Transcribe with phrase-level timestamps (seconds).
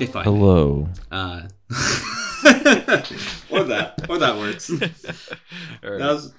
[0.00, 0.88] If I Hello.
[1.10, 1.42] uh
[3.50, 4.70] or that or that works.
[5.84, 5.98] All right.
[5.98, 6.32] That was-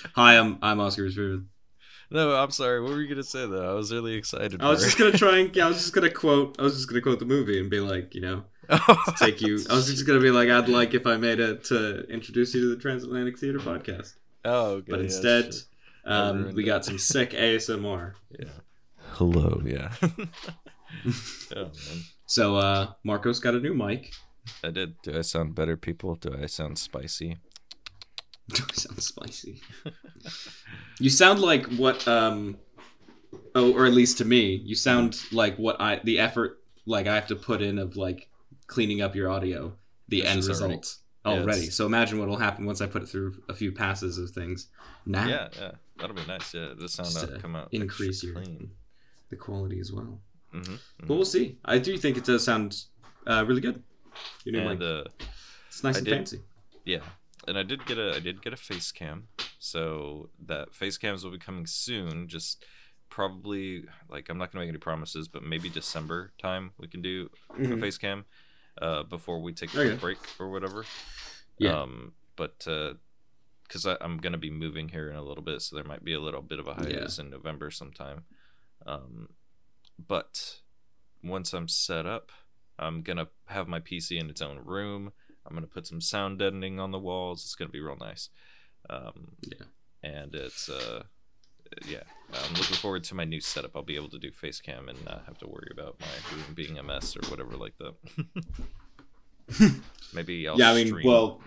[0.14, 1.48] Hi, I'm I'm Oscar Reardon.
[2.10, 2.80] No, I'm sorry.
[2.80, 3.70] What were you gonna say though?
[3.70, 4.62] I was really excited.
[4.62, 6.88] I was for just gonna try and I was just gonna quote I was just
[6.88, 8.44] gonna quote the movie and be like, you know,
[9.18, 9.58] take you.
[9.70, 12.62] I was just gonna be like, I'd like if I made it to introduce you
[12.62, 14.14] to the Transatlantic Theater podcast,
[14.46, 14.86] oh, okay.
[14.90, 15.64] but yeah, instead, shit.
[16.06, 18.14] um, we got some sick ASMR.
[18.38, 18.48] yeah.
[19.12, 19.60] Hello.
[19.64, 19.90] Yeah.
[20.02, 20.14] oh
[21.54, 24.12] man, So uh, Marcos got a new mic.
[24.62, 25.00] I did.
[25.02, 26.14] Do I sound better, people?
[26.14, 27.38] Do I sound spicy?
[28.50, 29.60] Do I sound spicy.
[31.00, 32.56] you sound like what um
[33.54, 37.14] oh or at least to me, you sound like what I the effort like I
[37.14, 38.28] have to put in of like
[38.66, 39.74] cleaning up your audio,
[40.08, 41.70] the This end is already- result yeah, already.
[41.70, 44.68] So imagine what will happen once I put it through a few passes of things.
[45.04, 45.72] Now Yeah, yeah.
[45.98, 46.54] That'll be nice.
[46.54, 48.70] Yeah, the sound to come out increase your clean.
[49.30, 50.20] the quality as well.
[50.54, 50.74] Mm-hmm.
[51.06, 51.58] But we'll see.
[51.64, 52.84] I do think it does sound
[53.26, 53.82] uh, really good.
[54.44, 55.04] You know, And like uh,
[55.68, 56.40] it's nice I and did- fancy.
[56.84, 57.00] Yeah,
[57.46, 61.22] and I did get a I did get a face cam, so that face cams
[61.22, 62.28] will be coming soon.
[62.28, 62.64] Just
[63.10, 67.28] probably like I'm not gonna make any promises, but maybe December time we can do
[67.50, 67.80] a Mhm.
[67.80, 68.24] face cam
[68.80, 69.92] uh, before we take Okay.
[69.92, 70.84] a break or whatever.
[71.58, 71.82] Yeah.
[71.82, 76.02] Um, but because I'm gonna be moving here in a little bit, so there might
[76.04, 78.24] be a little bit of a hiatus in November sometime.
[78.86, 79.28] Um,
[80.06, 80.60] but
[81.22, 82.30] once I'm set up,
[82.78, 85.12] I'm gonna have my PC in its own room.
[85.46, 87.44] I'm gonna put some sound deadening on the walls.
[87.44, 88.28] It's gonna be real nice.
[88.90, 89.66] Um, Yeah.
[90.02, 91.02] And it's uh,
[91.86, 92.02] yeah.
[92.32, 93.72] I'm looking forward to my new setup.
[93.74, 96.54] I'll be able to do face cam and not have to worry about my room
[96.54, 97.94] being a mess or whatever like that.
[100.14, 101.06] Maybe I'll yeah, I mean, stream.
[101.06, 101.40] well,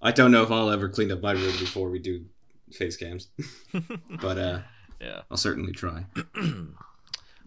[0.00, 2.24] I don't know if I'll ever clean up my room before we do
[2.72, 3.28] face cams,
[4.20, 4.60] but uh,
[5.00, 5.22] yeah.
[5.30, 6.06] I'll certainly try.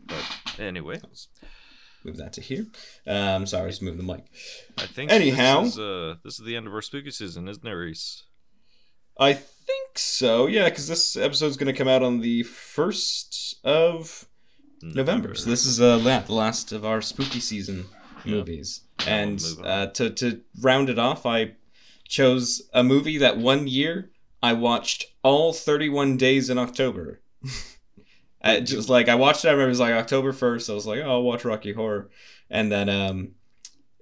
[0.06, 0.24] but
[0.60, 1.00] anyway,
[2.06, 2.68] Move that to here.
[3.08, 4.26] Um, sorry, just move the mic.
[4.78, 5.64] I think Anyhow.
[5.64, 8.24] this is, uh, this is the end of our spooky season, isn't it, Reese?
[9.20, 10.46] I think so.
[10.46, 14.28] Yeah, because this episode's going to come out on the first of
[14.84, 15.34] November.
[15.34, 17.86] So this is uh, the last of our spooky season
[18.24, 18.82] movies.
[19.08, 21.54] And uh, to to round it off, I
[22.08, 24.12] chose a movie that one year
[24.44, 27.22] I watched all 31 days in October.
[28.46, 29.48] I just like I watched it.
[29.48, 30.70] I remember it was like October 1st.
[30.70, 32.10] I was like, oh, I'll watch Rocky Horror,
[32.50, 33.32] and then um,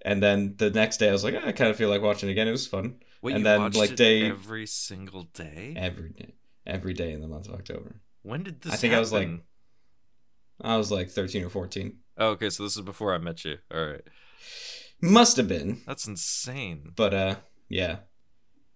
[0.04, 2.30] and then the next day I was like, "Ah, I kind of feel like watching
[2.30, 2.48] it again.
[2.48, 5.74] It was fun Wait, and you then, watched like, it they- every single day.
[5.78, 6.34] every day,
[6.68, 8.02] every day in the month of October.
[8.22, 8.74] When did this?
[8.74, 9.30] I think I was, like.
[10.62, 11.98] I was like 13 or 14.
[12.18, 13.58] Oh, okay, so this is before I met you.
[13.74, 14.02] All right,
[15.02, 16.92] Must have been, that's insane.
[16.96, 17.36] but uh,
[17.70, 17.98] yeah,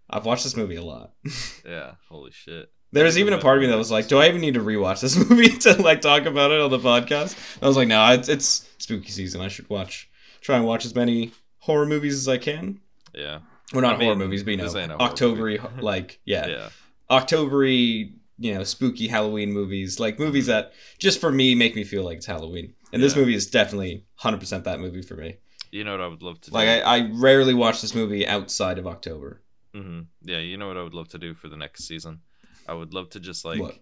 [0.09, 1.11] I've watched this movie a lot.
[1.65, 2.71] Yeah, holy shit.
[2.91, 4.61] There was even a part of me that was like, "Do I even need to
[4.61, 8.11] rewatch this movie to like talk about it on the podcast?" I was like, "No,
[8.11, 9.41] it's, it's spooky season.
[9.41, 10.09] I should watch,
[10.41, 12.79] try and watch as many horror movies as I can.
[13.13, 13.39] Yeah,
[13.73, 15.81] Well, not I mean, horror movies, but you know, ain't a horror Octobery, movie.
[15.81, 16.69] like yeah, yeah,
[17.09, 22.03] Octobery, you know, spooky Halloween movies, like movies that just for me make me feel
[22.03, 22.73] like it's Halloween.
[22.93, 25.35] And this movie is definitely 100% that movie for me.
[25.71, 26.55] You know what I would love to do?
[26.55, 29.41] Like I, I rarely watch this movie outside of October.
[29.73, 32.21] hmm Yeah, you know what I would love to do for the next season?
[32.67, 33.79] I would love to just like What?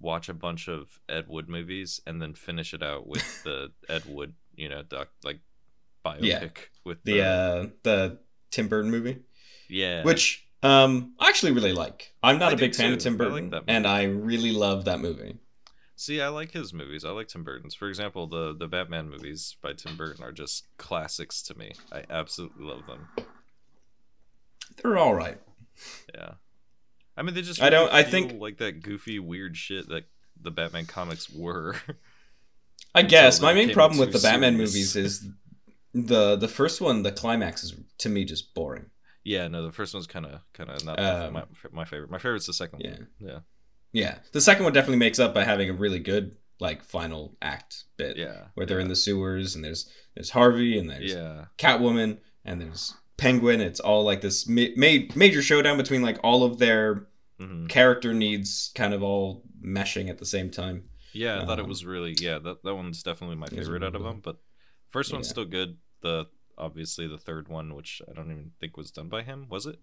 [0.00, 4.02] watch a bunch of Ed Wood movies and then finish it out with the Ed
[4.06, 5.40] Wood, you know, doc like
[6.04, 6.48] biopic Yeah.
[6.84, 8.18] with The uh the
[8.50, 9.18] Tim Burton movie,
[9.68, 12.12] yeah, which um I actually really like.
[12.22, 13.04] I'm not I a big do fan of too.
[13.04, 15.38] Tim I like Burton, and I really love that movie.
[15.94, 17.04] See, I like his movies.
[17.04, 17.74] I like Tim Burton's.
[17.76, 21.72] For example, the the Batman movies by Tim Burton are just classics to me.
[21.92, 23.06] I absolutely love them.
[24.82, 25.38] They're all right.
[26.14, 26.32] Yeah,
[27.16, 30.04] I mean they just I don't- really I think- like that goofy weird shit that
[30.40, 31.76] the Batman comics were.
[32.94, 35.28] I guess my main problem with the Batman movies is
[35.94, 37.02] the the first one.
[37.02, 38.86] The climax is to me just boring.
[39.24, 42.10] yeah, no, the first one's kind of kind of not Um, my, my favorite.
[42.10, 42.90] My favorite's the second yeah.
[42.90, 43.06] one.
[43.20, 43.38] Yeah,
[43.92, 47.84] Yeah, the second one definitely makes up by having a really good like final act
[47.96, 48.82] bit yeah, where they're yeah.
[48.84, 53.60] in the sewers and there's there's Harvey and there's yeah, Catwoman and there's Penguin.
[53.60, 57.06] It's all like this ma- ma- major showdown between like all of their
[57.38, 60.84] hmm character needs kind of all meshing at the same time.
[61.12, 61.40] yeah.
[61.40, 62.38] I thought it Um, was really yeah.
[62.38, 64.20] That that one's definitely my favorite out of them.
[64.20, 64.36] But
[64.90, 65.32] first one's Yeah.
[65.32, 65.78] still good.
[66.02, 66.26] The
[66.58, 69.78] obviously the third one, which I don't even think was done by him, was it?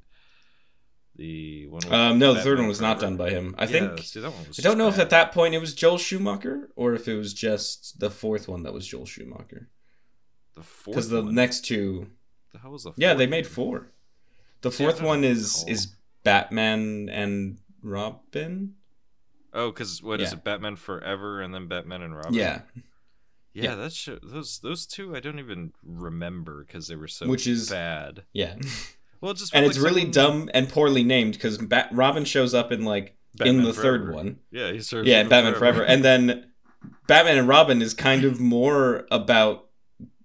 [1.15, 1.91] The one.
[1.91, 3.56] Um, no, the third one was not done by him.
[3.57, 5.74] I Yeah, think see, that one I don't know if at that point it was
[5.74, 9.69] Joel Schumacher or if it was just the fourth one that was Joel Schumacher
[10.56, 12.07] the fourth because the next two
[12.51, 13.92] the hell was the Yeah, they made four.
[14.62, 15.74] The fourth don't one is recall.
[15.74, 15.88] is
[16.24, 18.75] Batman and Robin.
[19.54, 20.38] Oh, because what is Yeah.
[20.38, 20.44] it?
[20.44, 22.34] Batman Forever and then Batman and Robin.
[22.34, 22.62] Yeah,
[23.54, 23.75] Yeah, Yeah.
[23.75, 27.69] that's sh- those those two I don't even remember because they were so Which is-
[27.69, 28.24] bad.
[28.34, 28.56] Yeah,
[29.22, 32.25] Well, it just and it's like really someone- dumb and poorly named because Bat- Robin
[32.25, 34.40] shows up in like in Batman the third one.
[34.51, 35.07] Yeah, he serves.
[35.07, 35.84] Yeah, him Batman Forever.
[35.84, 36.51] and then
[37.07, 39.69] Batman and Robin is kind of more about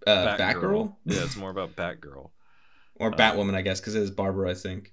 [0.06, 2.31] uh, Batgirl Yeah, it's more about Batgirl.
[2.97, 4.51] or Uh, Batwoman, I guess, because it is Barbara.
[4.51, 4.93] I think.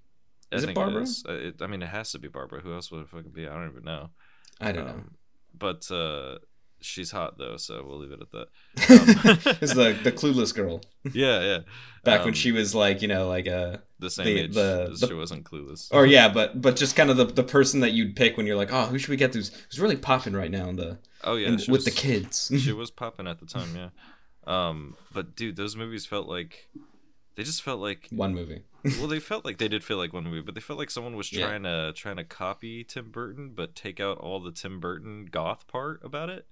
[0.52, 1.04] I Is it think Barbara?
[1.04, 1.24] is.
[1.28, 2.62] Uh, it- I mean, it has to be Barbara.
[2.62, 3.48] Who else would it fucking be?
[3.48, 4.10] I don't even know.
[4.60, 4.92] I don't know.
[4.94, 5.16] Um,
[5.58, 6.40] but uh,
[6.82, 8.48] she's hot though, so we'll leave it at that.
[8.90, 10.82] um, it's the the clueless girl
[11.14, 11.58] Yeah, yeah.
[12.04, 14.90] back when Um, she was like you know like uh the same the- age the-
[14.92, 15.90] as the- she wasn't clueless.
[15.92, 18.56] or yeah but but just kind of the the person that you'd pick when you're
[18.56, 21.36] like oh who should we get who's who's really popping right now in the oh
[21.36, 23.90] yeah, in- with was- the kids she was popping at the time, yeah.
[24.48, 26.68] Um, but dude, those movies felt like
[27.36, 28.64] they just felt like one movie
[28.98, 31.16] well, they felt like they did feel like one movie, but they felt like someone
[31.16, 31.46] was Yeah.
[31.48, 35.68] trying to trying to copy Tim Burton, but take out all the Tim Burton goth
[35.68, 36.48] part about it.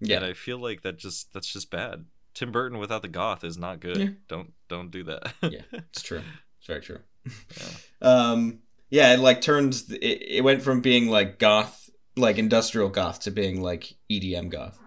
[0.00, 2.06] Yeah, And yeah I feel like that just that's just bad.
[2.34, 3.96] Tim Burton without the goth is not good.
[3.98, 4.08] Yeah.
[4.28, 5.34] Don't don't do that.
[5.42, 5.62] Yeah.
[5.72, 6.22] it's true
[6.58, 7.68] it's very true Yeah.
[8.32, 8.60] um
[8.90, 13.30] yeah it like turned it, it went from being like goth like industrial goth to
[13.30, 14.78] being like edm goth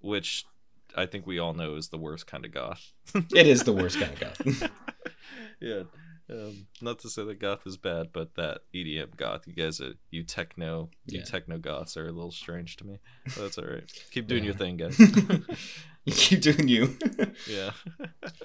[0.00, 0.44] Which
[0.96, 2.92] I think we all know is the worst kind of goth.
[3.14, 4.70] it is the worst kind of goth
[5.60, 5.82] yeah.
[6.28, 9.92] Um, not to say that goth is bad, but that EDM goth, you guys, are,
[10.10, 12.98] you techno, you techno goths are a little strange to me.
[13.26, 13.84] But that's all right.
[14.10, 14.48] Keep doing Yeah.
[14.48, 14.98] your thing, guys.
[16.04, 16.96] you keep doing you
[17.48, 17.70] yeah.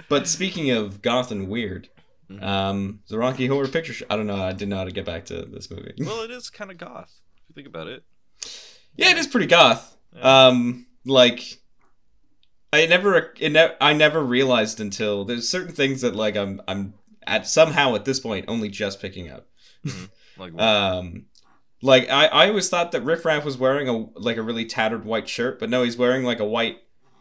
[0.10, 1.90] but speaking of goth and weird
[2.30, 2.42] Mhm.
[2.44, 5.06] um the rocky horror picture show i don't know i didn't know how to get
[5.06, 8.04] back to this movie well, it is kind of goth if you think about it.
[8.96, 9.98] Yeah, it is pretty goth.
[10.16, 10.48] Yeah.
[10.48, 11.42] Um, like
[12.74, 16.94] I never, it ne- I never realized until there's certain things that like I'm, I'm
[17.28, 19.48] at somehow at this point only just picking up.
[20.38, 21.26] like, Um,
[21.82, 25.04] like I, I always thought that Riff Raff was wearing a like a really tattered
[25.06, 26.78] white shirt, but no, he's wearing like a white,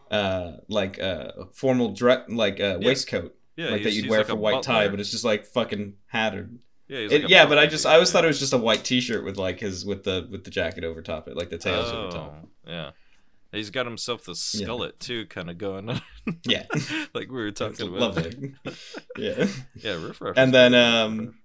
[0.09, 2.87] uh, like uh, formal dress, like uh, Yeah.
[2.87, 5.45] waistcoat, yeah, like that you'd wear like for a white tie, but it's just like
[5.45, 6.59] fucking hattered.
[6.87, 8.13] yeah, he's It- a yeah, but I just I always yeah.
[8.13, 10.83] thought it was just a white T-shirt with like his with the with the jacket
[10.83, 12.39] over top it, like the tails over top.
[12.43, 12.91] Oh, yeah.
[13.51, 16.01] He's got himself the skullet too, kind of going on.
[16.45, 16.65] Yeah.
[17.13, 17.99] like we were talking about.
[18.15, 18.53] lovely.
[19.17, 19.47] yeah.
[19.75, 20.35] yeah, Riff Raff.
[20.37, 21.35] And then um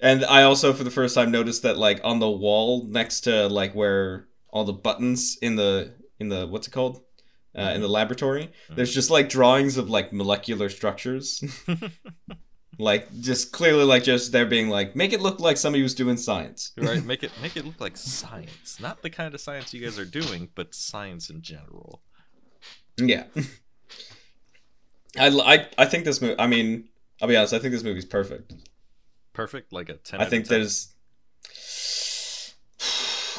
[0.00, 3.48] and I also for the first time noticed that like on the wall next to
[3.48, 7.02] like where all the buttons in the in the what's it called?
[7.56, 8.74] Uh, in the laboratory, Mm-hmm.
[8.76, 11.42] there's just like drawings of like molecular structures.
[12.78, 16.16] like just clearly like just there being like make it look like somebody was doing
[16.16, 16.72] science.
[16.76, 19.98] right, make it make it look like science, not the kind of science you guys
[19.98, 22.00] are doing, but science in general.
[22.96, 23.24] Yeah.
[25.18, 26.88] I, I, I think this movie, I mean,
[27.20, 28.54] I'll be honest, I think this movie's perfect.
[29.32, 30.20] Perfect, like a ten.
[30.20, 30.58] I out of think 10.
[30.58, 30.94] there's.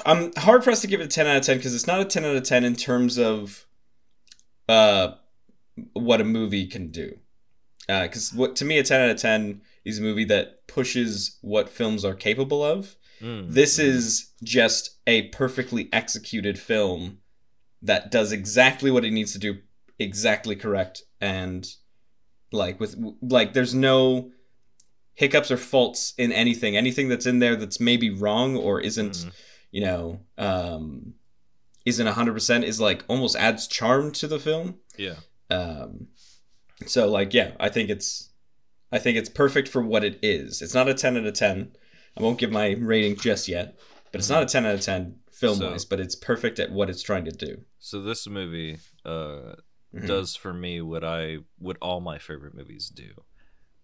[0.05, 2.05] I'm hard pressed to give it a 10 out of 10 because it's not a
[2.05, 3.67] 10 out of 10 in terms of
[4.67, 5.11] uh,
[5.93, 7.19] what a movie can do.
[8.03, 11.69] Because what to me, a 10 out of 10 is a movie that pushes what
[11.69, 12.95] films are capable of.
[13.21, 13.83] Mm, This mm.
[13.83, 17.19] is just a perfectly executed film
[17.81, 19.57] that does exactly what it needs to do,
[19.99, 21.67] exactly correct, and
[22.51, 24.31] like with like there's no
[25.13, 26.75] hiccups or faults in anything.
[26.77, 29.31] Anything that's in there that's maybe wrong or isn't, Mhm.
[29.71, 31.13] you know, um,
[31.86, 34.79] isn't hundred percent is like almost adds charm to the film.
[34.98, 35.15] Yeah.
[35.50, 36.07] Um,
[36.85, 38.29] so like yeah, I think it's
[38.91, 40.61] I think it's perfect for what it is.
[40.61, 41.71] It's not a ten out of ten.
[42.17, 43.77] I won't give my rating just yet,
[44.11, 45.83] but it's not a ten out of ten film wise.
[45.83, 47.61] So- but it's perfect at what it's trying to do.
[47.79, 49.55] So this movie uh,
[49.95, 50.07] Mhm.
[50.07, 53.09] does for me what I what all my favorite movies do,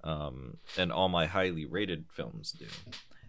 [0.04, 2.68] um, and all my highly rated films do,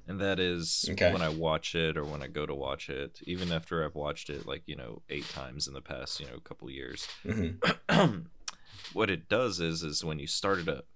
[0.06, 1.12] and that is Okay.
[1.12, 4.30] when I watch it or when I go to watch it, even after I've watched
[4.30, 7.08] it like you know eight times in the past you know couple years.
[7.24, 7.58] Mhm.
[8.92, 10.86] what it does is is when you start it up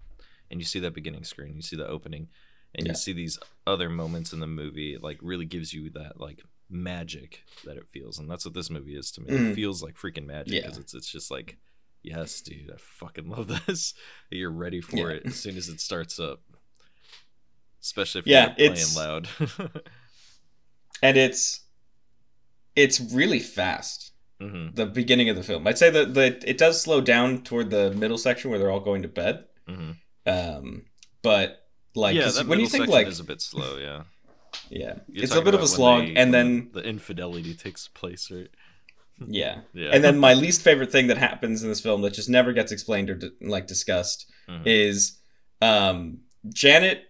[0.50, 2.28] and you see that beginning screen, you see the opening,
[2.74, 2.92] and Yeah.
[2.92, 6.42] you see these other moments in the movie, it like really gives you that like
[6.70, 9.30] magic that it feels, and that's what this movie is to me.
[9.30, 9.50] Mhm.
[9.50, 10.60] It feels like freaking magic Yeah.
[10.62, 11.58] because it's it's just like,
[12.02, 13.94] yes, dude, I fucking love this.
[14.30, 15.16] You're ready for Yeah.
[15.16, 16.40] it as soon as it starts up,
[17.82, 19.28] especially if Yeah, you're playing loud.
[21.02, 21.60] and it's
[22.74, 24.11] it's really fast.
[24.50, 27.70] Hmm The beginning of the film, I'd say that the it does slow down toward
[27.70, 29.44] the middle section where they're all going to bed.
[29.68, 29.92] hmm
[30.26, 30.84] Um,
[31.22, 33.76] but like yeah, when you think like is a bit slow.
[33.78, 34.02] Yeah,
[34.70, 38.30] yeah, You're it's a bit of a slog, they- and then the infidelity takes place,
[38.30, 38.48] right?
[39.26, 42.28] yeah, Yeah, and then my least favorite thing that happens in this film that just
[42.30, 44.62] never gets explained or like discussed Mhm.
[44.66, 45.18] is
[45.60, 46.18] um,
[46.48, 47.04] Janet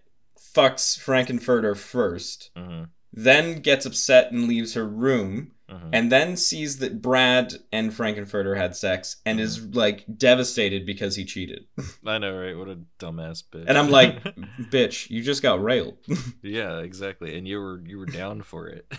[0.55, 2.89] fucks Frank-N-Furter first, Mhm.
[3.11, 5.89] then gets upset and leaves her room, Mhm.
[5.93, 11.25] and then sees that Brad and Frank-N-Furter had sex and is like devastated because he
[11.25, 11.65] cheated.
[12.05, 12.57] I know, right?
[12.57, 13.65] What a dumbass bitch.
[13.67, 14.23] And I'm like,
[14.71, 15.97] bitch, you just got railed.
[16.43, 17.37] yeah, exactly.
[17.37, 18.91] And you were you were down for it.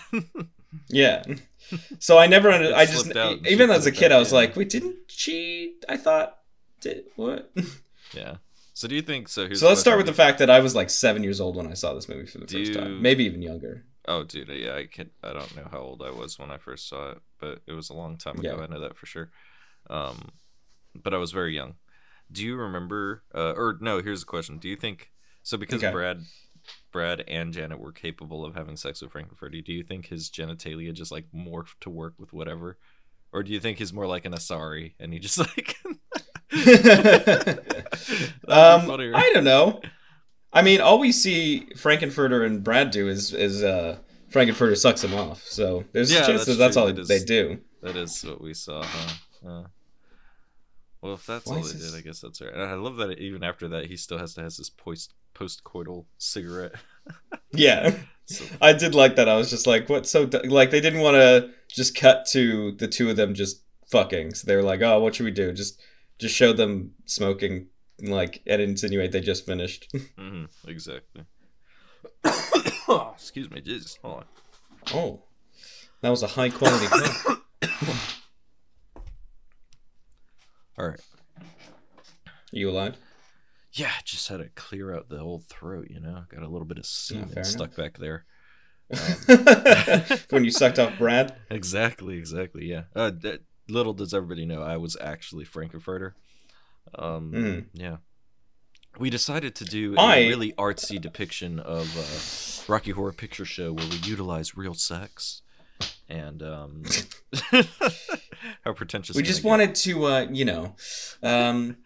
[0.88, 1.22] yeah.
[1.98, 4.30] So I never under I just slipped out and even as a kid I was
[4.32, 4.36] in.
[4.36, 6.38] like, wait, didn't she I thought
[6.80, 7.50] did what?
[8.14, 8.36] yeah.
[8.76, 9.52] So do you think so?
[9.54, 11.74] So let's start with the fact that I was like seven years old when I
[11.74, 13.00] saw this movie for the Do first time.
[13.00, 13.84] Maybe even younger.
[14.06, 16.88] Oh, dude, yeah, I can I don't know how old I was when I first
[16.88, 18.56] saw it, but it was a long time ago.
[18.56, 18.62] Yeah.
[18.62, 19.30] I know that for sure.
[19.88, 20.30] Um,
[20.94, 21.74] but I was very young.
[22.30, 23.22] Do you remember?
[23.34, 24.02] Uh, or no?
[24.02, 25.10] Here's the question: Do you think
[25.42, 25.56] so?
[25.56, 25.92] Because Okay.
[25.92, 26.20] Brad,
[26.92, 29.64] Brad and Janet were capable of having sex with Frank-N-Furter.
[29.64, 32.78] Do you think his genitalia just like morphed to work with whatever,
[33.32, 35.76] or do you think he's more like an Asari and he just like?
[38.46, 38.90] Um.
[38.90, 39.80] I don't know.
[40.54, 43.98] I mean, all we see Frank-N-Furter and Brad do is is uh,
[44.30, 45.42] Frank-N-Furter sucks him off.
[45.42, 47.58] So there's Yeah, a chance that's that that's all That is- they do.
[47.82, 49.12] That is what we saw, huh?
[49.46, 49.64] Uh,
[51.02, 52.52] well, if that's Why all they this- did, I guess that's right.
[52.54, 56.06] And I love that even after that, he still has to has this post post-coital
[56.18, 56.74] cigarette.
[57.56, 57.94] Yeah,
[58.24, 59.28] So, I did like that.
[59.28, 60.06] I was just like, what?
[60.06, 64.34] So like they didn't want to just cut to the two of them just fucking.
[64.34, 65.52] So they were like, oh, what should we do?
[65.52, 65.80] Just
[66.18, 67.66] just show them smoking,
[68.00, 69.90] like and insinuate they just finished.
[70.18, 71.24] mhm, exactly.
[73.14, 73.98] Excuse me, Jesus.
[74.02, 74.24] Hold on.
[74.94, 75.22] oh,
[76.00, 76.86] that was a high quality.
[80.76, 81.00] All right.
[81.40, 81.46] Are
[82.52, 82.96] you alive?
[83.72, 85.88] Yeah, just had to clear out the old throat.
[85.90, 88.24] You know, got a little bit of semen fair stuck back there.
[90.30, 91.34] when you sucked off Brad.
[91.50, 92.66] Exactly, exactly.
[92.66, 92.84] Yeah.
[92.94, 96.12] Uh, d- little does everybody know, I was actually Frank-N-Furter.
[96.98, 97.64] Um, Mm.
[97.72, 97.96] Yeah.
[98.98, 103.72] We decided to do a I- really artsy depiction of uh, Rocky Horror Picture Show
[103.72, 105.42] where we utilize real sex.
[106.08, 106.84] And um,
[108.64, 109.16] how pretentious.
[109.16, 110.76] we just wanted to uh you know
[111.22, 111.76] um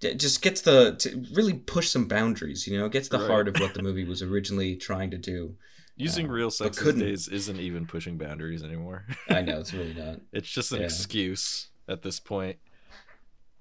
[0.00, 3.26] d- just gets the to really push some boundaries you know gets the Right.
[3.30, 5.56] heart of what the movie was originally trying to do
[5.96, 9.06] using uh, real sex these days isn't even pushing boundaries anymore.
[9.30, 10.84] i know it's really not it's just an Yeah.
[10.84, 12.58] excuse at this point.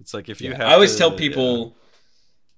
[0.02, 0.58] It's like if you Yeah.
[0.58, 0.68] have.
[0.68, 1.78] i always to- tell people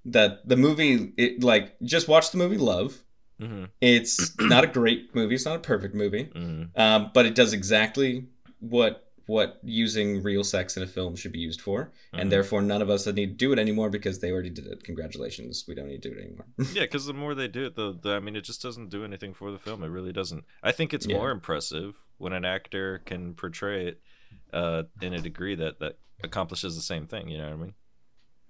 [0.06, 2.98] that the movie it like just watch the movie love
[3.40, 3.48] Yeah.
[3.48, 6.78] Mhm, it's not a great movie it's not a perfect movie mhm.
[6.78, 8.26] um, but it does exactly
[8.60, 12.20] what what using real sex in a film should be used for Mhm.
[12.22, 14.84] and therefore none of us need to do it anymore because they already did it
[14.84, 16.46] congratulations we don't need to do it anymore
[16.78, 19.04] Yeah, because the more they do it, the, the I mean, it just doesn't do
[19.06, 19.84] anything for the film.
[19.84, 20.44] It really doesn't.
[20.62, 21.18] I think it's Yeah.
[21.18, 24.02] more impressive when an actor can portray it
[24.54, 27.28] uh, in a degree that that accomplishes the same thing.
[27.28, 27.74] You know what I mean?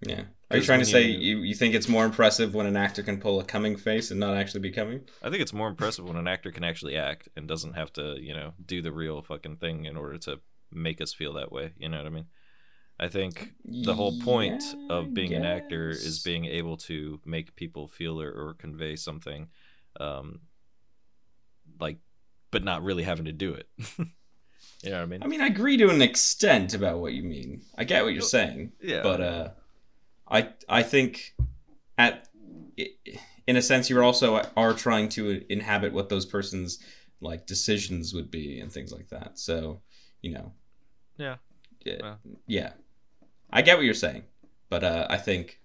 [0.02, 0.24] Yeah.
[0.52, 3.20] Are you trying to say you- you, think it's more impressive when an actor can
[3.20, 5.02] pull a coming face and not actually be coming?
[5.24, 8.18] I think it's more impressive when an actor can actually act and doesn't have to,
[8.20, 10.42] you know, do the real fucking thing in order to
[10.72, 11.74] make us feel that way.
[11.78, 12.26] You know what I mean?
[13.00, 17.56] I think the whole point Yeah, of being an actor is being able to make
[17.56, 19.50] people feel or, or convey something,
[20.00, 20.42] um,
[21.80, 21.98] like,
[22.52, 23.68] but not really having to do it.
[24.84, 25.24] you know what I mean?
[25.24, 27.62] I mean, I agree to an extent about what you mean.
[27.78, 29.50] I get what you're saying, yeah, but uh,
[30.30, 31.36] I I think
[31.98, 32.28] at
[33.48, 36.80] in a sense you also are trying to inhabit what those persons
[37.22, 39.40] like decisions would be and things like that.
[39.40, 39.82] So
[40.22, 40.54] you know,
[41.18, 41.38] Yeah.
[41.86, 42.16] yeah, Yeah.
[42.48, 42.74] yeah.
[43.52, 44.24] I get what you're saying,
[44.70, 45.60] but uh, I think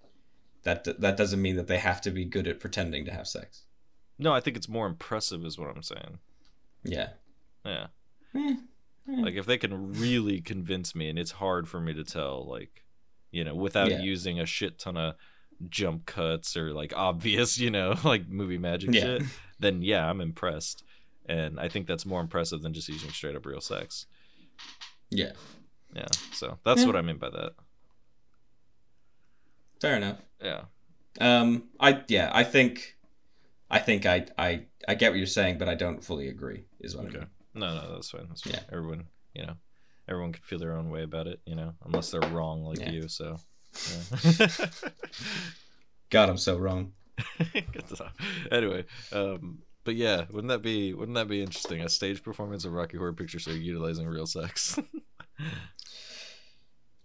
[0.63, 3.63] that that doesn't mean that they have to be good at pretending to have sex.
[4.17, 6.19] no, I think it's more impressive, is what I'm saying.
[6.83, 7.09] Yeah.
[7.65, 7.87] Yeah,
[8.35, 8.55] Eh,
[9.17, 12.83] like if they can really convince me, and it's hard for me to tell, like,
[13.31, 13.99] you know, without Yeah.
[13.99, 15.15] using a shit ton of
[15.69, 19.01] jump cuts or like obvious, you know, like movie magic Yeah.
[19.01, 19.23] shit,
[19.59, 20.83] then yeah, I'm impressed.
[21.25, 24.05] And I think that's more impressive than just using straight up real sex.
[25.09, 25.33] yeah.
[25.95, 26.87] Yeah, so that's Yeah.
[26.87, 27.53] what I mean by that.
[29.81, 30.17] Fair enough.
[30.41, 30.65] Yeah,
[31.19, 32.97] Um, I yeah, I think,
[33.69, 36.65] I think I I I get what you're saying, but I don't fully agree.
[36.79, 37.17] Is what I Okay.
[37.19, 37.27] mean.
[37.53, 38.25] No, no, that's fine.
[38.27, 38.53] That's fine.
[38.53, 38.63] Yeah.
[38.71, 39.53] Everyone, you know,
[40.07, 42.91] everyone can feel their own way about it, you know, unless they're wrong like Yeah.
[42.91, 43.07] you.
[43.07, 43.37] So,
[43.91, 44.19] yeah.
[46.09, 46.93] God, I'm so wrong.
[48.51, 51.81] Anyway, um, but yeah, wouldn't that be wouldn't that be interesting?
[51.81, 54.79] A stage performance of Rocky Horror Picture Show utilizing real sex.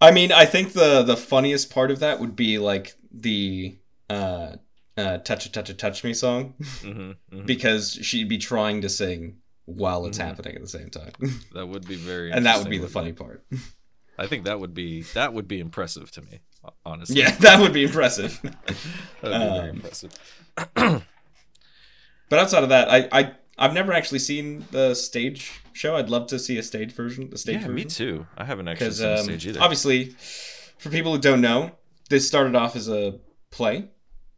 [0.00, 3.78] I mean, I think the the funniest part of that would be like the
[4.10, 4.56] uh,
[4.96, 7.12] uh touch a touch a touch me song hmm
[7.44, 10.24] because she'd be trying to sing while it's Mhm.
[10.26, 11.12] happening at the same time,
[11.54, 12.30] That would be very.
[12.32, 13.16] and that would be the funny it?
[13.16, 13.44] part.
[14.18, 16.40] I think that would be that would be impressive to me.
[16.86, 18.40] Honestly, Yeah, that would be impressive.
[18.42, 18.54] that
[19.22, 20.12] would be very Um, impressive.
[22.30, 25.96] But outside of that, I, I I've never actually seen the stage show.
[25.96, 27.30] I'd love to see a stage version.
[27.30, 27.74] The stage yeah, version.
[27.74, 28.26] me too.
[28.36, 29.60] I haven't actually seen the um, stage either.
[29.62, 30.10] obviously,
[30.78, 31.72] for people who don't know,
[32.08, 33.18] this started off as a
[33.50, 33.88] play,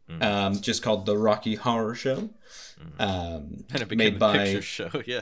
[0.09, 0.21] Mhm.
[0.23, 2.29] um, just called the Rocky Horror Show.
[2.79, 3.01] Mhm.
[3.01, 4.89] Um, and it became made a by picture show.
[5.05, 5.21] Yeah.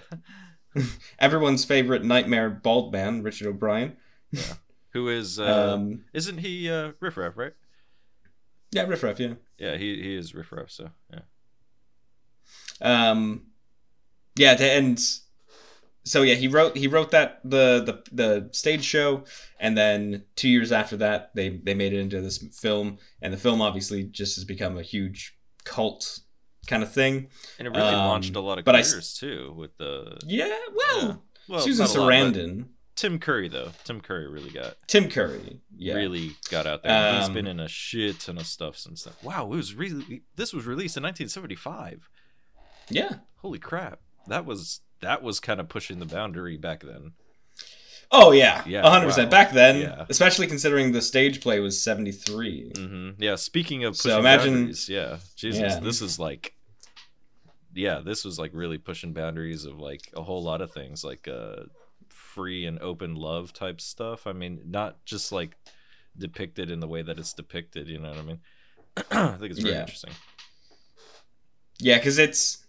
[1.20, 3.96] everyone's favorite nightmare bald man, Richard O'Brien.
[4.92, 5.40] Who is?
[5.40, 7.54] Uh, Um, isn't he uh, Riff Raff, right?
[8.72, 9.36] yeah, Riff Raff, yeah.
[9.58, 10.70] Yeah, he he is Riff Raff.
[10.70, 11.20] So yeah.
[12.82, 13.48] Um,
[14.36, 15.00] yeah, to end.
[16.04, 19.24] So yeah, he wrote he wrote that the the the stage show,
[19.60, 23.38] and then two years after that, they they made it into this film, and the
[23.38, 26.20] film obviously just has become a huge cult
[26.68, 27.30] kind of thing.
[27.60, 30.58] And it really Um, launched a lot of but I careers too with the Yeah,
[30.74, 31.16] well, Yeah.
[31.48, 33.72] well Susan a lot, Sarandon, Tim Curry though.
[33.84, 37.20] Tim Curry really got Tim Curry, yeah, really got out there.
[37.20, 39.14] He's been in a shit ton of stuff since then.
[39.22, 42.10] Wow, it was really this was released in 1975.
[42.90, 43.18] yeah.
[43.38, 44.00] Holy crap.
[44.28, 47.12] That was that was kind of pushing the boundary back then.
[48.12, 49.28] Oh yeah, Yeah, hundred percent.
[49.28, 49.32] wow.
[49.32, 50.06] Back then, Yeah.
[50.10, 52.72] especially considering the stage play was seventy three.
[52.76, 55.80] hmm Yeah, speaking of So pushing imagine- boundaries, yeah, Jesus, Yeah.
[55.80, 56.54] this is like,
[57.76, 61.28] yeah, this was like really pushing boundaries of like a whole lot of things, like
[61.28, 61.64] uh,
[62.10, 64.26] free and open love type stuff.
[64.28, 65.58] I mean, not just like
[66.18, 67.88] depicted in the way that it's depicted.
[67.88, 68.40] You know what I mean?
[69.12, 69.82] I think it's very Yeah.
[69.82, 70.14] interesting.
[71.80, 72.66] Yeah, because it's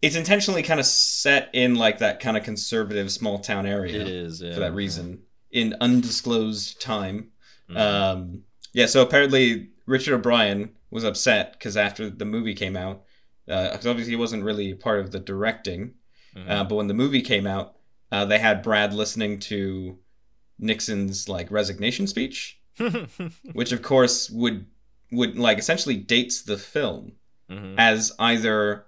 [0.00, 4.08] it's intentionally kind of set in like that kind of conservative small town area It
[4.08, 4.54] is yeah.
[4.54, 7.32] for that reason in undisclosed time.
[7.70, 7.76] Mhm.
[7.76, 8.42] Um,
[8.72, 13.02] yeah, so apparently Richard O'Brien was upset because after the movie came out,
[13.48, 15.94] because obviously he wasn't really part of the directing,
[16.36, 16.48] Mhm.
[16.50, 17.74] uh, but when the movie came out,
[18.12, 19.98] uh, they had Brad listening to
[20.58, 22.60] Nixon's like resignation speech,
[23.52, 24.66] which of course would
[25.10, 27.12] would like essentially dates the film
[27.50, 27.74] Mhm.
[27.78, 28.84] as either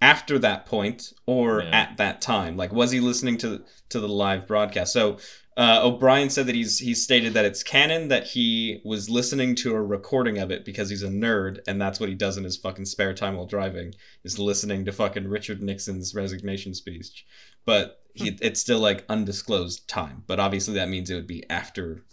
[0.00, 1.70] after that point or Yeah.
[1.70, 2.56] at that time.
[2.56, 4.92] Like, was he listening to to the live broadcast?
[4.92, 5.18] So
[5.56, 9.74] uh, O'Brien said that he's he stated that it's canon that he was listening to
[9.74, 12.56] a recording of it because he's a nerd and that's what he does in his
[12.56, 17.26] fucking spare time while driving is listening to fucking Richard Nixon's resignation speech.
[17.66, 20.24] But he, it's still like undisclosed time.
[20.26, 22.04] But obviously that means it would be after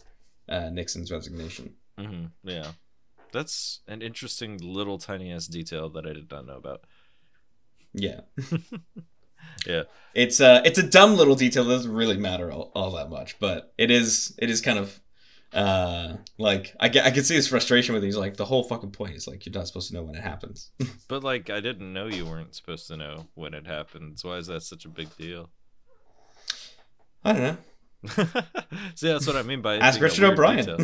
[0.50, 1.76] uh, Nixon's resignation.
[1.98, 2.72] hmm Yeah,
[3.32, 6.84] that's an interesting little tiny ass detail that I did not know about.
[7.94, 8.22] Yeah.
[9.68, 9.84] Yeah.
[10.14, 13.40] It's uh it's a dumb little detail that doesn't really matter all, all that much,
[13.40, 15.00] but it is it is kind of
[15.54, 18.08] uh like I I can see his frustration with it.
[18.08, 20.24] He's like the whole fucking point is like you're not supposed to know when it
[20.24, 20.72] happens.
[21.08, 24.38] But like, I didn't know you weren't supposed to know when it happens So why
[24.38, 25.50] is that such a big deal?
[27.24, 27.58] I don't know.
[28.96, 30.58] See, that's what I mean by Ask Richard O'Brien.
[30.66, 30.78] detail.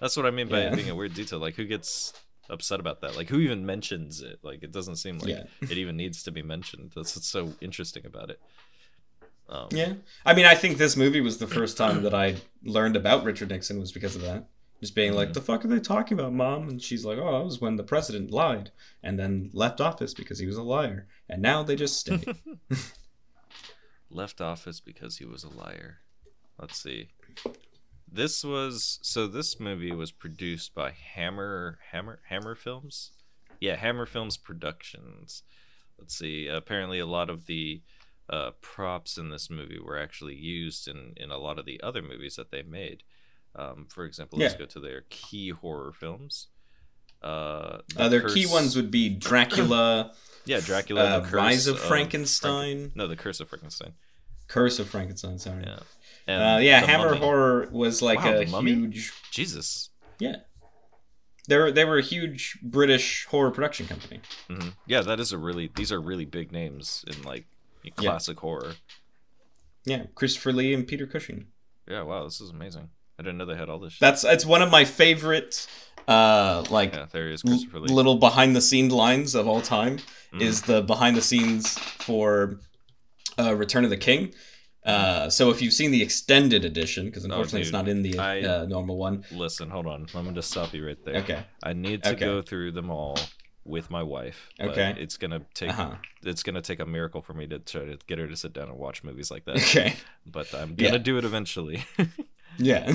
[0.00, 0.72] That's what I mean by Yeah.
[0.72, 1.38] it being a weird detail.
[1.38, 2.12] Like, who gets
[2.50, 3.16] upset about that?
[3.16, 4.38] Like, who even mentions it?
[4.42, 5.44] Like, it doesn't seem like Yeah.
[5.62, 6.92] it even needs to be mentioned.
[6.94, 8.40] That's what's so interesting about it.
[9.50, 9.94] Um, yeah.
[10.26, 13.48] I mean I think this movie was the first time that I learned about Richard
[13.48, 14.46] Nixon was because of that.
[14.80, 15.34] Just being like, Mhm.
[15.34, 16.68] the fuck are they talking about, mom?
[16.68, 18.70] And she's like, oh, it was when the president lied
[19.02, 21.08] and then left office because he was a liar.
[21.30, 22.22] And now they just stay.
[24.10, 25.98] left office because he was a liar.
[26.60, 27.08] Let's see.
[28.10, 29.26] This was so.
[29.26, 33.12] This movie was produced by Hammer Hammer Hammer Films.
[33.60, 35.42] Yeah, Hammer Films Productions.
[35.98, 36.46] Let's see.
[36.46, 37.82] Apparently, a lot of the
[38.30, 42.02] uh, props in this movie were actually used in in a lot of the other
[42.02, 43.02] movies that they made.
[43.56, 46.48] Um, for example, let's go to their key horror films.
[47.22, 50.12] Uh, The uh, their key ones would be Dracula,
[50.44, 53.94] yeah, Dracula, uh, the Curse Rise of Franken- Frankenstein, no, the Curse of Frankenstein.
[54.48, 55.64] Curse of Frankenstein, sorry.
[56.26, 56.54] Yeah.
[56.54, 57.18] Uh, yeah, Hammer Mummy.
[57.20, 58.72] Horror was like Wow, a Mummy?
[58.74, 59.12] huge.
[59.30, 59.90] Jesus.
[60.18, 60.36] Yeah.
[61.48, 64.20] They were they were a huge British horror production company.
[64.48, 65.70] hmm Yeah, that is a really.
[65.74, 67.46] These are really big names in like
[67.96, 68.74] classic horror.
[69.86, 71.46] Yeah, Christopher Lee and Peter Cushing.
[71.86, 72.90] Yeah, wow, this is amazing.
[73.18, 73.94] I didn't know they had all this.
[73.94, 74.00] Shit.
[74.00, 75.66] That's it's one of my favorite,
[76.06, 77.94] uh, like yeah, there he is, Christopher Lee.
[77.94, 79.98] little behind the scenes lines of all time.
[80.34, 80.42] Mhm.
[80.42, 82.60] Is the behind the scenes for
[83.38, 84.32] uh, Return of the King.
[84.84, 88.02] Uh, so if you've seen the extended edition, because unfortunately it's Oh, dude, not in
[88.02, 89.24] the I- uh, normal one.
[89.32, 90.06] Listen, hold on.
[90.14, 91.16] I'm going to stop you right there.
[91.16, 91.42] Okay.
[91.62, 92.20] I need to Okay.
[92.24, 93.18] go through them all
[93.64, 94.48] with my wife.
[94.58, 94.94] but Okay.
[94.98, 95.68] It's gonna take.
[95.70, 95.96] Uh-huh.
[96.22, 98.68] It's gonna take a miracle for me to try to get her to sit down
[98.70, 99.56] and watch movies like that.
[99.62, 99.94] Okay.
[100.24, 100.98] But I'm gonna Yeah.
[100.98, 101.84] do it eventually.
[102.56, 102.86] Yeah.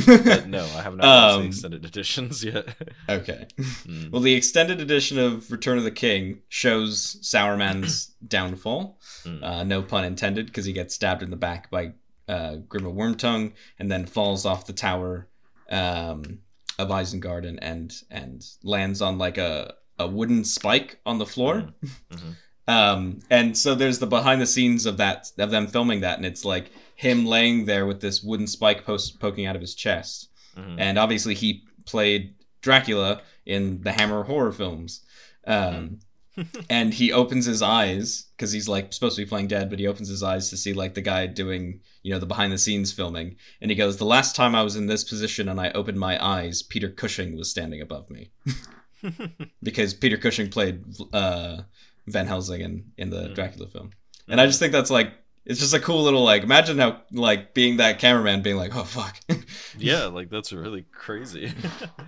[0.48, 2.76] no, I have not watched Um, the extended editions yet.
[3.10, 3.48] okay.
[3.58, 4.12] Mm.
[4.12, 9.00] Well, the extended edition of Return of the King shows Sauron's downfall.
[9.24, 9.44] Mm.
[9.44, 11.94] Uh, no pun intended, because he gets stabbed in the back by
[12.28, 15.28] uh, Grima Wormtongue and then falls off the tower
[15.70, 16.40] um,
[16.80, 21.70] of Isengard and, and and lands on like a, a wooden spike on the floor.
[22.12, 22.36] Mhm.
[22.68, 26.26] Um, and so there's the behind the scenes of that of them filming that, and
[26.26, 30.30] it's like him laying there with this wooden spike post poking out of his chest,
[30.58, 30.76] Mhm.
[30.80, 35.02] and obviously he played Dracula in the Hammer horror films.
[35.46, 36.00] Um,
[36.70, 39.86] and he opens his eyes because he's like supposed to be playing dead, but he
[39.86, 42.92] opens his eyes to see like the guy doing you know the behind the scenes
[42.94, 46.00] filming, and he goes, "The last time I was in this position and I opened
[46.00, 48.32] my eyes, Peter Cushing was standing above me."
[49.62, 51.64] because Peter Cushing played uh,
[52.08, 53.36] Van Helsing in, in the Mm.
[53.36, 53.92] Dracula film,
[54.28, 55.14] and I just think that's like
[55.46, 58.84] it's just a cool little like imagine how like being that cameraman being like oh
[58.84, 59.20] fuck
[59.78, 61.52] yeah, like that's really crazy.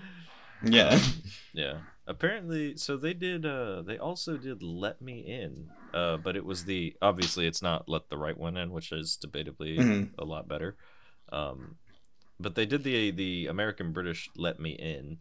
[0.64, 1.00] yeah
[1.54, 1.78] yeah.
[2.08, 3.46] Apparently, so they did.
[3.48, 7.90] uh They also did "Let Me In," uh, but it was the obviously it's not
[7.90, 10.10] "Let the Right One In," which is debatably Mhm.
[10.20, 10.76] a lot better.
[11.32, 11.78] Um,
[12.40, 15.18] but they did the the American British "Let Me In."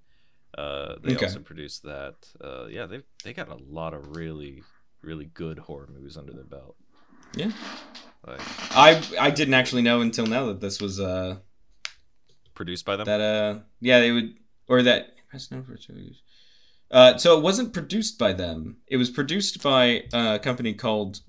[0.57, 1.27] Uh, they Okay.
[1.27, 2.15] also produced that.
[2.41, 4.63] Uh, yeah, they they got a lot of really
[5.03, 6.77] really good horror movies under their belt.
[7.37, 7.51] Yeah.
[8.27, 8.41] Like
[8.71, 11.37] I I didn't actually know until now that this was uh
[12.55, 13.07] produced by them.
[13.07, 14.35] that uh yeah they would
[14.69, 16.23] or that press no for two years.
[16.91, 18.77] Uh, so it wasn't produced by them.
[18.87, 21.21] It was produced by a company called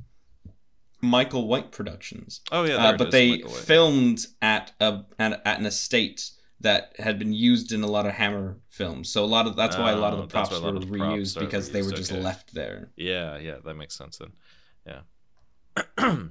[1.02, 2.42] Michael White Productions.
[2.52, 6.30] oh yeah, uh, but they filmed at a at, at an estate
[6.62, 9.10] that had been used in a lot of Hammer films.
[9.10, 10.86] So a lot of that's why a lot of Oh, the props why were the
[10.86, 12.22] reused are because they were just okay.
[12.22, 12.92] left there.
[12.96, 14.32] Yeah, yeah, that makes sense then.
[14.86, 15.02] Yeah.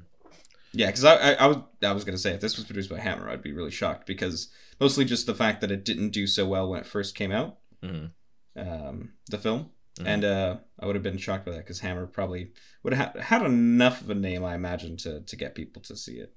[0.76, 2.98] Yeah, because I, I I was I was gonna say if this was produced by
[2.98, 4.48] Hammer, I'd be really shocked because
[4.80, 7.58] mostly just the fact that it didn't do so well when it first came out,
[7.80, 8.10] Mhm.
[8.56, 10.06] um, the film, Mhm.
[10.06, 12.50] and uh, I would have been shocked by that because Hammer probably
[12.82, 16.18] would have had enough of a name, I imagine, to to get people to see
[16.18, 16.34] it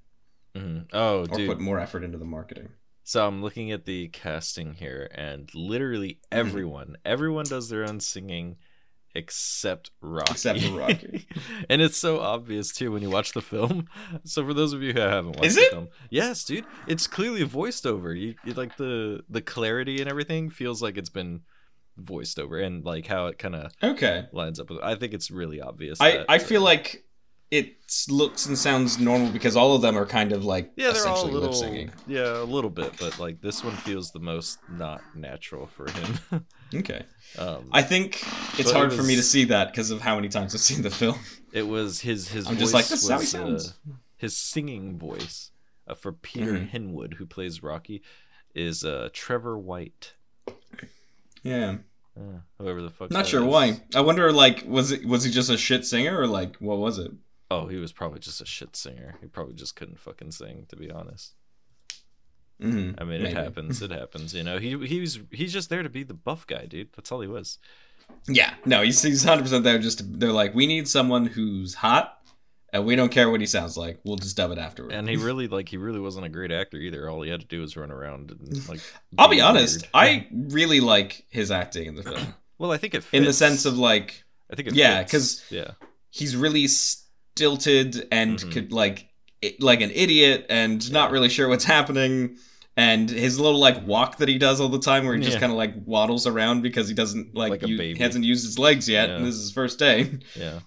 [0.54, 0.86] Mhm.
[0.94, 1.48] Oh, or dude.
[1.50, 2.70] put more effort into the marketing.
[3.08, 6.60] So I'm looking at the casting here, and literally Mm-hmm.
[6.66, 8.58] everyone, everyone does their own singing,
[9.16, 10.32] except Rocky.
[10.34, 11.28] Except for Rocky.
[11.70, 13.88] and it's so obvious too when you watch the film.
[14.26, 15.68] So for those of you who haven't watched Is the it?
[15.68, 18.14] film, yes, dude, it's clearly voiced over.
[18.14, 21.42] You, you like the the clarity and everything feels like it's been
[21.98, 24.80] voiced over, and like how it kind of Okay, lines up with.
[24.84, 26.00] I think it's really obvious.
[26.00, 27.06] I I feel like
[27.50, 27.76] it
[28.10, 31.08] looks and sounds normal because all of them are kind of like Yeah, they're all
[31.08, 31.92] a essentially little, lip singing.
[32.06, 36.46] yeah, a little bit, but like this one feels the most not natural for him.
[36.76, 37.06] Okay,
[37.38, 38.16] um, I think
[38.60, 40.60] it's But it hard for me to see that because of how many times I've
[40.60, 41.18] seen the film.
[41.54, 42.46] it was his his.
[42.46, 45.52] I'm voice just like this is how he was, uh, his singing voice
[45.88, 46.70] uh, for Peter Mhm.
[46.72, 48.02] Hinwood, who plays Rocky,
[48.54, 50.16] is uh, Trevor White.
[51.44, 51.78] Yeah,
[52.18, 53.12] Uh, whoever the fuck.
[53.12, 53.48] not that sure is.
[53.48, 53.82] why.
[53.96, 57.00] I wonder, like, was it was he just a shit singer or like what was
[57.00, 57.12] it?
[57.50, 59.16] Oh, he was probably just a shit singer.
[59.22, 61.34] He probably just couldn't fucking sing, to be honest.
[62.60, 63.26] hmm I mean, Maybe.
[63.32, 63.82] it happens.
[63.82, 64.34] It happens.
[64.34, 66.90] You know, he he was he's just there to be the buff guy, dude.
[66.96, 67.60] That's all he was.
[68.28, 69.78] Yeah, no, he's he's hundred percent there.
[69.80, 72.18] Just to, they're like, we need someone who's hot,
[72.74, 74.00] and we don't care what he sounds like.
[74.04, 74.92] We'll just dub it afterward.
[74.94, 77.10] And he really like he really wasn't a great actor either.
[77.10, 78.80] All he had to do was run around and like.
[79.18, 79.90] I'll be be honest, weird.
[79.94, 83.14] I really like his acting in the film, Well, I think it fits.
[83.14, 85.72] in the sense of like I think it Yeah, because yeah,
[86.10, 86.68] he's really
[87.38, 88.52] stilted and Mhm.
[88.52, 89.08] could like
[89.42, 92.38] it, like an idiot and not really sure what's happening.
[92.76, 95.52] And his little like walk that he does all the time, where he just kind
[95.52, 97.98] of like waddles around because he doesn't like, Like a u- baby.
[97.98, 100.20] he hasn't used his legs yet, and this is his first day.
[100.36, 100.60] yeah.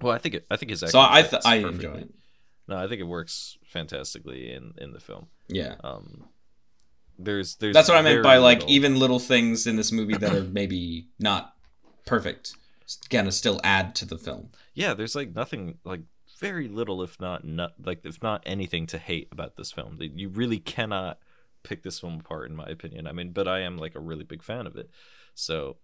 [0.00, 0.46] Well, I think it.
[0.50, 2.14] I think his so I th- I enjoy it.
[2.68, 5.26] No, I think it works fantastically in in the film.
[5.48, 5.74] Yeah.
[5.84, 6.24] Um,
[7.18, 10.32] there's there's That's what I meant by like even little things in this movie that
[10.34, 11.54] are maybe not
[12.06, 12.54] perfect,
[13.10, 14.50] gonna still add to the film.
[14.74, 14.94] Yeah.
[14.94, 16.02] There's like nothing like
[16.38, 19.98] very little, if not not like if not anything to hate about this film.
[20.00, 21.18] You really cannot
[21.62, 23.06] pick this film apart, in my opinion.
[23.06, 24.90] I mean, but I am like a really big fan of it.
[25.34, 25.76] So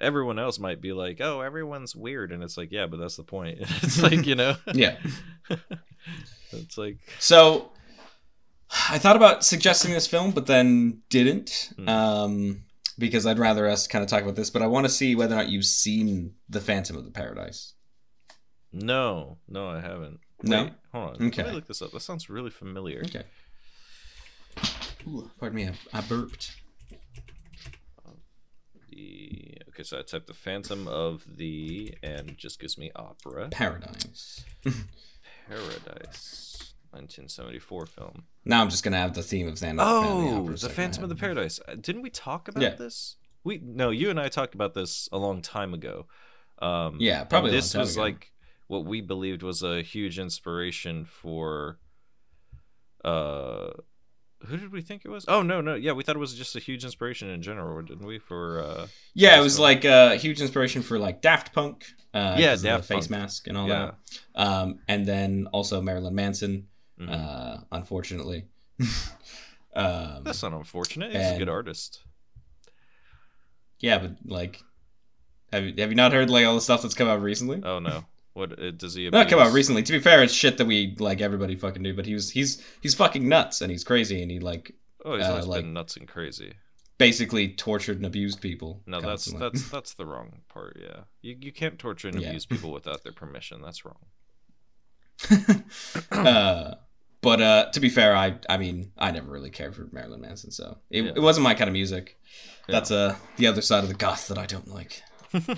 [0.00, 3.24] everyone else might be like, "Oh, everyone's weird," and it's like, yeah, but that's the
[3.24, 3.58] point.
[3.60, 4.96] it's like you know, Yeah.
[6.52, 7.72] it's like So
[8.70, 11.72] I thought about suggesting this film, but then didn't.
[11.76, 11.88] Hmm.
[11.88, 12.62] Um,
[12.98, 15.34] because I'd rather us kind of talk about this, but I want to see whether
[15.34, 17.74] or not you've seen The Phantom of the Paradise.
[18.72, 20.20] No, no, I haven't.
[20.42, 20.64] No?
[20.64, 21.26] Wait, hold on.
[21.28, 21.42] Okay.
[21.42, 21.90] Let me look this up.
[21.92, 23.02] That sounds really familiar.
[23.04, 23.22] Okay.
[25.06, 26.52] Ooh, pardon me, I, I burped.
[28.90, 34.44] The okay, so I typed the Phantom of the and just gives me opera Paradise.
[35.46, 38.24] Paradise, 1974 film.
[38.44, 39.76] Now I'm just gonna have the theme of up.
[39.78, 41.60] Oh, the Phantom of the Paradise.
[41.68, 42.74] Uh, Didn't we talk about Yeah.
[42.76, 43.16] this?
[43.44, 46.06] We no, you and I talked about this a long time ago.
[46.60, 48.02] Um, Yeah, probably This was ago.
[48.02, 48.32] like
[48.68, 51.78] what we believed was a huge inspiration for
[53.04, 53.70] uh
[54.46, 55.24] who did we think it was?
[55.26, 58.06] Oh no, no, yeah, we thought it was just a huge inspiration in general, didn't
[58.06, 58.20] we?
[58.20, 61.84] For uh, Yeah, it was like a huge inspiration for like Daft Punk.
[62.14, 63.90] Uh, Yeah, 'cause of the Daft face mask and all yeah,
[64.36, 64.40] that.
[64.40, 66.68] Um, and then also Marilyn Manson.
[67.00, 67.10] Mhm.
[67.10, 68.46] Uh, unfortunately.
[69.74, 71.10] um, that's not unfortunate.
[71.10, 72.04] He's a good artist.
[73.80, 74.62] yeah, but like,
[75.52, 77.60] have you, have you not heard like all the stuff that's come out recently?
[77.64, 78.04] Oh no,
[78.38, 79.10] what uh, does he?
[79.10, 79.52] Not come on.
[79.52, 79.82] recently.
[79.82, 81.94] To be fair, it's shit that we like everybody fucking do.
[81.94, 84.72] But he was he's he's fucking nuts and he's crazy and he like
[85.04, 86.54] Oh, he's uh, always like- been nuts and crazy.
[86.98, 88.82] basically tortured and abused people.
[88.86, 89.48] No, that's constantly.
[89.50, 90.78] that's that's the wrong part.
[90.80, 92.28] Yeah, you you can't torture and Yeah.
[92.28, 93.60] abuse people without their permission.
[93.62, 93.98] That's wrong.
[96.12, 96.74] uh,
[97.20, 100.50] but uh, to be fair, I I mean I never really cared for Marilyn Manson,
[100.50, 101.12] so it, Yeah.
[101.16, 102.16] it wasn't my kind of music.
[102.68, 102.72] Yeah.
[102.74, 105.02] That's uh the other side of the goth that I don't like.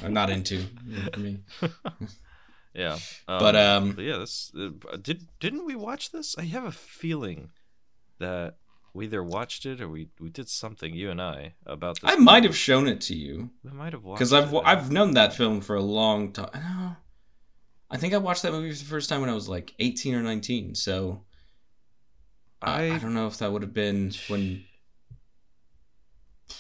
[0.03, 0.65] I'm not into.
[1.13, 1.39] For me.
[2.75, 6.37] yeah, But, um, but yeah, this uh, did didn't we watch this?
[6.39, 7.51] I have a feeling
[8.19, 8.57] that
[8.95, 10.95] we either watched it or we we did something.
[10.95, 12.11] You and I about this.
[12.11, 12.49] I might movie.
[12.49, 14.63] have shown it to you We might have watched because I've it.
[14.65, 16.51] I've known that film for a long time.
[16.55, 16.97] No,
[17.91, 20.15] I think I watched that movie for the first time when I was like 18
[20.15, 20.75] or 19.
[20.75, 21.23] So
[22.63, 24.65] I, I I don't know if that would have been when.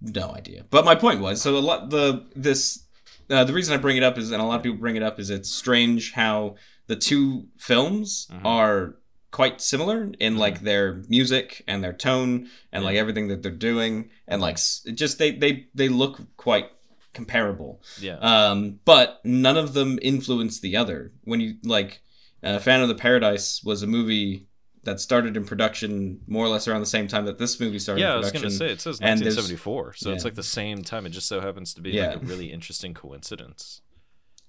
[0.00, 0.66] No idea.
[0.68, 2.83] But my point was so a lot the this
[3.30, 5.02] uh, the reason I bring it up is and a lot of people bring it
[5.02, 6.56] up is it's strange how
[6.86, 8.44] the two films Mhm.
[8.44, 8.96] are
[9.30, 14.10] quite similar in like their music and their tone and like everything that they're doing
[14.28, 16.66] and like it just they they they look quite
[17.12, 21.12] comparable yeah um, but none of them influence the other.
[21.24, 22.00] When you like,
[22.42, 24.46] uh, Phantom of the Paradise was a movie
[24.84, 28.00] that started in production more or less around the same time that this movie started.
[28.02, 28.10] yeah.
[28.10, 28.48] I in was production.
[28.48, 31.06] gonna say it says 1974, so it's like the same time.
[31.06, 32.08] It just so happens to be Yeah.
[32.14, 33.80] like a really interesting coincidence.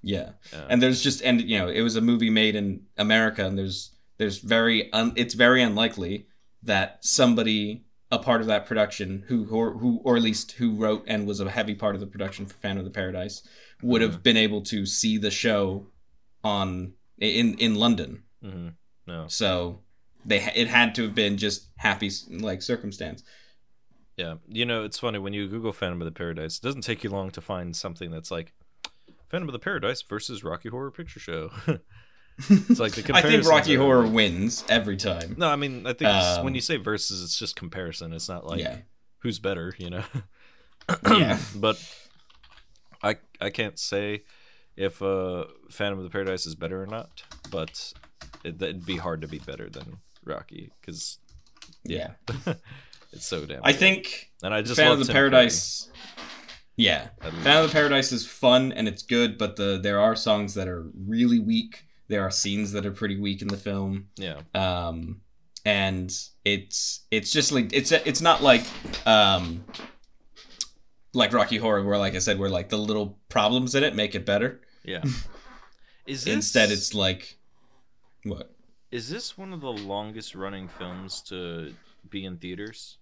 [0.02, 0.65] yeah, Yeah.
[0.69, 3.91] and there's just and you know it was a movie made in America, and there's
[4.17, 6.28] there's very un, it's very unlikely
[6.63, 11.04] that somebody a part of that production who who who or at least who wrote
[11.08, 13.41] and was a heavy part of the production for Phantom of the Paradise
[13.82, 15.88] would have been able to see the show
[16.43, 18.24] on in in London.
[18.43, 18.69] hmm
[19.08, 19.26] No.
[19.28, 19.82] So
[20.25, 23.23] they it had to have been just happy like circumstance.
[24.17, 26.57] Yeah, you know, it's funny when you Google Phantom of the Paradise.
[26.57, 28.53] It doesn't take you long to find something that's like
[29.29, 31.51] Phantom of the Paradise versus Rocky Horror Picture Show.
[32.38, 33.15] it's like the comparison.
[33.15, 35.35] I think Rocky Horror wins every time.
[35.38, 38.13] No, I mean, I think it's, when Um, you say versus, it's just comparison.
[38.13, 38.77] It's not like yeah,
[39.19, 40.03] who's better, you know.
[41.09, 41.39] Yeah.
[41.55, 41.77] but
[43.01, 44.23] I I can't say
[44.77, 47.23] if uh, Phantom of the Paradise is better or not.
[47.49, 47.91] But
[48.43, 51.19] it, it'd be hard to be better than Rocky because
[51.83, 52.11] yeah.
[53.11, 53.61] it's so damn.
[53.63, 53.79] I good.
[53.79, 55.29] think and I just Fan of the Tim Curry.
[55.29, 55.89] Paradise.
[56.77, 60.55] Yeah, Phantom of the Paradise is fun and it's good, but the there are songs
[60.55, 61.85] that are really weak.
[62.09, 64.07] There are scenes that are pretty weak in the film.
[64.17, 64.41] yeah.
[64.53, 65.21] um,
[65.65, 66.11] and
[66.45, 68.63] it's it's just like it's it's not like
[69.07, 69.65] um,
[71.13, 74.15] like Rocky Horror, where like I said, where like the little problems in it make
[74.15, 74.61] it better.
[74.83, 75.03] Yeah.
[76.05, 77.39] Is this, Instead, it's like
[78.23, 78.55] what
[78.95, 81.73] is this one of the longest running films to
[82.10, 82.97] be in theaters?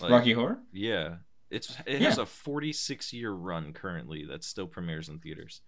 [0.00, 0.60] Like, Rocky Horror.
[0.72, 1.16] Yeah.
[1.50, 5.62] It's it has a 46 year run currently that still premieres in theaters.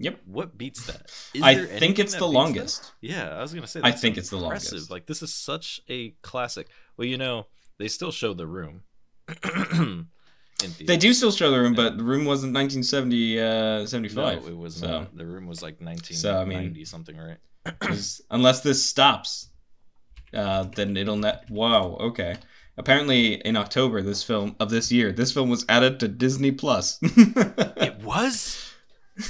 [0.00, 0.20] Yep.
[0.24, 1.10] What beats that?
[1.34, 2.82] Is I think it's the longest.
[2.82, 2.92] that?
[3.06, 3.80] Yeah, I was gonna say.
[3.82, 4.90] I think it's the longest.
[4.90, 6.68] Like this is such a classic.
[6.96, 7.46] Well, you know,
[7.78, 8.82] they still show the room.
[10.62, 10.86] in theaters.
[10.86, 14.42] They do still show the room, but the room wasn't 1970, uh, 75.
[14.42, 15.06] No, it was so.
[15.12, 17.38] The room was like 1990 So, I mean- something, right?
[17.80, 19.48] 'Cause unless this stops,
[20.34, 21.44] uh, then it'll net.
[21.50, 21.96] Wow.
[22.00, 22.36] Okay.
[22.76, 26.98] Apparently, in October this film of this year, this film was added to Disney Plus.
[27.02, 28.72] It was.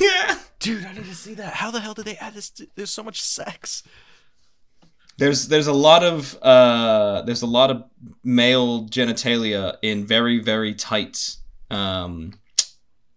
[0.01, 0.39] yeah.
[0.61, 1.55] Dude, I need to see that.
[1.55, 2.51] How the hell did they add this?
[2.51, 3.83] To, there's so much sex.
[5.17, 7.85] There's there's a lot of uh there's a lot of
[8.23, 11.37] male genitalia in very very tight
[11.71, 12.35] um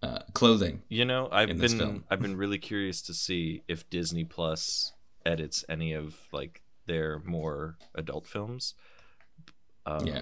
[0.01, 0.81] uh, clothing.
[0.89, 2.03] You know, I've been film.
[2.09, 4.93] I've been really curious to see if Disney Plus
[5.25, 8.73] edits any of like their more adult films.
[9.85, 10.21] Um, Yeah.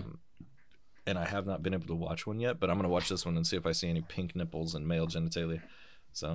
[1.08, 3.26] And I have not been able to watch one yet, but I'm gonna watch this
[3.26, 5.62] one and see if I see any pink nipples and male genitalia.
[6.14, 6.34] So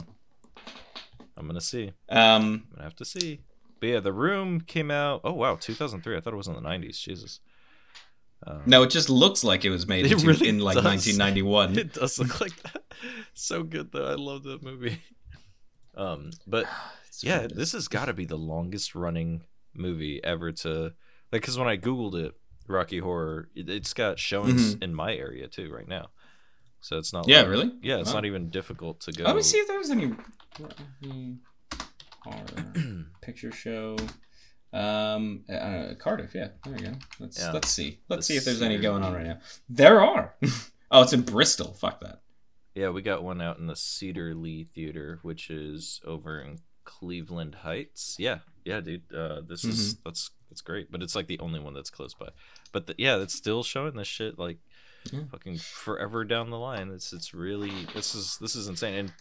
[1.36, 1.92] I'm gonna see.
[2.08, 3.40] Um I'm gonna have to see.
[3.80, 5.20] But yeah, The Room came out.
[5.24, 6.16] Oh wow, 2003.
[6.16, 6.98] I thought it was in the 90s.
[7.00, 7.40] Jesus.
[8.46, 10.84] Um, no, it just looks like it was made It in, really in like does.
[10.84, 11.78] 1991.
[11.78, 12.82] It does look like that.
[13.32, 14.06] So good though.
[14.06, 14.98] I love that movie.
[15.96, 16.66] Um, but
[17.22, 19.42] yeah, this has got to be the longest running
[19.74, 20.82] movie ever to
[21.32, 21.42] like.
[21.42, 22.32] Because when I googled it,
[22.66, 26.08] Rocky Horror, it, it's got showings in my area too right now.
[26.80, 27.22] So it's not.
[27.22, 27.30] Mm-hmm.
[27.30, 27.72] Yeah, like- really?
[27.82, 28.14] Yeah, it's Wow.
[28.16, 29.24] not even difficult to go.
[29.24, 30.12] Let me see if there was any
[32.22, 33.96] horror picture show.
[34.72, 36.34] Um, uh, Cardiff.
[36.34, 36.92] Yeah, there you go.
[37.20, 37.52] Let's Yeah.
[37.52, 38.00] let's see.
[38.08, 39.38] Let's The see if there's any going on right now.
[39.68, 40.34] There are.
[40.90, 41.74] oh, it's in Bristol.
[41.74, 42.22] Fuck that.
[42.74, 47.56] Yeah, we got one out in the Cedar Lee Theater, which is over in Cleveland
[47.56, 48.16] Heights.
[48.18, 49.12] Yeah, yeah, dude.
[49.12, 52.28] Uh, this is that's that's great, but it's like the only one that's close by.
[52.72, 54.58] But the, yeah, it's still showing this shit like
[55.12, 55.20] Yeah.
[55.30, 56.90] fucking forever down the line.
[56.90, 59.12] It's it's really this is this is insane, and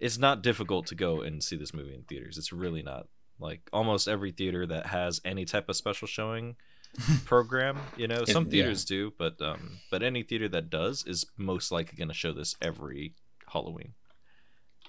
[0.00, 2.36] it's not difficult to go and see this movie in theaters.
[2.38, 3.06] It's really not.
[3.40, 6.54] Like almost every theater that has any type of special showing
[7.24, 8.50] program, you know, It- some yeah.
[8.50, 12.32] theaters do, but um, but any theater that does is most likely going to show
[12.32, 13.14] this every
[13.52, 13.94] Halloween.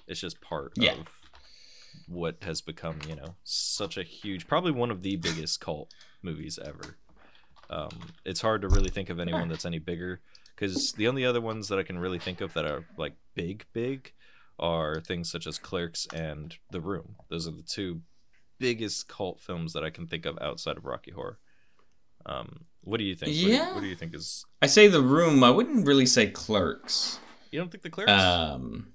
[0.06, 0.92] It's just part Yeah.
[0.92, 1.06] of
[2.08, 6.58] what has become, you know, such a huge, probably one of the biggest cult movies
[6.62, 6.96] ever.
[7.68, 10.20] Um, it's hard to really think of anyone that's any bigger
[10.54, 13.66] because the only other ones that I can really think of that are like big,
[13.72, 14.12] big
[14.58, 17.16] are things such as Clerks and The Room.
[17.28, 18.02] Those are the two
[18.58, 21.38] biggest cult films that I can think of outside of Rocky Horror.
[22.24, 23.30] Um, what do you think?
[23.30, 23.74] What do you- Yeah.
[23.74, 24.44] What do you, think is?
[24.62, 25.44] I say the room.
[25.44, 27.18] I wouldn't really say clerks.
[27.50, 28.10] You don't think the Clerks?
[28.10, 28.92] Um,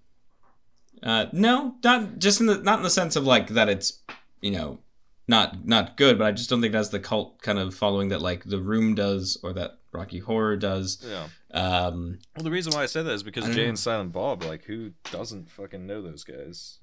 [1.04, 4.00] uh, no, not just in the not in the sense of like that it's
[4.42, 4.80] you know
[5.28, 8.22] not not good, but I just don't think that's the cult kind of following that
[8.22, 11.06] like the room does or that Rocky Horror does.
[11.08, 11.28] yeah.
[11.54, 13.70] Um, Well, the reason why I said that is because Jay know.
[13.70, 16.78] and Silent Bob, like, who doesn't fucking know those guys?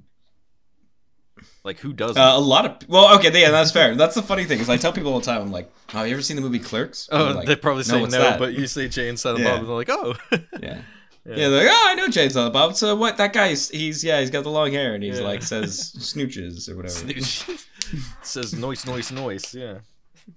[1.64, 2.20] Like, who doesn't?
[2.20, 3.94] uh, a lot of well, okay, yeah, that's fair.
[3.94, 6.12] That's the funny thing is I tell people all the time, I'm like, oh, you
[6.12, 7.08] ever seen the movie Clerks?
[7.10, 9.44] And oh, like, they probably say what's no, that?" but you say Jay and Silent
[9.44, 9.50] Yeah.
[9.52, 10.14] Bob, and they're like, oh.
[10.60, 10.82] yeah.
[11.24, 11.48] Yeah.
[11.48, 12.74] Like, oh, I know Silent Bob.
[12.76, 13.16] So what?
[13.18, 15.24] That guy's he's yeah, he's got the long hair and he's Yeah.
[15.26, 16.94] like says snooches or whatever.
[16.94, 17.66] Snooze.
[18.22, 19.54] Says noise, noise, noise.
[19.54, 19.78] Yeah.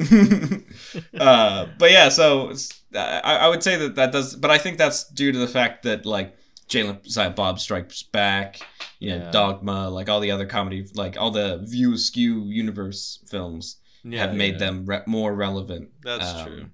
[1.18, 2.52] uh, but yeah, so
[2.94, 5.82] I, I would say that that does, but I think that's due to the fact
[5.82, 6.36] that like
[6.68, 8.60] Jalen Bob Strikes Back,
[9.00, 9.30] you know, Yeah.
[9.30, 14.34] Dogma, like all the other comedy, like all the View Askew universe films Yeah, have
[14.36, 14.58] made yeah.
[14.58, 15.90] them re- more relevant.
[16.02, 16.66] That's um, true.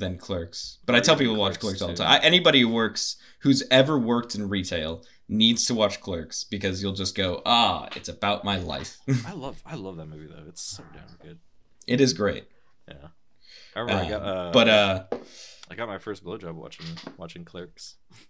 [0.00, 2.08] Than Clerks, but I tell people to watch Clerks, Clerks all the time.
[2.22, 6.94] I, anybody who works, who's ever worked in retail, needs to watch Clerks because you'll
[6.94, 8.96] just go, ah, it's about my life.
[9.26, 10.42] I love, I love that movie though.
[10.48, 11.38] It's so damn good.
[11.86, 12.44] it is great.
[12.88, 12.94] Yeah.
[13.76, 15.04] I remember I got, Um, uh, but uh,
[15.70, 16.86] I got my first blowjob watching
[17.16, 17.96] watching Clerks.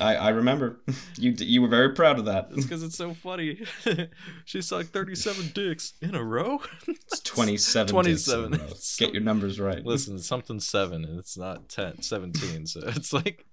[0.00, 0.80] I, I remember
[1.18, 2.48] you you were very proud of that.
[2.52, 3.60] It's because it's so funny.
[4.46, 6.62] she sucked thirty-seven dicks in a row.
[6.88, 7.88] It's 27.
[7.88, 8.50] 27.
[8.52, 8.74] dicks in a row.
[8.98, 9.84] Get your numbers right.
[9.84, 13.44] Listen, something seven, and it's not 10, 17, So it's like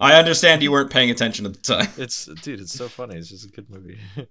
[0.00, 1.88] I understand you weren't paying attention at the time.
[1.96, 3.16] it's dude, it's so funny.
[3.16, 3.98] It's just a good movie.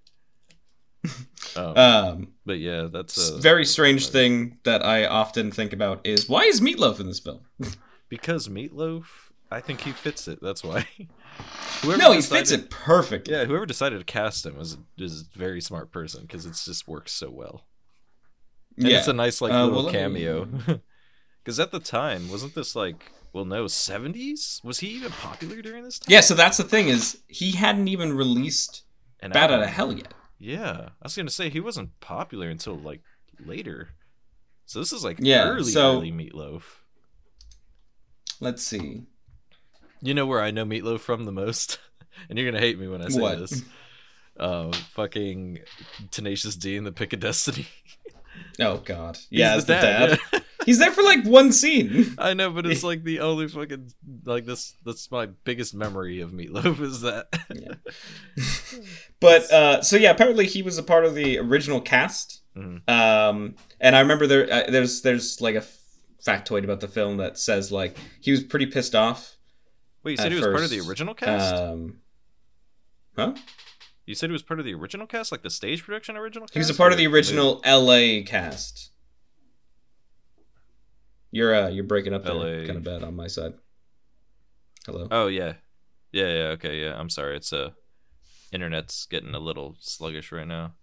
[1.56, 6.28] um, Um, but yeah, that's a very strange thing that I often think about is
[6.28, 7.42] why is Meatloaf in this film?
[8.10, 9.06] because Meatloaf.
[9.54, 10.40] I think he fits it.
[10.42, 10.86] That's why.
[11.82, 13.34] Whoever no, he decided- fits it perfectly.
[13.34, 16.88] Yeah, whoever decided to cast him is is a very smart person because it just
[16.88, 17.66] works so well.
[18.78, 18.98] And yeah.
[19.00, 20.48] it's a nice like Uh, little well, cameo.
[21.44, 24.62] Because at the time, wasn't this like well, no, seventies?
[24.64, 26.12] Was he even popular during this time?
[26.12, 26.22] yeah.
[26.22, 28.84] So that's the thing is he hadn't even released
[29.20, 30.14] And Bat Out of Hell yet.
[30.40, 33.02] Yeah, I was gonna say he wasn't popular until like
[33.46, 33.90] later.
[34.66, 36.64] So this is like Yeah, early, so- early Meatloaf.
[38.40, 39.04] Let's see.
[40.04, 41.80] You know where I know Meatloaf from the most,
[42.30, 43.40] and you're gonna hate me when I say What?
[43.40, 43.64] this.
[44.38, 45.60] Uh, fucking
[46.12, 47.68] Tenacious D in the Pick of Destiny.
[48.60, 49.16] Oh God.
[49.30, 50.20] He's Yeah, as the dad.
[50.32, 50.40] yeah.
[50.66, 52.14] He's there for like one scene.
[52.20, 53.92] I know, but it's like the only fucking
[54.26, 54.76] like this.
[54.86, 57.28] That's my biggest memory of Meatloaf is that.
[59.20, 62.42] But uh, so yeah, apparently he was a part of the original cast.
[62.56, 62.88] Mhm.
[62.90, 65.78] Um, and I remember there uh, there's there's like a f-
[66.26, 69.36] factoid about the film that says like he was pretty pissed off.
[70.04, 71.56] Wait, you said he was part of the original cast?
[71.56, 71.98] Um,
[73.18, 73.34] huh?
[74.06, 76.54] you said he was part of the original cast, like the stage production original cast.
[76.54, 78.24] He was a part of the original L.A.
[78.24, 78.92] cast.
[81.32, 82.66] You're uh you're breaking up there LA.
[82.66, 83.54] kind of bad on my side.
[84.86, 85.08] Hello.
[85.10, 85.54] Oh yeah,
[86.12, 86.44] yeah, yeah.
[86.50, 87.00] Okay, yeah.
[87.00, 87.36] I'm sorry.
[87.38, 87.72] It's uh,
[88.52, 90.74] internet's getting a little sluggish right now.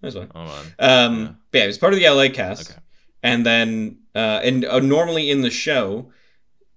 [0.00, 0.30] That's fine.
[0.34, 0.66] Hold on.
[0.78, 1.32] Um, Yeah.
[1.52, 2.70] but yeah, he was part of the LA cast.
[2.70, 2.80] Okay.
[3.22, 6.12] And then, uh, and uh, normally in the show,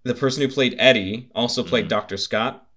[0.03, 1.89] the person who played Eddie also played Mhm.
[1.89, 2.17] Dr.
[2.17, 2.67] Scott.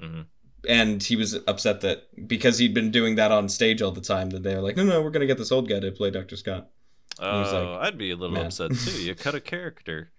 [0.00, 0.26] Mhm.
[0.68, 4.30] And he was upset that because he'd been doing that on stage all the time,
[4.30, 6.10] that they were like, no, no, we're going to get this old guy to play
[6.10, 6.36] Dr.
[6.36, 6.68] Scott.
[7.18, 7.40] Oh,
[7.80, 9.02] like, I'd be a little "Man." upset too.
[9.02, 10.12] You cut a character,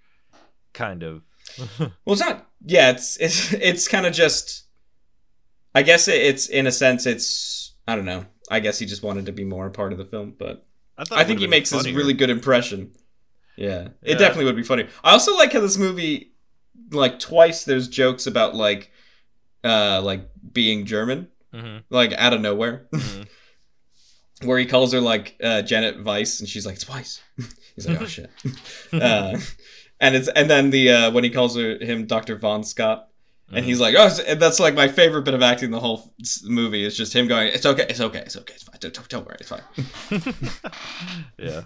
[0.74, 1.24] kind of.
[1.80, 4.66] Well, it's not, yeah, it's, it's, it's kind of just,
[5.76, 8.26] I guess it, it's, in a sense, it's, I don't know.
[8.52, 10.66] I guess he just wanted to be more a part of the film, but
[11.08, 11.84] thought I think he makes funnier.
[11.92, 12.92] this really good impression.
[13.58, 14.18] Yeah, it Yeah.
[14.18, 14.88] definitely would be funny.
[15.04, 16.33] I also like how this movie,
[16.92, 18.92] like twice, there's jokes about like,
[19.64, 22.88] uh, like being German, Mhm, like out of nowhere.
[22.94, 23.28] mhm.
[24.44, 27.22] where he calls her like uh, Janet Weiss, and she's like, "It's Weiss."
[27.76, 28.30] He's like, "Oh shit,"
[28.94, 29.40] uh,
[30.00, 33.08] and it's and then the uh, when he calls her him Doctor Von Scott,
[33.52, 36.14] and he's like, "Oh," that's like my favorite bit of acting the whole
[36.44, 39.26] movie is just him going, "It's okay, it's okay, it's okay, it's fine, don't, don't,
[39.26, 39.62] worry, it's fine."
[41.40, 41.62] Yeah.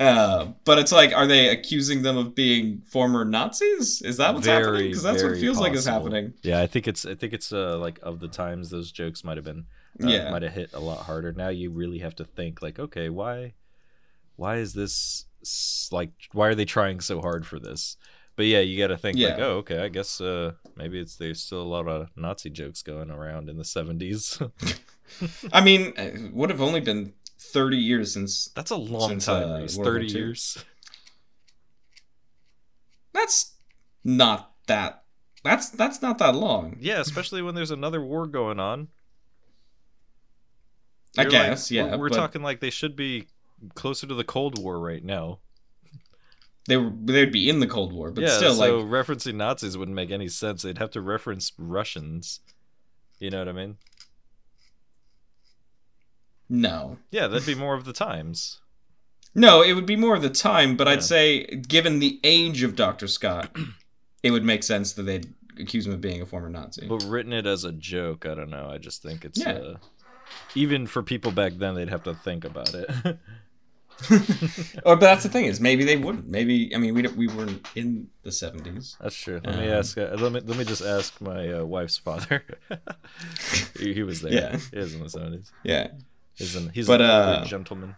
[0.00, 4.00] Uh, but it's like, are they accusing them of being former Nazis?
[4.02, 4.88] Is that what's happening?
[4.88, 6.34] Because that's what it very feels like is happening.
[6.42, 9.36] Yeah, I think it's I think it's uh like of the times those jokes might
[9.36, 9.64] have been
[10.02, 10.30] uh, Yeah.
[10.30, 11.32] might have hit a lot harder.
[11.32, 13.54] Now you really have to think like, okay, why
[14.36, 15.26] why is this
[15.90, 17.96] like why are they trying so hard for this?
[18.36, 21.42] But yeah, you got to think like, oh, okay, I guess uh maybe it's there's
[21.42, 24.40] still a lot of Nazi jokes going around in the 70s.
[25.52, 28.46] I mean, it would have only been 30 years since.
[28.54, 29.48] That's a long Since, time.
[29.50, 29.76] uh, Reese.
[29.76, 30.12] World War 30 II.
[30.12, 30.64] years.
[33.12, 33.54] That's
[34.04, 35.02] not that.
[35.44, 36.76] That's that's not that long.
[36.80, 38.88] Yeah, especially when there's another war going on.
[41.16, 41.92] I You're like- guess, yeah.
[41.92, 43.26] We're, we're but talking like they should be
[43.74, 45.38] closer to the Cold War right now.
[46.66, 49.76] They were they'd be in the Cold War, but yeah, still, so like, referencing Nazis
[49.78, 50.62] wouldn't make any sense.
[50.62, 52.40] They'd have to reference Russians.
[53.18, 53.78] You know what I mean?
[56.48, 58.60] No, Yeah, that'd be more of the times.
[59.34, 59.62] no.
[59.62, 60.94] It would be more of the time, but Yeah.
[60.94, 63.54] I'd say, given the age of Doctor Scott,
[64.22, 66.86] it would make sense that they'd accuse him of being a former Nazi.
[66.86, 68.68] But written it as a joke, I don't know.
[68.70, 69.52] I just think it's Yeah.
[69.52, 69.74] uh,
[70.54, 72.88] even for people back then, they'd have to think about it.
[74.84, 76.28] or, but that's the thing is, maybe they wouldn't.
[76.28, 78.96] Maybe I mean, we don't- we weren't in the 70s.
[79.00, 79.40] That's true.
[79.44, 79.98] Let me Um, ask.
[79.98, 82.44] Uh, let me let me just ask my uh, wife's father.
[83.78, 84.32] he, he was there.
[84.32, 84.58] Yeah.
[84.70, 85.50] he was in the seventies.
[85.64, 85.88] Yeah,
[86.38, 87.96] He's an he's But, uh, gentleman.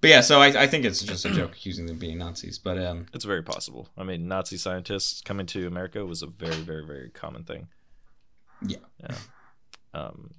[0.00, 0.20] but yeah.
[0.20, 2.58] So I I think it's just a joke accusing them of being Nazis.
[2.58, 3.88] But um, It's very possible.
[3.96, 7.68] I mean, Nazi scientists coming to America was a very very very common thing.
[8.66, 8.78] Yeah.
[9.00, 9.16] Yeah.
[9.94, 10.30] Um,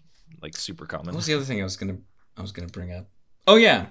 [0.41, 1.07] like super common.
[1.07, 1.97] what was the other thing I was gonna
[2.37, 3.07] I was gonna bring up?
[3.47, 3.87] Oh yeah,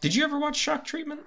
[0.00, 1.20] did you ever watch Shock Treatment?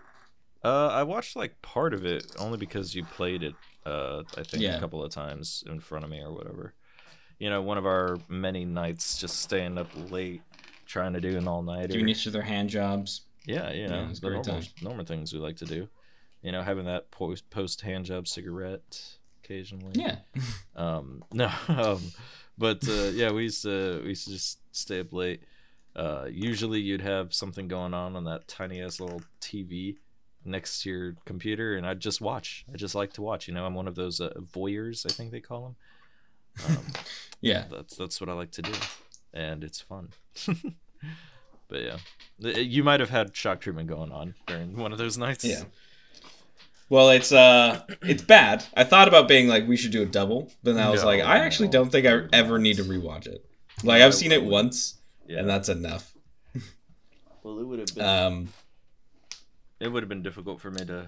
[0.64, 3.56] Uh, I watched like part of it only because you played it.
[3.86, 4.76] Uh, I think Yeah.
[4.76, 6.74] a couple of times in front of me or whatever.
[7.40, 10.42] You know, one of our many nights just staying up late
[10.86, 11.94] trying to do an all nighter.
[11.94, 13.22] Doing each of their hand jobs.
[13.46, 14.72] Yeah, you know, Yeah, it's the great normal, time.
[14.82, 15.88] normal things we like to do.
[16.42, 19.94] You know, having that post post hand job cigarette occasionally.
[19.96, 20.18] Yeah.
[20.76, 22.02] Um, no, um,
[22.58, 25.44] but uh, yeah, we used to we used to just stay up late.
[25.94, 29.98] Uh, usually, you'd have something going on on that tiny ass little TV
[30.46, 32.64] next to your computer, and I'd just watch.
[32.74, 33.50] I just like to watch.
[33.50, 35.76] You know, I'm one of those uh, voyeurs, I think they call them.
[36.68, 36.78] Um,
[37.42, 37.66] Yeah.
[37.72, 38.74] that's that's what I like to do,
[39.34, 40.10] and it's fun.
[41.70, 41.98] but yeah,
[42.38, 45.46] you might have had shock treatment going on during one of those nights.
[45.46, 45.64] Yeah.
[46.90, 48.66] Well, it's uh, it's bad.
[48.76, 51.08] I thought about being like, we should do a double, but then I was No,
[51.08, 53.46] like, I actually no, don't think I ever need to rewatch it.
[53.84, 54.96] Like I've seen it once,
[55.28, 55.40] yeah.
[55.40, 56.14] and that's enough.
[57.44, 58.06] well, it would have been.
[58.06, 58.50] Um,
[59.80, 61.08] it would have been difficult for me to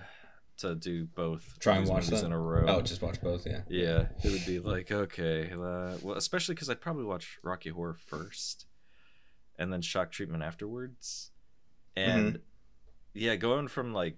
[0.61, 1.57] to do both.
[1.59, 2.25] Try and watch them?
[2.25, 2.65] in a row.
[2.67, 3.45] oh, just watch both.
[3.45, 3.61] Yeah.
[3.69, 7.93] Yeah, it would be like okay, uh, well, especially because I'd probably watch Rocky Horror
[8.07, 8.65] first,
[9.59, 11.31] and then Shock Treatment afterwards,
[11.95, 12.37] and Mm-hmm.
[13.13, 14.17] yeah, going from like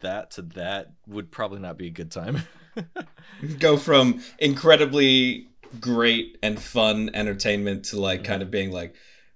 [0.00, 2.42] that to that would probably not be a good time.
[3.58, 8.94] Go from incredibly great and fun entertainment to like kind of being like,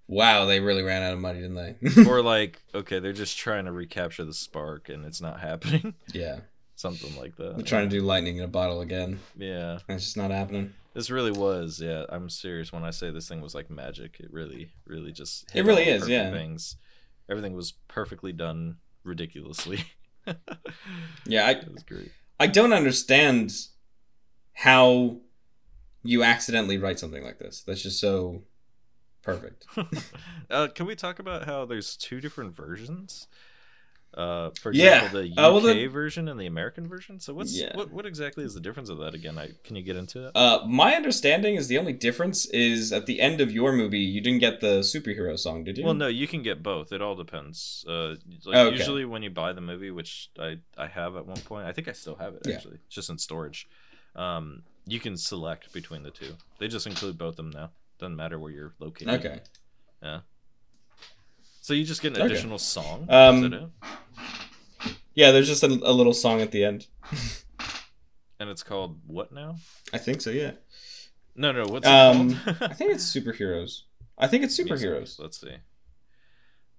[0.09, 2.03] wow, they really ran out of money, didn't they?
[2.09, 6.41] or like okay, they're just trying to recapture the spark and it's not happening, yeah.
[6.77, 7.57] something like that.
[7.57, 10.73] They're trying to do lightning in a bottle again, Yeah, and it's just not happening.
[10.95, 11.81] this really was.
[11.81, 14.17] Yeah, I'm serious when I say this thing was like magic.
[14.21, 15.45] It really, really just.
[15.55, 16.31] It really is, yeah.
[16.31, 16.77] Things,
[17.29, 19.85] everything was perfectly done, ridiculously.
[21.27, 22.11] Yeah, I was great.
[22.41, 23.53] I don't understand
[24.55, 25.19] how
[26.03, 27.63] you accidentally write something like this.
[27.67, 28.43] That's just so
[29.25, 29.67] perfect.
[30.51, 33.27] uh, can we talk about how there's two different versions?
[34.17, 35.03] Uh, for Yeah.
[35.03, 37.19] example, the UK Uh, well, the- version and the American version.
[37.19, 37.75] So what's Yeah.
[37.77, 39.37] what, what exactly is the difference of that again?
[39.39, 40.33] I, can you get into it?
[40.37, 44.21] Uh, my understanding is the only difference is at the end of your movie, you
[44.21, 45.85] didn't get the superhero song, did you?
[45.85, 46.93] Well, no, you can get both.
[46.93, 47.85] It all depends.
[47.89, 48.15] Uh,
[48.45, 48.71] like Okay.
[48.71, 51.89] usually when you buy the movie, which I I have at one point, I think
[51.89, 52.55] I still have it Yeah.
[52.55, 53.67] actually, it's just in storage.
[54.15, 56.37] Um, you can select between the two.
[56.61, 57.71] They just include both of them now.
[57.99, 59.09] Doesn't matter where you're located.
[59.25, 59.41] Okay.
[60.03, 60.21] Yeah.
[61.63, 62.27] So you just get an Okay.
[62.33, 63.07] additional song.
[63.09, 63.71] Um, it?
[65.15, 66.87] Yeah, there's just a, a little song at the end.
[68.41, 69.57] And it's called what now?
[69.93, 70.31] I think so.
[70.31, 70.51] Yeah.
[71.37, 71.67] No, no.
[71.67, 72.57] What's it Um, called?
[72.63, 73.83] I think it's superheroes.
[74.19, 74.77] I think it's Music.
[74.91, 75.21] superheroes.
[75.21, 75.55] Let's see.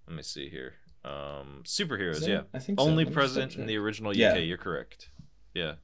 [0.05, 0.73] Let me see here.
[1.05, 2.27] Um, superheroes.
[2.27, 2.41] Yeah.
[2.53, 2.85] I think so.
[2.85, 4.17] Only present in the original UK.
[4.17, 4.35] Yeah.
[4.35, 5.09] You're correct.
[5.53, 5.75] Yeah.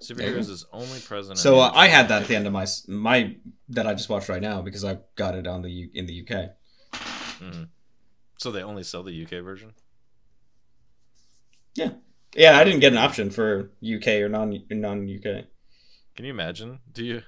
[0.00, 1.38] Superheroes is only present.
[1.38, 3.36] So uh, I had that at the end of my my
[3.70, 6.22] that I just watched right now because I got it on the U- in the
[6.22, 6.50] UK.
[7.38, 7.64] hmm
[8.38, 9.72] So they only sell the UK version.
[11.74, 11.90] Yeah,
[12.34, 12.58] yeah.
[12.58, 15.44] I didn't get an option for UK or non non UK.
[16.14, 16.80] Can you imagine?
[16.92, 17.22] Do you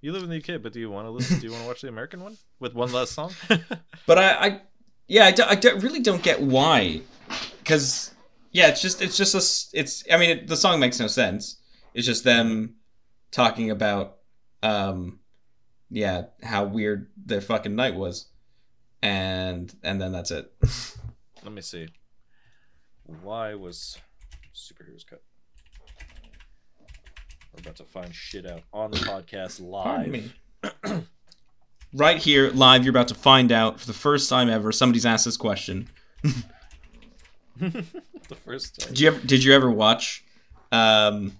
[0.00, 1.38] you live in the UK, but do you want to listen?
[1.38, 3.32] do you want to watch the American one with one less song?
[4.06, 4.60] But I, I
[5.06, 7.02] yeah, I, do, I do, really don't get why,
[7.58, 8.12] because
[8.50, 11.58] yeah, it's just it's just a it's I mean it, the song makes no sense.
[11.94, 12.76] It's just them
[13.30, 14.18] talking about
[14.62, 15.18] um
[15.90, 18.26] yeah how weird their fucking night was,
[19.02, 20.52] and and then that's it.
[21.42, 21.88] Let me see.
[23.04, 23.98] Why was
[24.54, 25.22] superheroes cut?
[27.52, 30.34] We're about to find shit out on the podcast live.
[31.92, 34.72] right here, live, you're about to find out for the first time ever.
[34.72, 35.88] Somebody's asked this question.
[37.56, 37.84] the
[38.44, 38.88] first time.
[38.90, 40.24] Did you ever, did you ever watch
[40.70, 41.38] um,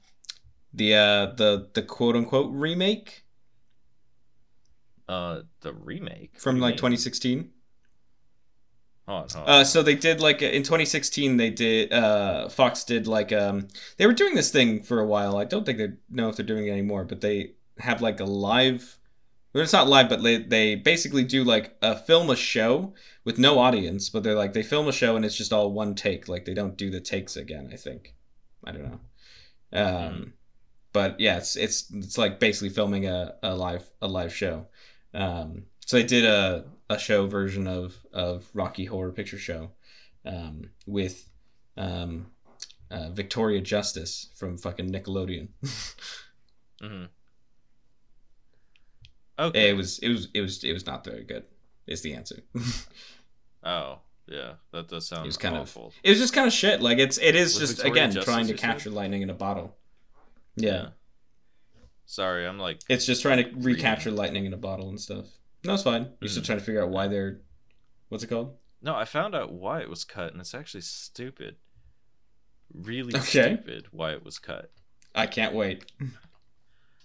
[0.73, 3.25] the uh, the the quote unquote remake
[5.09, 6.99] Uh, the remake from What like do you mean?
[6.99, 7.53] 2016?
[9.09, 9.49] Hold on.
[9.49, 13.67] Uh, so they did like in 2016 they did uh, Fox did like um
[13.97, 15.37] they were doing this thing for a while.
[15.37, 18.25] I don't think they know if they're doing it anymore, but they have like a
[18.25, 18.99] live.
[19.53, 22.95] Well, it's not live, but they they basically do like a film a show
[23.25, 25.95] with no audience, but they're like they film a show and it's just all one
[25.97, 26.29] take.
[26.29, 27.71] Like they don't do the takes again.
[27.73, 28.15] I think.
[28.65, 29.01] I don't know.
[29.73, 30.35] Um,
[30.93, 34.67] but yeah, it's it's it's like basically filming a, a live a live show.
[35.15, 39.71] Um, so they did a, a show version of, of Rocky Horror Picture Show
[40.25, 41.29] um, with
[41.77, 42.27] um,
[42.91, 45.49] uh, Victoria Justice from fucking Nickelodeon.
[46.83, 47.09] Mhm.
[49.39, 49.71] Okay.
[49.71, 51.45] it was it was it was it was not very good.
[51.87, 52.43] Is the answer.
[53.65, 54.55] Oh, yeah.
[54.73, 55.93] That does sound It was kind of- awful.
[56.03, 56.81] it was just kind of shit.
[56.83, 58.67] Like it's it is Was just Victoria again Justice, trying to you said?
[58.67, 59.77] capture lightning in a bottle.
[60.57, 60.89] Yeah.
[62.07, 62.81] Sorry, I'm like.
[62.89, 65.27] it's just trying to recapture lightning in a bottle and stuff.
[65.65, 66.13] No, it's fine.
[66.21, 66.47] You're still Mhm.
[66.47, 67.41] trying to figure out why they're
[68.09, 68.57] what's it called?
[68.83, 71.57] No, I found out why it was cut, and it's actually stupid.
[72.75, 73.23] Really Okay.
[73.57, 74.73] stupid why it was cut.
[75.15, 75.91] I can't wait.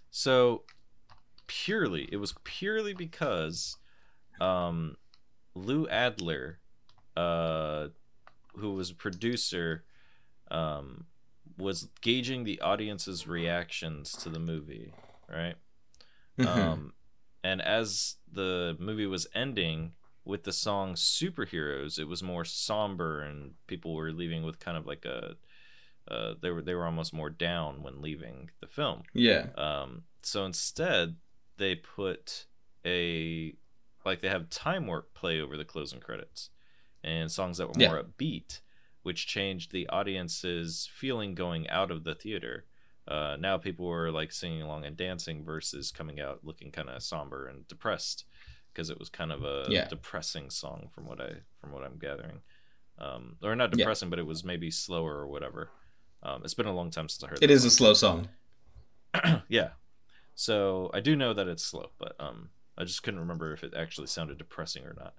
[0.10, 0.64] So
[1.46, 3.78] purely, it was purely because
[4.42, 4.98] um,
[5.56, 6.60] Lou Adler,
[7.16, 7.88] uh,
[8.56, 9.84] who was a producer,
[10.52, 11.06] um,
[11.58, 14.94] was gauging the audience's reactions to the movie,
[15.30, 15.56] right?
[16.38, 16.46] Mhm.
[16.48, 16.94] Um,
[17.44, 19.94] and as the movie was ending
[20.24, 24.86] with the song "Superheroes," it was more somber, and people were leaving with kind of
[24.86, 25.36] like a.
[26.10, 29.04] Uh, they were they were almost more down when leaving the film.
[29.14, 29.48] yeah.
[29.58, 31.18] Um, so instead,
[31.58, 32.46] they put
[32.86, 33.56] a
[34.06, 36.50] like they have time warp play over the closing credits,
[37.04, 38.62] and songs that were more upbeat,
[39.08, 42.66] which changed the audience's feeling going out of the theater.
[43.08, 47.02] Uh, now people were like singing along and dancing versus coming out looking kind of
[47.02, 48.26] somber and depressed
[48.74, 49.88] because it was kind of a Yeah.
[49.88, 51.30] depressing song from what I
[51.62, 52.42] from what I'm gathering,
[53.00, 53.78] um, or not Yeah.
[53.78, 55.70] depressing, but it was maybe slower or whatever.
[56.22, 57.42] Um, it's been a long time since I heard.
[57.42, 58.28] It is a slow song.
[59.48, 59.70] yeah.
[60.36, 63.74] So I do know that it's slow, but um, I just couldn't remember if it
[63.74, 65.14] actually sounded depressing or not.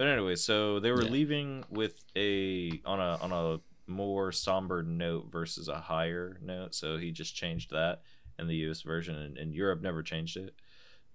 [0.00, 1.10] But anyway, so they were Yeah.
[1.12, 6.74] leaving with a on a on a more somber note versus a higher note.
[6.74, 8.00] So he just changed that
[8.38, 8.80] in the U.S.
[8.80, 10.54] version, and, and Europe never changed it.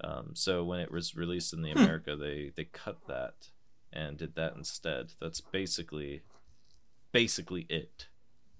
[0.02, 1.82] Um, so when it was released in the Hmm.
[1.82, 3.50] America, they they cut that
[3.92, 5.14] and did that instead.
[5.20, 6.22] That's basically
[7.12, 8.08] basically it,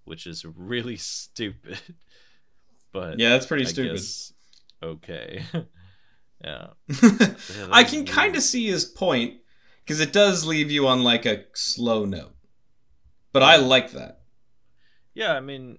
[0.06, 1.80] which is really stupid.
[2.92, 3.92] But Yeah, that's pretty I stupid.
[3.92, 4.34] guess
[4.82, 5.44] okay.
[6.44, 6.68] yeah.
[7.72, 9.36] I can kind of see his point
[9.86, 12.34] because it does leave you on like a slow note.
[13.32, 14.22] But I like that.
[15.14, 15.78] Yeah, I mean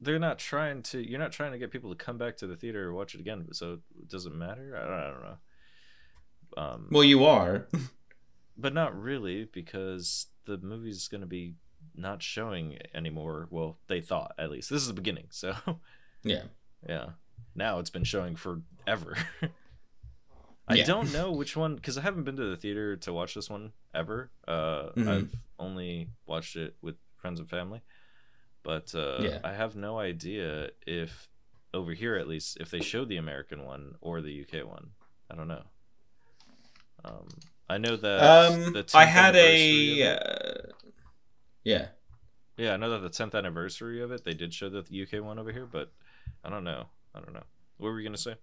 [0.00, 2.56] they're not trying to you're not trying to get people to come back to the
[2.56, 4.76] theater or watch it again, so it doesn't matter.
[4.76, 6.62] I don't, I don't know.
[6.62, 7.68] Um Well, you are.
[8.56, 11.54] but not really because the movie's going to be
[11.94, 13.48] not showing anymore.
[13.50, 14.70] Well, they thought at least.
[14.70, 15.26] This is the beginning.
[15.30, 15.54] So,
[16.24, 16.44] Yeah.
[16.88, 17.10] yeah.
[17.54, 19.16] Now it's been showing forever.
[20.72, 20.84] I Yeah.
[20.86, 23.72] don't know which one because I haven't been to the theater to watch this one
[23.94, 24.30] ever.
[24.48, 25.08] Uh, Mhm.
[25.08, 27.82] I've only watched it with friends and family,
[28.62, 29.40] but uh, Yeah.
[29.44, 31.28] I have no idea if
[31.74, 34.92] over here at least if they showed the American one or the UK one.
[35.30, 35.64] I don't know.
[37.04, 37.28] Um,
[37.68, 40.14] I know that Um, the 10th I had anniversary a.
[40.14, 40.90] of it- Uh,
[41.64, 41.88] yeah.
[42.56, 45.38] yeah, I know that the 10th anniversary of it, they did show the UK one
[45.38, 45.92] over here, but
[46.44, 46.88] I don't know.
[47.14, 47.44] I don't know.
[47.78, 48.36] What were you gonna say?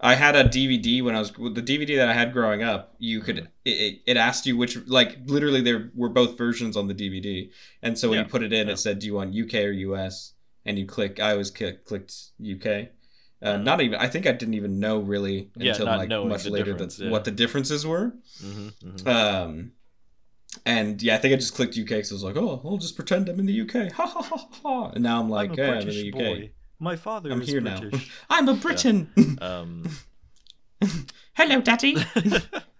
[0.00, 2.94] I had a DVD when I was the DVD that I had growing up.
[2.98, 3.46] You could Mm-hmm.
[3.64, 7.50] it, it, asked you which like literally there were both versions on the DVD,
[7.82, 8.74] and so when Yeah, you put it in, yeah.
[8.74, 10.34] it said do you want UK or US,
[10.66, 11.20] and you click.
[11.20, 12.90] I always click, clicked UK,
[13.40, 13.98] Uh, not even.
[13.98, 17.10] I think I didn't even know really until not like much later that yeah.
[17.10, 18.14] what the differences were.
[18.40, 18.68] hmm
[19.06, 19.72] Um,
[20.66, 22.96] and yeah, I think I just clicked UK because I was like, oh, I'll just
[22.96, 23.90] pretend I'm in the UK.
[23.92, 24.90] Ha ha ha ha.
[24.94, 26.20] And now I'm like, I'm yeah, I'm in the UK.
[26.20, 26.50] boy.
[26.84, 27.80] My father I'm is here now.
[27.80, 28.10] British.
[28.28, 29.10] I'm a Briton.
[29.40, 29.88] um,
[31.32, 31.96] Hello, Daddy.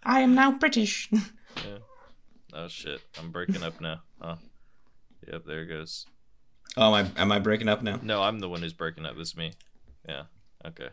[0.02, 1.08] I am now British.
[1.10, 1.78] yeah.
[2.52, 3.00] Oh shit!
[3.18, 4.02] I'm breaking up now.
[4.20, 4.36] Huh?
[5.26, 6.04] Yep, there it goes.
[6.76, 7.98] Oh, am I, am I breaking up now?
[8.02, 9.14] No, I'm the one who's breaking up.
[9.16, 9.54] It's me.
[10.06, 10.24] Yeah.
[10.66, 10.90] Okay.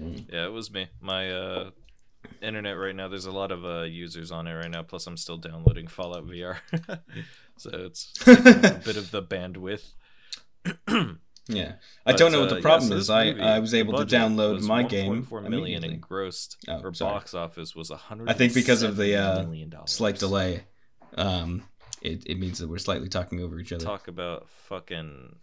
[0.00, 0.32] Mm.
[0.32, 0.86] Yeah, it was me.
[1.02, 1.70] My uh,
[2.40, 3.08] internet right now.
[3.08, 4.82] There's a lot of uh, users on it right now.
[4.84, 6.56] Plus, I'm still downloading Fallout VR,
[7.58, 9.84] so it's a bit of the bandwidth.
[11.46, 11.72] Yeah,
[12.06, 13.06] I But, don't know what uh, the yeah, problem so is.
[13.08, 16.56] this I, I was able to download my game 1.4 million engrossed.
[16.68, 17.14] Oh, or sorry.
[17.14, 18.30] box office was a hundred.
[18.30, 19.46] I think because of the, uh.
[19.86, 20.64] Slight delay.
[21.16, 21.62] Um,
[22.00, 23.84] it, it means that we're slightly talking over each other.
[23.84, 25.36] Talk about fucking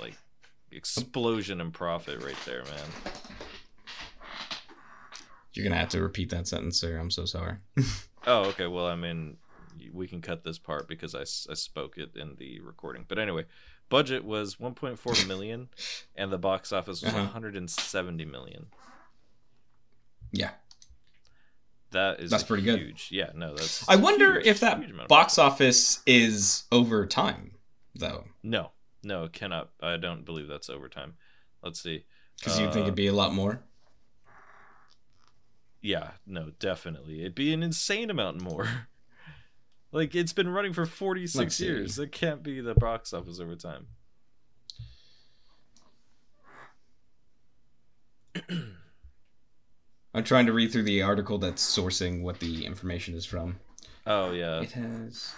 [0.00, 0.14] like
[0.70, 3.12] explosion in profit right there, man.
[5.54, 6.98] You're gonna have to repeat that sentence, sir.
[6.98, 7.56] I'm so sorry.
[8.26, 8.66] Oh, okay.
[8.66, 9.38] Well, I mean,
[9.92, 13.06] we can cut this part because I, I spoke it in the recording.
[13.08, 13.44] But anyway,
[13.88, 15.68] budget was 1.4 million,
[16.16, 17.22] and the box office was Uh-huh.
[17.24, 18.66] 170 million.
[20.32, 20.50] Yeah.
[21.90, 22.78] That is That's pretty good.
[22.80, 23.08] Huge.
[23.10, 23.88] Yeah, no, that's.
[23.88, 27.52] I wonder huge, if that huge amount of box office is over time,
[27.94, 28.72] though, No,
[29.02, 29.70] no, it cannot.
[29.82, 31.14] I don't believe that's over time
[31.62, 32.04] Let's see.
[32.38, 33.62] because you'd think Uh, it'd be a lot more.
[35.80, 37.20] Yeah, no, definitely.
[37.20, 38.68] It'd be an insane amount more.
[39.92, 41.98] like it's been running for 46 years.
[41.98, 43.86] It can't be the box office over time.
[50.14, 53.58] I'm trying to read through the article that's sourcing what the information is from.
[54.06, 55.34] Oh yeah, It has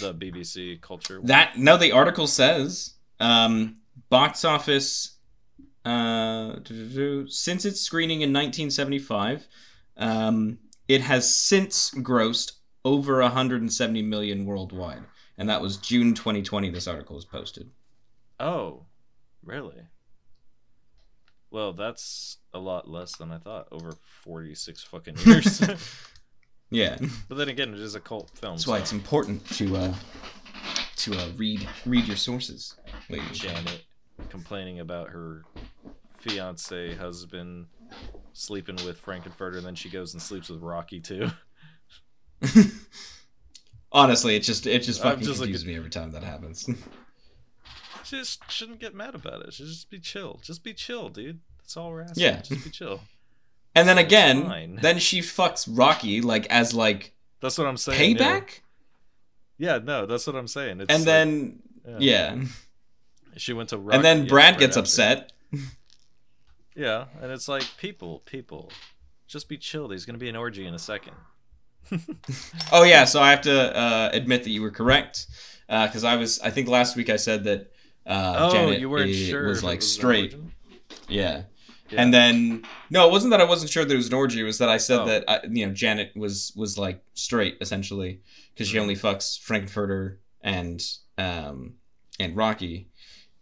[0.00, 1.20] the BBC culture.
[1.24, 1.58] that.
[1.58, 3.76] No, the article says um,
[4.08, 5.18] box office
[5.84, 6.56] uh,
[7.28, 9.46] since its screening in 1975,
[9.98, 10.58] um,
[10.88, 12.52] it has since grossed
[12.84, 15.02] over 170 million worldwide,
[15.38, 16.70] and that was June 2020.
[16.70, 17.70] This article was posted.
[18.38, 18.86] Oh,
[19.42, 19.82] really?
[21.50, 23.68] Well, that's a lot less than I thought.
[23.70, 23.92] Over
[24.24, 25.62] 46 fucking years.
[26.70, 26.96] Yeah,
[27.28, 28.54] but then again, it is a cult film.
[28.54, 29.94] that's why so it's important to uh,
[30.96, 32.74] to uh, read read your sources.
[33.08, 33.38] ladies.
[33.38, 33.84] Janet
[34.28, 35.44] complaining about her
[36.18, 37.66] fiance husband
[38.32, 41.30] sleeping with Frank-N-Furter, and then she goes and sleeps with Rocky too.
[43.92, 46.68] Honestly, it just it just fucking just confuses me every time that happens.
[48.04, 49.54] She just shouldn't get mad about it.
[49.54, 50.40] She just be chill.
[50.42, 51.40] Just be chill, dude.
[51.58, 52.22] That's all we're asking.
[52.24, 52.42] Yeah.
[52.42, 53.00] Just be chill.
[53.74, 54.78] and then again, fine.
[54.82, 58.16] then she fucks Rocky like as like That's what I'm saying.
[58.16, 58.40] yeah.
[58.40, 58.60] payback,
[59.58, 60.80] Yeah, no, that's what I'm saying.
[60.80, 62.34] It's and like- then yeah.
[62.34, 62.44] yeah,
[63.36, 64.80] she went to Rocky, and then Brad right gets after.
[64.80, 65.32] upset.
[66.74, 68.70] Yeah, and it's like people, people,
[69.28, 69.86] just be chill.
[69.88, 71.14] There's gonna be an orgy in a second.
[72.72, 75.26] Oh yeah, so I have to uh, admit that you were correct
[75.68, 77.72] because I was I think last week I said that
[78.06, 80.34] uh, oh, Janet you weren't i- sure was it like was straight.
[81.08, 81.42] Yeah.
[81.90, 82.00] Yeah.
[82.02, 84.40] And then no, it wasn't that I wasn't sure that it was an orgy.
[84.40, 85.06] It was that I said Oh.
[85.06, 88.20] that I, you know Janet was was like straight essentially
[88.54, 88.82] because she Mhm.
[88.82, 90.82] only fucks Frank-N-Furter and
[91.18, 91.74] um
[92.18, 92.88] and Rocky,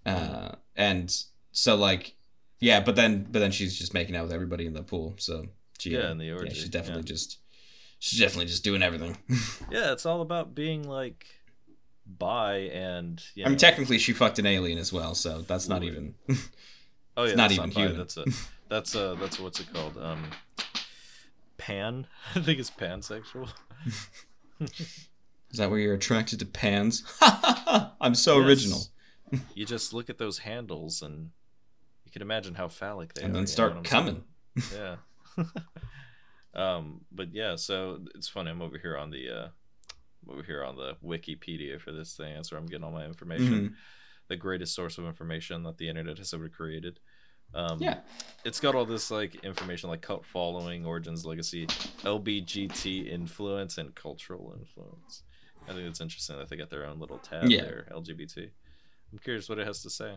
[0.07, 0.35] Mm-hmm.
[0.35, 1.15] uh and
[1.53, 2.15] so like
[2.59, 5.15] yeah, but then but then she's just making out with everybody in the pool.
[5.19, 5.47] So
[5.79, 7.15] she, Yeah, in the orgy, she's definitely yeah.
[7.15, 7.39] just
[8.03, 9.17] she's definitely just doing everything.
[9.71, 11.25] Yeah, it's all about being like
[12.05, 15.83] bi and you I mean, technically she fucked an alien as well, so that's not
[15.85, 16.15] even.
[17.17, 17.99] Oh yeah, not that's even bi, human.
[17.99, 18.25] That's a
[18.69, 19.97] that's a that's what's it called?
[19.99, 20.25] Um,
[21.59, 22.07] pan.
[22.35, 23.51] I think it's pansexual.
[24.61, 27.05] Is that where you're attracted to pans?
[27.21, 28.47] I'm so Yes.
[28.49, 28.81] original.
[29.55, 31.31] You just look at those handles and
[32.07, 33.39] you can imagine how phallic they And are.
[33.41, 34.25] And then you know start coming.
[34.73, 34.97] saying?
[35.39, 35.45] Yeah.
[36.55, 38.51] Um, but yeah, so it's funny.
[38.51, 39.49] I'm over here on the uh,
[40.31, 42.35] over here on the Wikipedia for this thing.
[42.35, 43.71] That's where I'm getting all my information.
[43.71, 43.75] Mhm.
[44.29, 47.01] The greatest source of information that the internet has ever created.
[47.55, 48.01] Um, Yeah.
[48.45, 51.67] it's got all this like information like cult following, origins, legacy,
[52.05, 55.23] LBGT influence, and cultural influence.
[55.69, 57.63] I think it's interesting that they got their own little tab Yeah.
[57.63, 58.51] there, LGBT.
[59.13, 60.17] I'm curious what it has to say.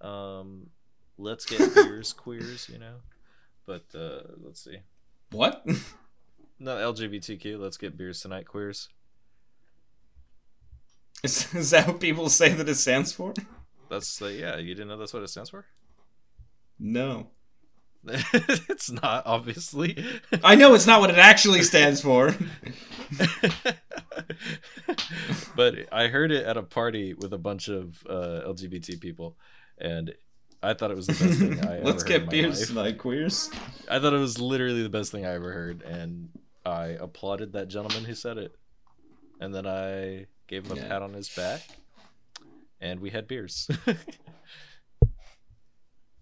[0.00, 0.70] Um,
[1.18, 2.96] let's get beers, queers, you know.
[3.66, 4.78] But uh, let's see.
[5.32, 5.64] What?
[6.58, 7.58] Not LGBTQ.
[7.58, 8.88] Let's get beers tonight, queers.
[11.24, 13.34] Is, is that what people say that it stands for?
[13.88, 14.58] That's the yeah.
[14.58, 15.64] You didn't know that's what it stands for?
[16.78, 17.28] No.
[18.04, 20.04] it's not obviously.
[20.44, 22.34] I know it's not what it actually stands for.
[25.56, 29.36] but I heard it at a party with a bunch of uh, LGBT people,
[29.78, 30.14] and
[30.62, 32.66] I thought it was the best thing I ever Let's heard get in my beers
[32.68, 33.50] tonight, queers.
[33.90, 36.28] I thought it was literally the best thing I ever heard, and
[36.64, 38.54] I applauded that gentleman who said it.
[39.40, 40.88] And then I gave him a Yeah.
[40.88, 41.62] pat on his back,
[42.80, 43.68] and we had beers.
[43.86, 43.96] it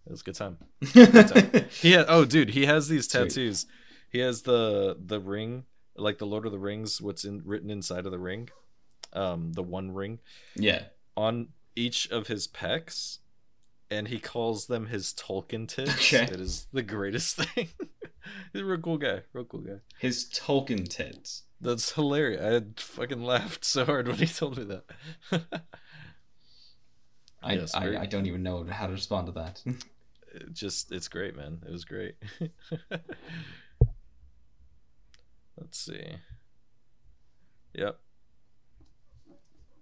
[0.06, 0.58] was a good time.
[1.82, 3.24] He had oh dude, he has these Sweet.
[3.28, 3.66] tattoos.
[4.10, 5.64] He has the the ring,
[5.96, 8.48] like the Lord of the Rings, what's in written inside of the ring,
[9.12, 10.18] um, the one ring
[10.56, 10.84] yeah.
[11.16, 13.18] on each of his pecs,
[13.90, 15.90] and he calls them his Tolkien tits.
[15.92, 16.24] Okay.
[16.24, 17.68] It is the greatest thing.
[18.52, 19.22] He's a real cool guy.
[19.32, 19.80] Real cool guy.
[19.98, 21.42] His Tolkien tits.
[21.60, 22.40] That's hilarious.
[22.40, 24.84] I had fucking laughed so hard when he told me that.
[27.42, 29.62] I, Yes, I, I don't even know how to respond to that.
[30.34, 31.60] it just it's great, man.
[31.66, 32.16] It was great.
[35.56, 36.04] Let's see.
[37.74, 37.98] Yep.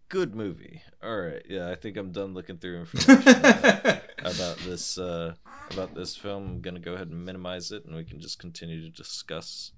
[0.08, 0.82] Good movie.
[1.02, 1.42] All right.
[1.48, 5.34] Yeah, I think I'm done looking through information about, about this uh
[5.70, 6.46] about this film.
[6.46, 9.72] I'm going to go ahead and minimize it and we can just continue to discuss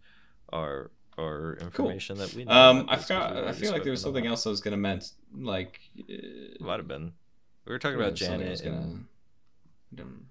[0.52, 2.52] our our information that we know.
[2.52, 3.36] um, I forgot.
[3.36, 5.12] I feel like there was something about else I was gonna meant.
[5.36, 6.60] Like, uh, it.
[6.60, 7.12] Might have been.
[7.66, 8.64] We were talking about was something I Janet.
[8.64, 10.26] gonna- and- um,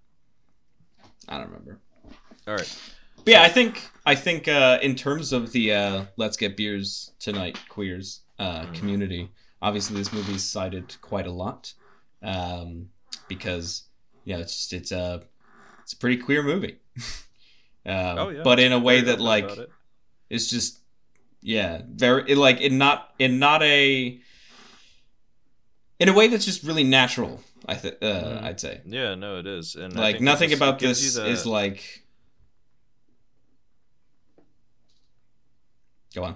[1.28, 1.80] I don't remember.
[2.48, 2.80] All right.
[3.18, 7.12] But yeah, I think I think uh, in terms of the uh, let's get beers
[7.20, 8.74] tonight queers uh, Mhm.
[8.74, 9.30] community,
[9.62, 11.74] obviously this movie's cited quite a lot
[12.22, 12.90] um,
[13.28, 13.84] because
[14.26, 15.24] yeah, it's just it's a
[15.84, 16.78] it's a pretty queer movie.
[17.86, 18.42] um, Oh yeah.
[18.44, 19.70] but in a way that like it.
[20.30, 20.80] it's just
[21.42, 24.20] yeah very it, like in not in not a
[26.00, 27.42] in a way that's just really natural.
[27.66, 28.44] I think uh, Mhm.
[28.44, 29.76] I'd say Yeah, no, it is.
[29.76, 32.04] And like nothing about this the- is like
[36.16, 36.36] go on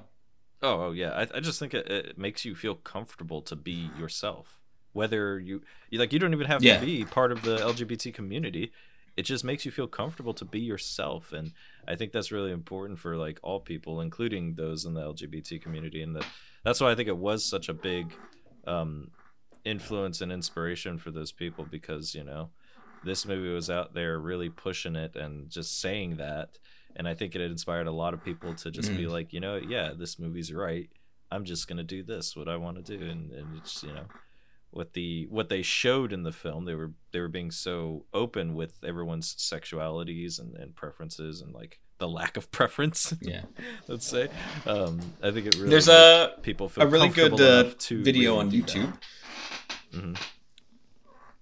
[0.63, 1.11] Oh, oh yeah.
[1.11, 4.59] I, I just think it, it makes you feel comfortable to be yourself.
[4.93, 6.79] Whether you, you like, you don't even have Yeah.
[6.79, 8.71] to be part of the LGBT community.
[9.15, 11.51] It just makes you feel comfortable to be yourself, and
[11.87, 16.01] I think that's really important for like all people, including those in the LGBT community.
[16.01, 16.25] And that
[16.63, 18.11] that's why I think it was such a big
[18.65, 19.11] um,
[19.65, 22.49] influence and inspiration for those people because you know
[23.03, 26.57] this movie was out there really pushing it and just saying that
[26.95, 29.55] and i think it inspired a lot of people to just be like you know
[29.57, 30.89] yeah this movie's right.
[31.31, 33.03] I'm just gonna do this what i want to do.
[33.09, 34.05] And, and it's you know
[34.69, 38.53] what the what they showed in the film they were they were being so open
[38.55, 43.43] with everyone's sexualities and, and preferences and like the lack of preference yeah.
[43.87, 44.29] let's say.
[44.65, 48.37] Um i think it really there's a people feel a really good uh, to video
[48.37, 48.93] really on youtube.
[49.93, 50.19] Mhm.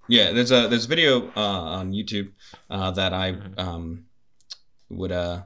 [0.08, 2.32] yeah there's a there's a video uh, on youtube
[2.70, 3.60] uh, that i Mhm.
[3.60, 4.06] um
[4.92, 5.42] would uh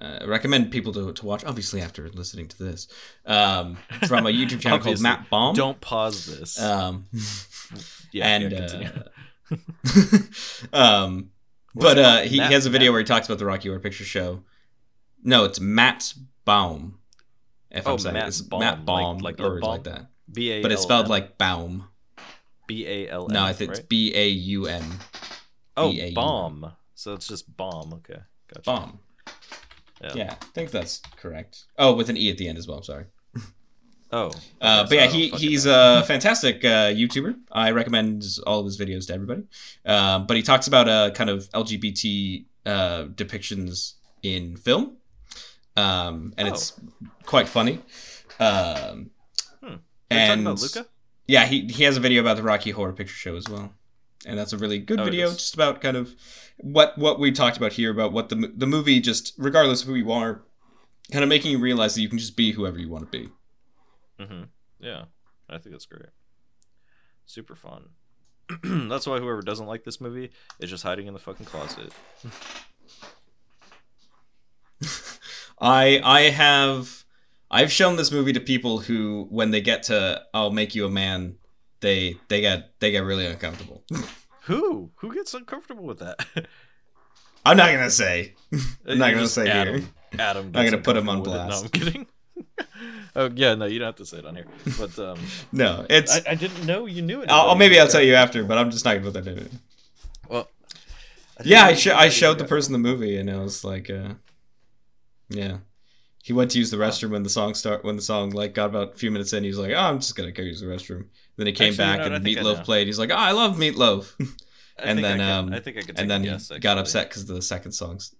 [0.00, 2.86] uh, recommend people to, to watch obviously after listening to this
[3.26, 7.04] um, from a youtube channel called matt baum don't pause this um,
[8.12, 8.90] yeah, and yeah,
[9.50, 9.56] uh,
[10.72, 11.30] um,
[11.74, 13.68] but uh, he, Matt- he has a video Matt- where he talks about the Rocky
[13.68, 14.42] Horror Picture Show.
[15.22, 16.12] No, it's Matt
[16.44, 16.98] Baum.
[17.70, 19.70] If Oh, I'm saying Matt it's Baum, Matt like- Baum, like or lip balm?
[19.72, 21.88] like that, B A but it's spelled like Baum.
[22.66, 23.34] B A L M.
[23.34, 23.80] No, I think it's?
[23.80, 24.84] B A U M.
[25.76, 26.14] oh B-A-U-M.
[26.14, 26.72] bomb.
[26.94, 27.92] So it's just bomb.
[27.94, 28.20] Okay,
[28.54, 28.62] gotcha.
[28.64, 28.98] Baum.
[30.02, 30.12] Yeah.
[30.14, 31.64] Yeah, I think that's correct.
[31.78, 32.78] Oh, with an e at the end as well.
[32.78, 33.04] I'm sorry.
[34.10, 34.30] Oh,
[34.62, 35.98] Uh, but yeah, he, he's know.
[35.98, 37.34] a fantastic uh, YouTuber.
[37.52, 39.42] I recommend all of his videos to everybody.
[39.84, 44.96] Um, but he talks about uh, kind of LGBT uh, depictions in film,
[45.76, 46.52] um, and Oh.
[46.52, 46.72] it's
[47.26, 47.80] quite funny.
[48.40, 49.10] Um,
[49.60, 49.74] Hmm.
[50.10, 50.86] And talking about Luca?
[51.26, 53.74] yeah, he he has a video about the Rocky Horror Picture Show as well,
[54.26, 56.14] and that's a really good Oh, video, just about kind of
[56.58, 59.94] what what we talked about here about what the the movie just regardless of who
[59.94, 60.42] you are,
[61.12, 63.28] kind of making you realize that you can just be whoever you want to be.
[64.20, 64.42] Mm-hmm.
[64.80, 65.04] Yeah,
[65.48, 66.10] I think that's great.
[67.26, 67.90] Super fun.
[68.88, 71.92] that's why whoever doesn't like this movie is just hiding in the fucking closet.
[75.60, 77.04] I I have
[77.50, 80.90] I've shown this movie to people who when they get to I'll make you a
[80.90, 81.36] man,
[81.80, 83.82] they they got they got really uncomfortable.
[84.42, 84.90] Who?
[84.96, 86.18] Who gets uncomfortable with that?
[87.44, 88.34] I'm not gonna say.
[88.86, 89.88] I'm not gonna say Adam, here.
[90.18, 90.46] Adam.
[90.54, 91.62] I'm gonna put him on blast.
[91.62, 91.64] No.
[91.64, 92.06] I'm kidding.
[93.16, 94.46] oh yeah, no, you don't have to say it on here.
[94.78, 95.18] But um,
[95.52, 97.30] No, it's I, I didn't know you knew it.
[97.30, 99.38] I'll, I'll- maybe I'll tell you after, but I'm just not gonna put that in
[99.38, 99.52] it.
[100.28, 100.48] Well,
[101.44, 104.14] Yeah, I sh- I showed the person the movie and I was like, uh,
[105.28, 105.58] yeah.
[106.22, 108.66] He went to use the restroom when the song start when the song like got
[108.66, 109.42] about a few minutes in.
[109.44, 111.06] He was like, "Oh, I'm just gonna go use the restroom."
[111.38, 112.88] Then he came Actually, you back know and Meatloaf played.
[112.88, 115.98] He's like, "Oh, I love Meatloaf," and think I then, um, I think I could
[115.98, 116.50] and then he guess.
[116.60, 118.12] got upset because of the second song's.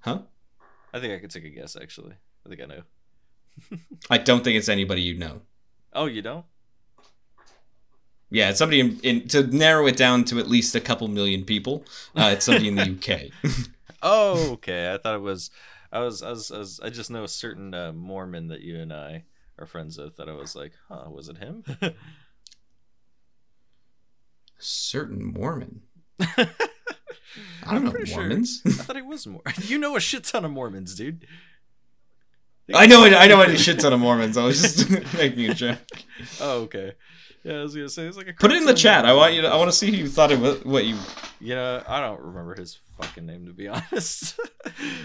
[0.00, 0.20] Huh?
[0.94, 1.76] I think I could take a guess.
[1.76, 2.14] Actually,
[2.44, 2.82] I think I know.
[4.10, 5.42] I don't think it's anybody you know.
[5.92, 6.46] Oh, you don't?
[8.30, 11.44] Yeah, it's somebody in, in to narrow it down to at least a couple million
[11.44, 11.84] people.
[12.16, 13.52] Uh, it's somebody in the UK.
[14.06, 14.92] Oh, okay.
[14.92, 15.50] I thought it was.
[15.90, 16.22] I was.
[16.22, 16.50] I was.
[16.50, 19.24] I, was, I just know a certain uh, Mormon that you and I
[19.58, 20.16] are friends with.
[20.16, 21.10] That I was like, huh?
[21.10, 21.64] Was it him?
[24.58, 25.82] Certain Mormon.
[26.20, 26.46] I
[27.70, 28.62] don't know pretty sure- Mormons.
[28.64, 29.42] I thought he was more.
[29.62, 31.26] You know a shit ton of Mormons, dude.
[32.72, 33.04] I know.
[33.04, 33.42] I know.
[33.42, 34.38] a shit ton of Mormons.
[34.38, 35.78] I was just making a joke.
[36.40, 36.94] Oh, okay.
[37.42, 38.32] Yeah, I was gonna say it's like a.
[38.32, 39.04] Put it in the crap ton of chat.
[39.04, 39.42] I want you.
[39.42, 40.64] To, I want to see who you thought it was.
[40.64, 40.96] What you.
[41.40, 44.38] You know, I don't remember his fucking name to be honest,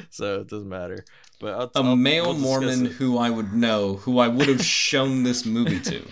[0.09, 1.03] so it doesn't matter.
[1.39, 2.91] But I'll, A I'll- male we'll Mormon it.
[2.93, 6.01] who I would know, who I would have shown this movie to.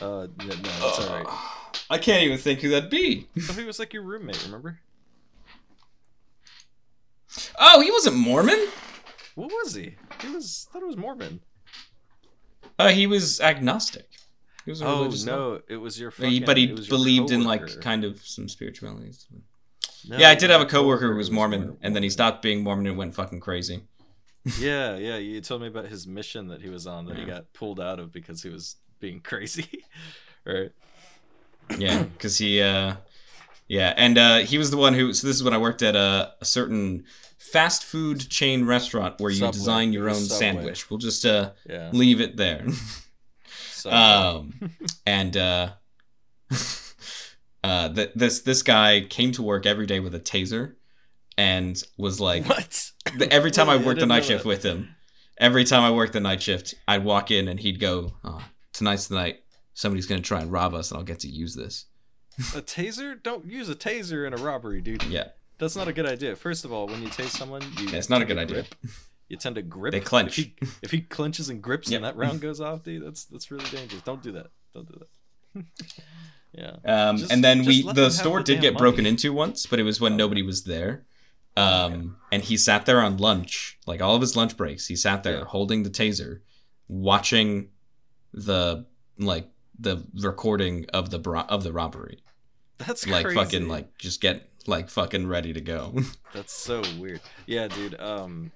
[0.00, 1.26] Uh, no, it's all right.
[1.90, 3.26] I can't even think who that'd be.
[3.50, 4.78] Oh, he was like your roommate, remember?
[7.58, 8.68] Oh, he wasn't Mormon.
[9.34, 9.96] What was he?
[10.22, 10.68] He was.
[10.68, 11.40] I thought it was Mormon.
[12.78, 14.06] Uh, he was agnostic.
[14.64, 15.24] He was a Oh religious.
[15.24, 16.10] no, it was your.
[16.10, 19.26] Fucking, but he it believed in like kind of some spiritualities.
[20.08, 21.78] No, yeah, I did have a coworker who was Mormon, Mormon.
[21.82, 23.82] and then he stopped being Mormon and went fucking crazy.
[24.58, 25.16] Yeah, yeah.
[25.18, 27.98] You told me about his mission that he was on that he got pulled out
[28.00, 29.84] of because he was being crazy.
[30.46, 30.70] right.
[31.76, 32.94] Yeah, because he, uh,
[33.66, 35.12] yeah, and uh, he was the one who.
[35.12, 37.04] So this is when I worked at a, a certain
[37.36, 39.52] fast food chain restaurant where you Subway.
[39.52, 40.38] design your own Subway.
[40.38, 40.88] sandwich.
[40.88, 41.90] We'll just uh, Yeah.
[41.92, 42.64] leave it there.
[43.86, 44.52] Um,
[45.06, 45.70] and uh,
[47.64, 50.74] uh, th- this this guy came to work every day with a taser,
[51.36, 52.90] and was like, what?
[53.30, 54.48] every time I worked the night shift that.
[54.48, 54.94] with him,
[55.38, 58.42] every time I worked the night shift, I'd walk in and he'd go, oh,
[58.72, 59.40] "Tonight's the night.
[59.74, 61.86] Somebody's gonna try and rob us, and I'll get to use this."
[62.54, 63.20] A taser?
[63.22, 65.02] Don't use a taser in a robbery, dude.
[65.04, 65.28] Yeah,
[65.58, 66.36] That's not a good idea.
[66.36, 68.62] First of all, when you tase someone, you Yeah, it's not a good idea.
[68.62, 68.74] grip.
[69.28, 69.90] You tend to grip.
[69.92, 70.38] They clench.
[70.38, 71.96] If he, if he clenches and grips Yep.
[71.98, 74.02] and that round goes off, dude, that's that's really dangerous.
[74.02, 74.46] Don't do that.
[74.72, 75.64] Don't do that.
[76.52, 76.76] Yeah.
[76.84, 79.78] Um, Just- and then we the store the did damn get broken into once, but
[79.78, 80.16] it was when Oh.
[80.16, 81.04] nobody was there.
[81.56, 82.08] Um, Okay.
[82.32, 84.86] and he sat there on lunch, like all of his lunch breaks.
[84.86, 85.44] He sat there Yeah.
[85.44, 86.40] holding the taser,
[86.88, 87.68] watching
[88.32, 88.86] the
[89.18, 92.22] like the recording of the bro- of the robbery,
[92.78, 93.38] That's like crazy.
[93.38, 95.98] fucking like just get like fucking ready to go.
[96.32, 97.20] That's so weird.
[97.46, 97.98] Yeah, dude.
[98.00, 98.52] Um,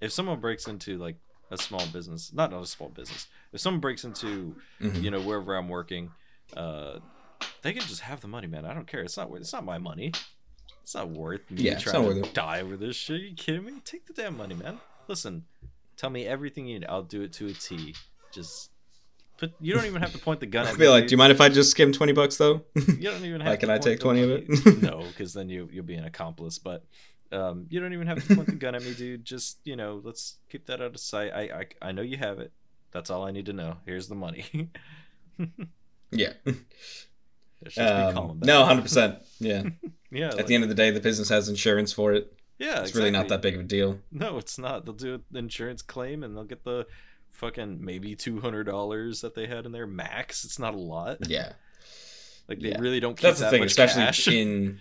[0.00, 1.16] if someone breaks into like
[1.50, 5.02] a small business, not a small business, if someone breaks into Mhm.
[5.02, 6.10] you know wherever I'm working,
[6.56, 6.98] uh,
[7.62, 8.64] they can just have the money, man.
[8.64, 9.00] I don't care.
[9.02, 9.40] It's not worth.
[9.42, 10.12] It's not my money.
[10.82, 12.34] It's not worth me Yeah, trying to it.
[12.34, 13.20] die over this shit.
[13.20, 13.72] you kidding me?
[13.84, 14.80] Take the damn money, man.
[15.08, 15.44] Listen,
[15.96, 16.86] tell me everything you need.
[16.88, 17.94] I'll do it to a T.
[18.32, 18.70] Just
[19.38, 19.52] put.
[19.60, 20.84] You don't even have to point the gun I at me.
[20.84, 22.62] feel like, do you mind if I just skim twenty bucks though?
[22.76, 23.50] You don't even have.
[23.50, 24.48] Like, to can I take 20 of it?
[24.82, 26.58] no, because then you you'll be an accomplice.
[26.58, 26.84] But
[27.32, 29.24] um, you don't even have to point the gun at me, dude.
[29.24, 31.32] Just you know, let's keep that out of sight.
[31.32, 31.40] I
[31.82, 32.52] I, I know you have it.
[32.92, 33.76] That's all I need to know.
[33.86, 34.70] Here's the money.
[36.10, 36.32] yeah.
[37.78, 39.18] Um, no, hundred percent.
[39.38, 39.64] Yeah.
[40.12, 40.32] Yeah.
[40.36, 42.32] At the end of the day, the business has insurance for it.
[42.58, 44.00] yeah, It's really not that big of a deal.
[44.10, 44.84] No, it's not.
[44.84, 46.84] They'll do an insurance claim and they'll get the
[47.28, 50.44] fucking maybe two hundred dollars that they had in their max.
[50.44, 51.18] It's not a lot.
[51.28, 51.52] Yeah.
[52.48, 52.80] Like they Yeah.
[52.80, 54.26] really don't keep That's the thing, much especially cash.
[54.26, 54.80] in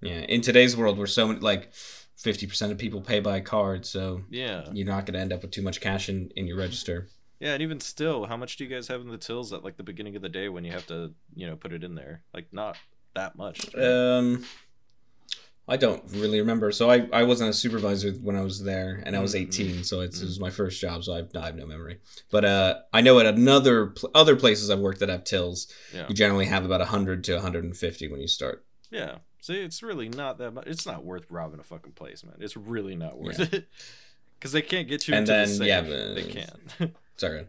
[0.00, 1.74] yeah in today's world where so many like
[2.16, 4.64] fifty percent of people pay by card, so yeah.
[4.72, 7.08] you're not gonna end up with too much cash in in your register.
[7.40, 9.76] Yeah, and even still, how much do you guys have in the tills at like
[9.76, 12.22] the beginning of the day when you have to, you know, put it in there?
[12.32, 12.76] Like not
[13.14, 13.74] that much.
[13.74, 14.44] Um,
[15.68, 16.70] I don't really remember.
[16.70, 19.84] So I, I wasn't a supervisor when I was there, and I was Mm, 18,
[19.84, 20.28] so it's, it mm.
[20.28, 21.98] was my first job, so I've, I have no memory.
[22.30, 26.06] But uh, I know at another pl- other places I've worked that have tills, Yeah.
[26.08, 28.64] you generally have about 100 to 150 when you start.
[28.92, 29.16] Yeah.
[29.40, 30.66] See, it's really not that much.
[30.68, 32.36] It's not worth robbing a fucking place, man.
[32.38, 33.46] It's really not worth Yeah.
[33.58, 33.68] it.
[34.38, 35.66] Because they can't get you And into then, the safe.
[35.66, 35.80] yeah,
[36.14, 36.94] they can't.
[37.16, 37.46] Sorry.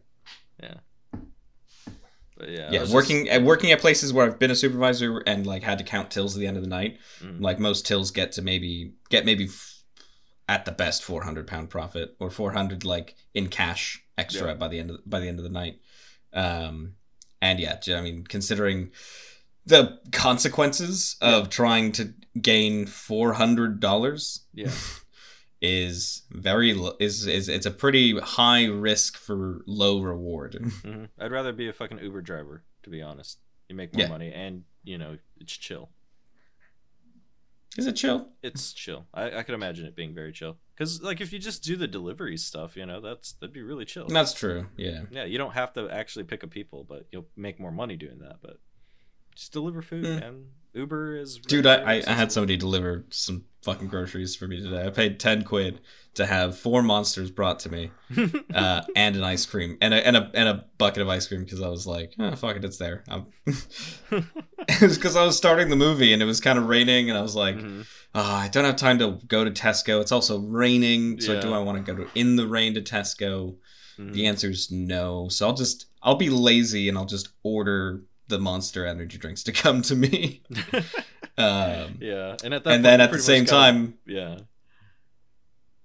[2.38, 2.70] but yeah.
[2.72, 5.80] Yeah, working just- at working at places where I've been a supervisor and like had
[5.80, 7.00] to count tills at the end of the night.
[7.22, 7.42] Mm.
[7.42, 9.82] Like most tills get to maybe get maybe f-
[10.48, 14.54] at the best 400 pound profit or 400 like in cash extra Yeah.
[14.54, 15.80] by the end of by the end of the night.
[16.34, 16.94] Um,
[17.42, 18.92] and yeah, I mean considering
[19.66, 24.70] the consequences of trying to gain 400 dollars Yeah.
[25.62, 30.54] is very lo- is is it's a pretty high risk for low reward.
[30.84, 33.40] hmm I'd rather be a fucking Uber driver, to be honest.
[33.70, 34.10] You make more Yeah.
[34.10, 35.90] money and, you know, it's chill.
[37.78, 38.30] is it chill?
[38.42, 39.06] It's chill.
[39.14, 40.58] I, I could imagine it being very chill.
[40.74, 43.86] Because, like, if you just do the delivery stuff, you know, that's that'd be really
[43.86, 44.08] chill.
[44.08, 44.68] That's true.
[44.78, 45.02] Yeah.
[45.12, 48.20] Yeah, you don't have to actually pick up people, but you'll make more money doing
[48.20, 48.38] that.
[48.42, 48.60] But
[49.36, 50.20] just deliver food, Hmm.
[50.20, 50.46] man.
[50.78, 51.38] Uber is.
[51.38, 54.86] Dude, I, I, I had somebody deliver some fucking groceries for me today.
[54.86, 55.82] I paid ten quid
[56.14, 57.92] to have four monsters brought to me,
[58.54, 61.44] uh, and an ice cream and a and a and a bucket of ice cream
[61.44, 63.04] because I was like, oh, fuck it, it's there.
[63.08, 63.68] it was
[64.96, 67.36] because I was starting the movie and it was kind of raining, and I was
[67.36, 67.86] like, Mhm.
[68.16, 70.02] oh, I don't have time to go to Tesco.
[70.02, 71.40] It's also raining, so Yeah.
[71.42, 73.56] do I want to go to in the rain to Tesco?
[74.00, 74.14] Mhm.
[74.14, 75.28] The answer is no.
[75.30, 79.52] So I'll just I'll be lazy and I'll just order the Monster Energy drinks to
[79.52, 80.42] come to me.
[81.40, 84.40] Um, yeah, and at that and point, then at the same time, yeah,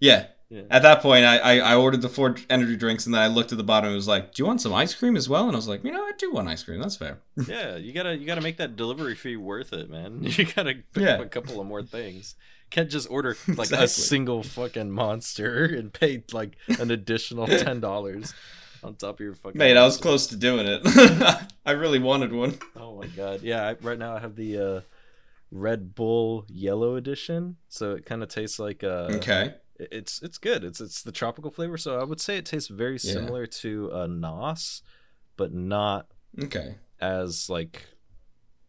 [0.00, 0.26] yeah.
[0.48, 0.62] yeah.
[0.70, 3.52] At that point, I, I I ordered the four energy drinks, and then I looked
[3.52, 5.52] at the bottom and was like, "Do you want some ice cream as well?" And
[5.52, 6.80] I was like, "You know, I do want ice cream.
[6.80, 10.20] That's fair." yeah, you gotta you gotta make that delivery fee worth it, man.
[10.22, 11.14] You gotta pick Yeah.
[11.16, 12.34] up a couple of more things.
[12.70, 13.84] Can't just order like Exactly.
[13.84, 18.32] a single fucking monster and pay like an additional ten dollars
[18.82, 19.58] on top of your fucking.
[19.58, 20.82] Mate, I was close to doing it.
[21.66, 22.58] I really wanted one.
[22.76, 23.68] Oh my god, yeah!
[23.68, 24.80] I, right now I have the uh,
[25.50, 29.54] Red Bull Yellow Edition, so it kind of tastes like uh, Okay.
[29.78, 30.64] it's it's good.
[30.64, 33.12] It's it's the tropical flavor, so I would say it tastes very Yeah.
[33.14, 34.82] similar to uh, Nos,
[35.36, 36.06] but not
[36.40, 36.76] Okay.
[37.00, 37.84] as like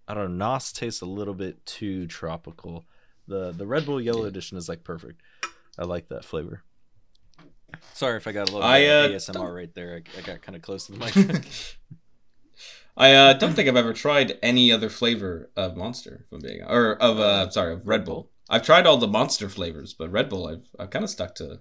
[0.07, 0.45] I don't know.
[0.53, 2.85] Nos tastes a little bit too tropical.
[3.27, 5.21] The the Red Bull Yellow Edition is like perfect.
[5.79, 6.61] I like that flavor.
[7.93, 10.01] Sorry if I got a little I, bit uh, ASMR don't- right there.
[10.15, 11.43] I, I got kind of close to the mic.
[12.95, 16.61] I uh, don't think I've ever tried any other flavor of Monster, if I'm being
[16.61, 18.29] or of uh, sorry, of Red Bull.
[18.49, 21.45] I've tried all the Monster flavors, but Red Bull, I've I've kind of stuck to
[21.45, 21.59] the,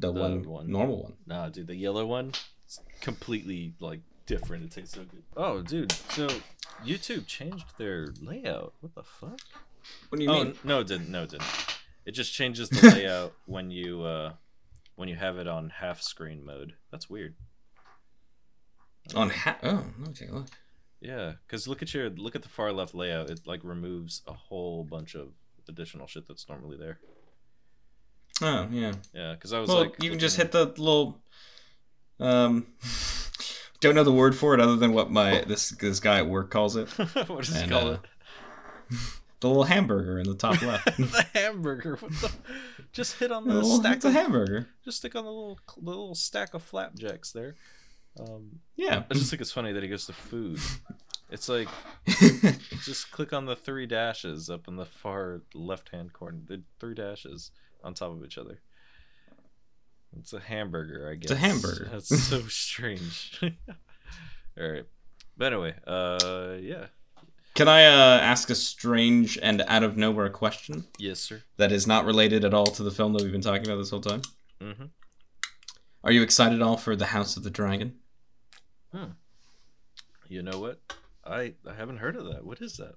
[0.00, 0.70] The one, one.
[0.70, 1.14] normal one.
[1.26, 2.32] Nah, dude, the yellow one
[2.68, 4.64] is completely like different.
[4.64, 5.22] It tastes so good.
[5.34, 6.28] Oh, dude, so
[6.84, 8.74] YouTube changed their layout.
[8.80, 9.40] What the fuck?
[10.10, 10.46] What do you oh mean?
[10.48, 11.08] n- no, it didn't.
[11.10, 11.46] No, it didn't.
[12.04, 14.32] It just changes the layout when you uh
[14.96, 16.74] when you have it on half screen mode.
[16.90, 17.36] That's weird.
[19.14, 20.26] On ha- oh, okay.
[20.28, 20.46] Look.
[21.00, 23.30] Yeah, because look at your look at the far left layout.
[23.30, 25.28] It like removes a whole bunch of
[25.68, 26.98] additional shit that's normally there.
[28.42, 28.92] Oh yeah.
[29.14, 31.20] Yeah, because I was Well, like, you can just hit the little.
[32.18, 32.66] Um,
[33.80, 36.50] don't know the word for it other than what my this this guy at work
[36.50, 36.88] calls it.
[37.28, 38.00] what does he call uh, it?
[39.40, 40.84] The little hamburger in the top left.
[40.96, 41.96] the hamburger.
[41.96, 42.32] What the?
[42.92, 44.68] Just hit on The the little- stack it's a of hamburger.
[44.84, 47.54] just stick on the little the little stack of flapjacks there.
[48.18, 49.02] Um, Yeah.
[49.10, 50.58] I just think it's funny that he goes to food.
[51.30, 51.68] It's like
[52.84, 56.38] just click on the three dashes up in the far left hand corner.
[56.46, 57.50] The three dashes
[57.84, 58.60] on top of each other.
[60.18, 61.30] It's a hamburger, I guess.
[61.30, 61.88] It's a hamburger.
[61.92, 63.38] That's so strange.
[63.42, 64.86] All right,
[65.36, 66.86] but anyway, uh, yeah,
[67.56, 71.42] Can I uh, ask a strange and out of nowhere question yes, sir.
[71.56, 73.90] that is not related at all to the film that we've been talking about this
[73.90, 74.22] whole time?
[74.60, 74.84] Mm-hmm.
[76.04, 77.94] Are you excited at all for the House of the Dragon?
[78.94, 79.12] Hmm.
[80.28, 80.80] You know what?
[81.24, 82.44] I I haven't heard of that.
[82.44, 82.94] What is that?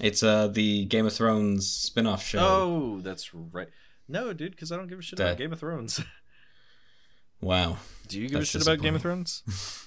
[0.00, 2.38] It's uh the Game of Thrones spin-off show.
[2.40, 3.68] Oh, that's right.
[4.08, 6.00] No, dude, because I don't give a shit That- about Game of Thrones.
[7.40, 7.76] Wow.
[8.08, 9.02] Do you give a shit about Game of.
[9.02, 9.42] Thrones?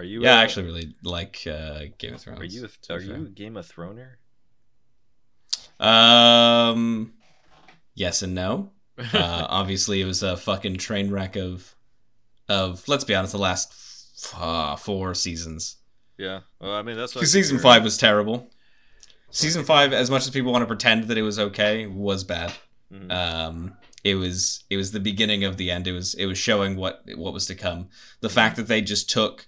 [0.00, 0.22] Are you?
[0.22, 2.40] Yeah, uh, I actually really like uh, Game of Thrones.
[2.40, 2.64] Are you?
[2.64, 4.12] A, are you a Game of Throner?
[5.78, 7.12] Um,
[7.94, 8.70] yes and no.
[8.98, 9.04] Uh,
[9.50, 11.74] obviously, it was a fucking train wreck of,
[12.48, 15.76] of let's be honest, the last uh, four seasons.
[16.16, 16.40] yeah.
[16.62, 18.48] Well, I mean that's Because season five was terrible.
[19.30, 22.54] Season five, as much as people want to pretend that it was okay, was bad.
[22.90, 23.12] Mhm.
[23.12, 25.86] Um, it was it was the beginning of the end.
[25.86, 27.90] It was it was showing what what was to come.
[28.20, 29.46] The fact that they just took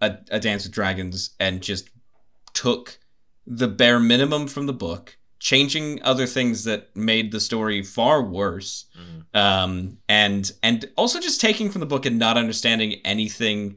[0.00, 1.90] a, a Dance with Dragons and just
[2.54, 2.98] took
[3.46, 8.86] the bare minimum from the book, changing other things that made the story far worse,
[8.98, 9.38] Mhm.
[9.38, 13.76] um, and and also just taking from the book and not understanding anything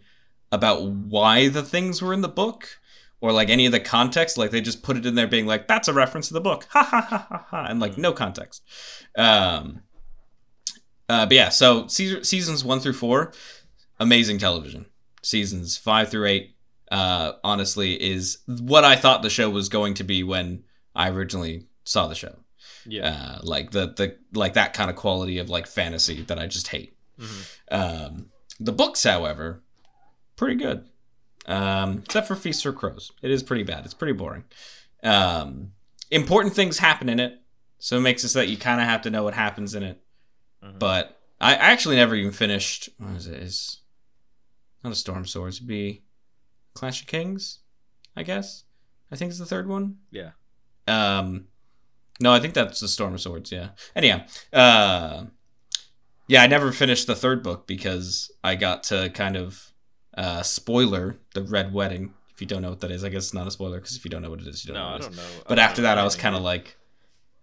[0.52, 2.80] about why the things were in the book
[3.22, 4.38] or like any of the context.
[4.38, 6.68] Like they just put it in there, being like, "That's a reference to the book,"
[6.70, 8.64] ha ha ha ha ha, and like no context.
[9.18, 9.82] Um,
[11.10, 13.34] uh, but yeah, so seasons one through four,
[14.00, 14.86] amazing television.
[15.24, 16.56] Seasons five through eight,
[16.92, 20.64] uh, honestly, is what I thought the show was going to be when
[20.96, 22.36] I originally saw the show.
[22.86, 23.10] Yeah.
[23.10, 26.68] Uh, like the the like that kind of quality of like fantasy that I just
[26.68, 26.96] hate.
[27.20, 27.46] Mhm.
[27.72, 29.64] Um, the books, however,
[30.36, 30.88] pretty good.
[31.46, 33.86] Um, except for Feast for Crows, it is pretty bad.
[33.86, 34.44] It's pretty boring.
[35.04, 35.72] Um,
[36.12, 37.42] important things happen in it,
[37.80, 39.84] so it makes it so that you kind of have to know what happens in
[39.84, 40.02] it.
[40.64, 40.80] Mhm.
[40.80, 42.90] But I actually never even finished.
[42.98, 43.42] What is it?
[43.42, 43.80] Is
[44.84, 45.58] not a Storm Swords.
[45.58, 46.04] It'd be
[46.74, 47.60] Clash of Kings,
[48.16, 48.64] I guess.
[49.12, 49.98] I think it's the third one.
[50.12, 50.32] Yeah.
[50.88, 51.46] Um,
[52.20, 53.52] no, I think that's the Storm of Swords.
[53.52, 53.70] Yeah.
[53.96, 55.26] Anyhow, uh,
[56.28, 59.72] yeah, I never finished the third book because I got to kind of
[60.18, 62.14] uh, spoiler the Red Wedding.
[62.34, 64.04] If you don't know what that is, I guess it's not a spoiler because if
[64.04, 64.90] you don't know what it is, you don't No, know.
[64.90, 65.16] I What it is.
[65.18, 65.44] don't know.
[65.48, 66.76] But after know that, I was kind of like,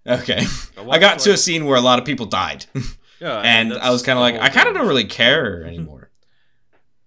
[0.07, 0.45] okay.
[0.91, 2.67] I got to a scene where a lot of people died,
[3.21, 6.10] yeah, and I was kind of like, I kind of don't really care anymore.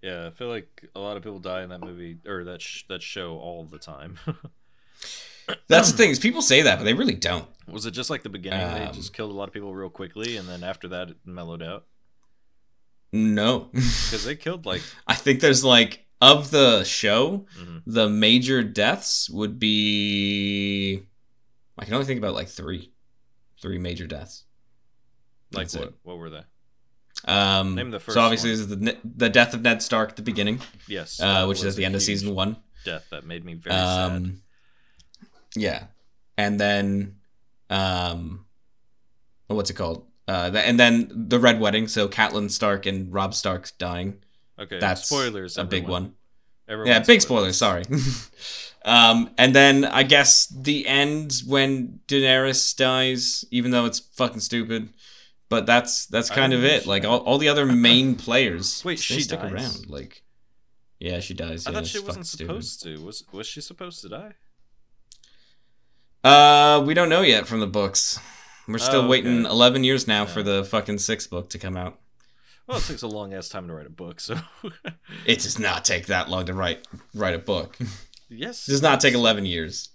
[0.03, 2.83] Yeah, I feel like a lot of people die in that movie or that sh-
[2.89, 4.19] that show all the time.
[5.67, 7.47] That's the thing is people say that, but they really don't.
[7.67, 8.59] Was it just like the beginning?
[8.75, 11.17] they Um, just killed a lot of people real quickly, and then after that, it
[11.25, 11.85] mellowed out
[13.13, 14.81] No, because they killed like.
[15.07, 17.81] I think there's like of the show, mhm.
[17.85, 21.03] the major deaths would be.
[21.77, 22.91] I can only think about like three,
[23.61, 24.43] three major deaths.
[25.51, 25.87] Like That's what?
[25.89, 25.93] it.
[26.03, 26.43] What were they?
[27.25, 28.59] Um, Name the first so obviously, one.
[28.59, 31.65] this is the the death of Ned Stark at the beginning, Yes, uh, which is
[31.65, 32.57] at the end of season one.
[32.83, 34.11] Death that made me very sad.
[34.11, 34.41] Um,
[35.55, 35.85] yeah,
[36.37, 37.15] and then,
[37.69, 38.45] um,
[39.47, 40.05] what's it called?
[40.27, 41.87] Uh, and then the Red Wedding.
[41.87, 44.23] So Catelyn Stark and Robb Stark dying.
[44.59, 45.57] Okay, That's spoilers.
[45.57, 46.13] a big one.
[46.67, 47.57] Everyone yeah, big spoilers.
[47.57, 47.83] Sorry.
[48.85, 54.89] um, and then I guess the end when Daenerys dies, even though it's fucking stupid.
[55.53, 56.87] But that's that's kind of it.
[56.87, 59.51] Like all, all the other main players, Wait, she stick dies?
[59.51, 59.87] around.
[59.87, 60.23] Like,
[60.99, 61.67] yeah, she dies.
[61.67, 62.47] I yeah, thought she wasn't stupid.
[62.47, 63.05] supposed to.
[63.05, 64.33] Was was she supposed to die?
[66.23, 68.19] Uh, we don't know yet from the books.
[68.67, 71.99] We're still Oh, waiting 11 years now for the fucking sixth book to come out.
[72.65, 74.35] Well, it takes a long ass time to write a book, so
[75.27, 77.77] It does not take that long to write write a book.
[77.79, 77.87] It
[78.29, 79.89] yes, does not take 11 years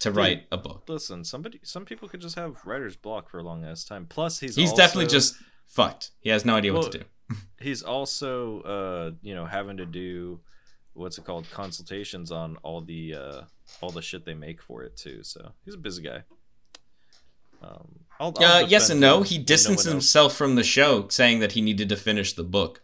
[0.00, 0.84] to write a book.
[0.88, 4.06] Listen, somebody, some people could just have writer's block for a long ass time.
[4.06, 5.36] Plus, he's He's also- definitely just
[5.66, 6.10] fucked.
[6.20, 7.04] He has no idea what to do.
[7.60, 10.40] he's also uh you know having to do
[10.94, 13.42] what's it called consultations on all the uh
[13.82, 15.22] all the shit they make for it too.
[15.22, 16.22] So he's a busy guy.
[17.62, 19.18] Um, I'll, I'll Uh, yes and no.
[19.18, 22.32] him He when no distanced himself from the show, saying that he needed to finish
[22.34, 22.82] the book,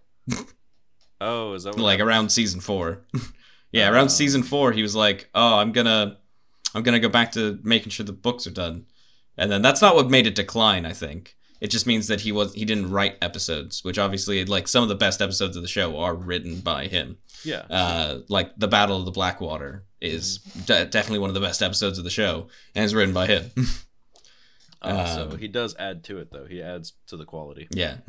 [1.21, 2.09] Oh, is that what like happened?
[2.09, 3.05] around season four.
[3.73, 3.93] yeah, Oh.
[3.93, 6.19] around season four, he was like, "Oh, I'm gonna,
[6.75, 8.87] I'm gonna go back to making sure the books are done,"
[9.37, 10.85] and then that's not what made it decline.
[10.87, 14.69] I think it just means that he was he didn't write episodes, which obviously, like
[14.69, 17.19] some of the best episodes of the show are written by him.
[17.45, 17.63] Yeah.
[17.71, 20.61] Uh, like the Battle of the Blackwater is Mm-hmm.
[20.65, 23.51] de- definitely one of the best episodes of the show, and it's written by him.
[24.83, 26.45] Uh, so um, he does add to it though.
[26.45, 27.69] He adds to the quality.
[27.71, 27.97] yeah.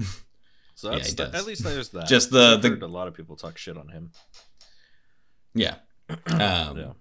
[0.78, 2.06] So that's he the- at least there's that.
[2.06, 4.12] Just the- I've the- heard a lot of people talk shit on him.
[5.54, 5.76] Yeah.
[6.28, 6.92] Um, yeah.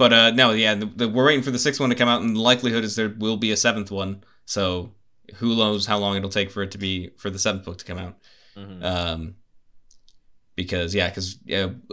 [0.00, 2.22] But uh, no, yeah, the, the, we're waiting for the sixth one to come out,
[2.22, 4.24] and the likelihood is there will be a seventh one.
[4.46, 4.94] So
[5.34, 7.84] who knows how long it'll take for it to be for the seventh book to
[7.84, 8.16] come out?
[8.56, 8.82] Mhm.
[8.82, 9.34] Um,
[10.56, 11.36] because yeah, because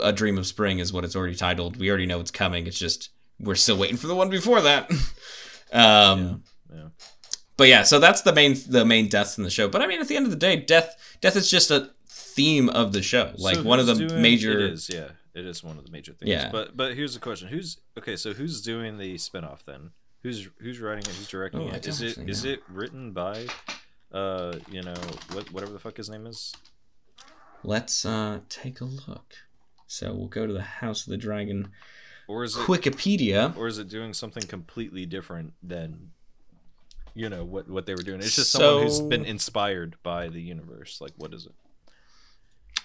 [0.02, 1.76] a dream of spring is what it's already titled.
[1.76, 2.66] We already know it's coming.
[2.66, 3.10] It's just
[3.42, 4.90] we're still waiting for the one before that.
[5.74, 6.88] um, Yeah, yeah.
[7.58, 9.68] But yeah, so that's the main the main deaths in the show.
[9.68, 12.70] But I mean, at the end of the day, death death is just a theme
[12.70, 13.34] of the show.
[13.38, 14.60] Like So one of the doing- major.
[14.60, 15.10] It is, yeah.
[15.38, 16.30] It is one of the major things.
[16.30, 16.50] Yeah.
[16.52, 18.16] But but here's the question: Who's okay?
[18.16, 19.92] So who's doing the spinoff then?
[20.24, 21.16] Who's who's writing it?
[21.16, 21.88] Who's directing Oh, I it?
[21.88, 23.46] Is it actually is it written by,
[24.12, 24.96] uh, you know,
[25.34, 26.54] what whatever the fuck his name is?
[27.64, 29.36] Let's uh take a look.
[29.86, 31.70] So we'll go to the House of the Dragon
[32.28, 33.56] Or is it Wikipedia.
[33.56, 36.12] or is it doing something completely different than,
[37.16, 38.20] you know, what what they were doing?
[38.20, 41.00] It's just So- someone who's been inspired by the universe.
[41.00, 41.54] Like, what is it?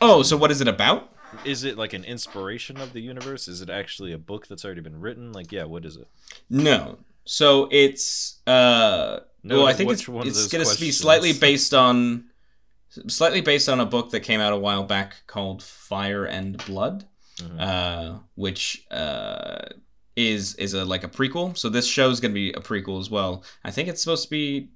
[0.00, 1.12] Oh, so what is it about?
[1.44, 3.48] Is it like an inspiration of the universe?
[3.48, 5.32] Is it actually a book that's already been written?
[5.32, 6.06] Like, yeah, what is it?
[6.50, 6.98] No.
[7.24, 11.72] So it's uh No, well, I think it's one it's going to be slightly based
[11.74, 12.24] on
[13.08, 17.06] slightly based on a book that came out a while back called Fire and Blood,
[17.40, 17.60] Mhm.
[17.60, 19.66] uh, which uh,
[20.16, 21.56] is is a like a prequel.
[21.56, 23.44] So this show is going to be a prequel as well.
[23.64, 24.68] I think it's supposed to be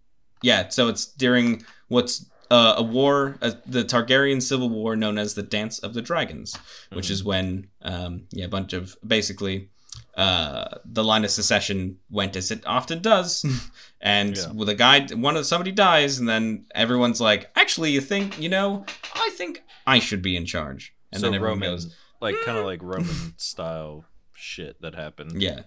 [0.43, 0.69] yeah.
[0.69, 5.43] So it's during what's uh, a war, uh, the Targaryen civil war known as the
[5.43, 6.57] Dance of the Dragons,
[6.93, 7.11] which Mhm.
[7.11, 9.71] is when um, yeah, a bunch of basically
[10.17, 13.45] uh, the line of secession went as it often does,
[14.01, 14.53] and Yeah.
[14.53, 18.49] with a guy, one of somebody dies, and then everyone's like, actually, you think you
[18.49, 22.37] know, I think I should be in charge, and so then everyone Roman, goes, like
[22.45, 24.05] kind of like Roman style
[24.35, 25.43] shit that happened.
[25.43, 25.63] yeah.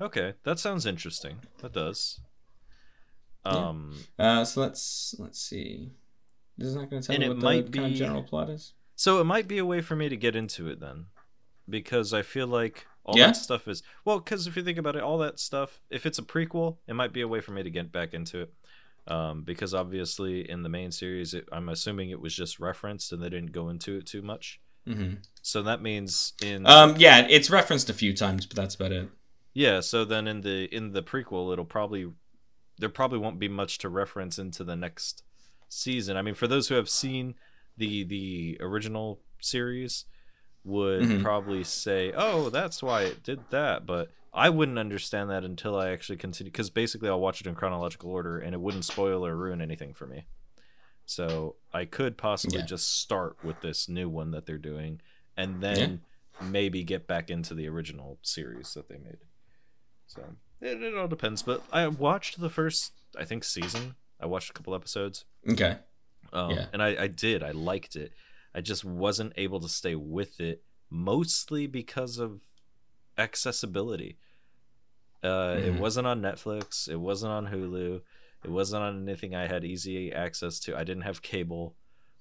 [0.00, 1.38] Okay, that sounds interesting.
[1.62, 2.20] That does.
[3.46, 3.68] Yeah.
[3.68, 5.92] Um, Uh, so let's let's see.
[6.58, 7.98] This is not going to tell And me it what might the kind be- of
[7.98, 8.74] general plot is.
[8.94, 11.06] so it might be a way for me to get into it then,
[11.68, 13.28] because I feel like all Yeah?
[13.28, 14.18] that stuff is well.
[14.20, 17.12] Because if you think about it, all that stuff, if it's a prequel, it might
[17.12, 18.52] be a way for me to get back into it.
[19.08, 23.22] Um, because obviously in the main series, it, I'm assuming it was just referenced and
[23.22, 24.60] they didn't go into it too much.
[24.84, 28.90] hmm So that means in Um, yeah, it's referenced a few times, but that's about
[28.90, 29.08] it.
[29.54, 32.10] Yeah, so then in the in the prequel it'll probably
[32.78, 35.22] there probably won't be much to reference into the next
[35.68, 36.16] season.
[36.16, 37.34] I mean, for those who have seen
[37.76, 40.04] the the original series,
[40.64, 41.22] would Mhm.
[41.22, 45.90] probably say, "Oh, that's why it did that," but I wouldn't understand that until I
[45.90, 49.34] actually continue because basically I'll watch it in chronological order and it wouldn't spoil or
[49.36, 50.26] ruin anything for me.
[51.06, 52.66] So I could possibly Yeah.
[52.66, 55.00] just start with this new one that they're doing
[55.36, 56.04] and then
[56.40, 59.18] maybe get back into the original series that they made.
[60.06, 61.42] So it, it all depends.
[61.42, 63.94] But I watched the first, I think, season.
[64.20, 65.24] I watched a couple episodes.
[65.48, 65.78] Okay.
[66.32, 66.66] Um, Yeah.
[66.72, 67.42] And I, I did.
[67.42, 68.12] I liked it.
[68.54, 72.40] I just wasn't able to stay with it, mostly because of
[73.18, 74.18] accessibility.
[75.22, 75.78] Uh, It Mhm.
[75.78, 76.88] wasn't on Netflix.
[76.88, 78.02] It wasn't on Hulu.
[78.44, 80.76] It wasn't on anything I had easy access to.
[80.76, 81.76] I didn't have cable.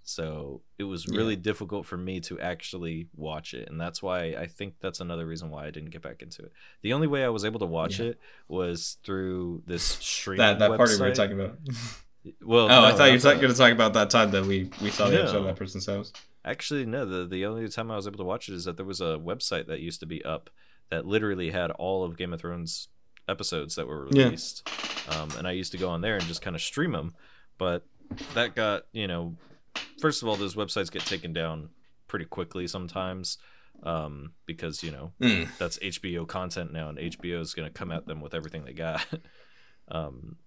[0.07, 1.17] So it was Yeah.
[1.17, 3.67] really difficult for me to actually watch it.
[3.69, 6.51] And that's why I think that's another reason why I didn't get back into it.
[6.83, 8.07] The only way I was able to watch Yeah.
[8.07, 11.57] it was through this streaming That that party we were talking about.
[12.41, 14.89] Well, oh, I thought you were going to talk about that time that we we
[14.89, 16.11] saw the episode of that person's house.
[16.43, 17.05] Actually, no.
[17.05, 19.19] The the only time I was able to watch it is that there was a
[19.23, 20.49] website that used to be up
[20.89, 22.87] that literally had all of Game of Thrones
[23.27, 24.23] episodes that were Yeah.
[24.23, 24.67] released,
[25.09, 27.13] um, and I used to go on there and just kind of stream them.
[27.59, 27.85] But
[28.33, 29.35] that got you know,
[29.99, 31.69] first of all, those websites get taken down
[32.07, 33.37] pretty quickly sometimes
[33.83, 35.47] um, because you know Mm.
[35.57, 38.73] that's HBO content now, and HBO is going to come at them with everything they
[38.73, 39.05] got.
[39.89, 40.37] um,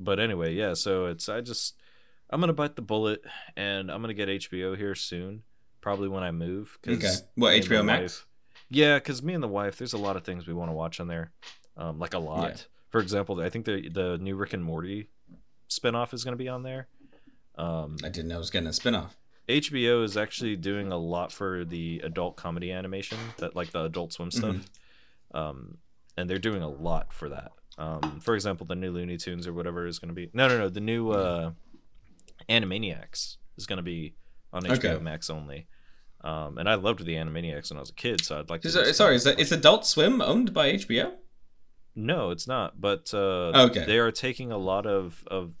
[0.00, 0.74] but anyway, yeah.
[0.74, 1.74] So it's I just
[2.30, 3.22] I'm gonna bite the bullet,
[3.56, 5.42] and I'm gonna get HBO here soon,
[5.80, 6.78] probably when I move.
[6.82, 7.12] 'cause Okay.
[7.34, 8.00] What, HBO Max?
[8.02, 8.26] wife-
[8.70, 10.98] yeah, because me and the wife, there's a lot of things we want to watch
[10.98, 11.30] on there,
[11.76, 12.48] um, like a lot.
[12.50, 12.56] Yeah.
[12.88, 15.10] For example, I think the the new Rick and Morty
[15.68, 16.88] spinoff is gonna be on there.
[17.56, 19.10] Um, I didn't know it was getting a spinoff.
[19.48, 24.12] HBO is actually doing a lot for the adult comedy animation that like the Adult
[24.12, 24.56] Swim stuff,
[25.34, 25.78] um,
[26.16, 27.52] and they're doing a lot for that.
[27.78, 30.58] Um, for example, the new Looney Tunes or whatever is going to be no, no,
[30.58, 30.68] no.
[30.68, 31.50] The new uh,
[32.48, 34.14] Animaniacs is going to be
[34.52, 34.98] on HBO Okay.
[35.02, 35.66] Max only.
[36.22, 38.68] Um, and I loved the Animaniacs when I was a kid, so I'd like to.
[38.68, 41.12] Is sorry, is that is Adult Swim owned by HBO?
[41.96, 42.80] No, it's not.
[42.80, 43.84] But uh, Okay.
[43.84, 45.52] they are taking a lot of of.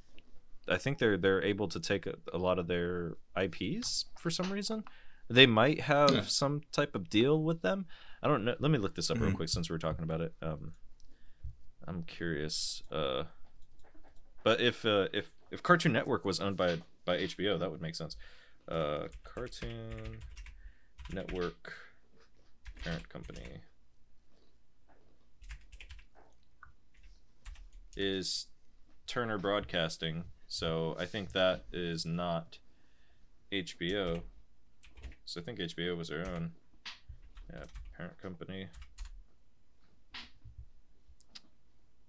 [0.68, 4.50] I think they're they're able to take a, a lot of their IPs for some
[4.52, 4.84] reason.
[5.28, 6.22] They might have Yeah.
[6.22, 7.86] some type of deal with them.
[8.22, 8.54] I don't know.
[8.60, 9.36] Let me look this up real Mhm.
[9.36, 10.34] quick since we're talking about it.
[10.42, 10.74] Um,
[11.86, 12.82] I'm curious.
[12.90, 13.24] Uh,
[14.44, 17.96] but if uh, if if Cartoon Network was owned by by HBO, that would make
[17.96, 18.16] sense.
[18.68, 20.18] Uh, Cartoon
[21.12, 21.74] Network
[22.84, 23.62] parent company
[27.96, 28.46] is
[29.06, 30.24] Turner Broadcasting.
[30.52, 32.58] So I think that is not
[33.50, 34.20] HBO.
[35.24, 36.52] So I think HBO was their own
[37.50, 37.64] yeah,
[37.96, 38.66] parent company.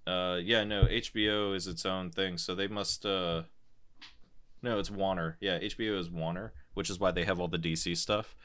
[0.06, 3.44] Uh yeah, no, HBO is its own thing, so they must uh
[4.62, 5.38] No, it's Warner.
[5.40, 8.36] Yeah, HBO is Warner, which is why they have all the DC stuff.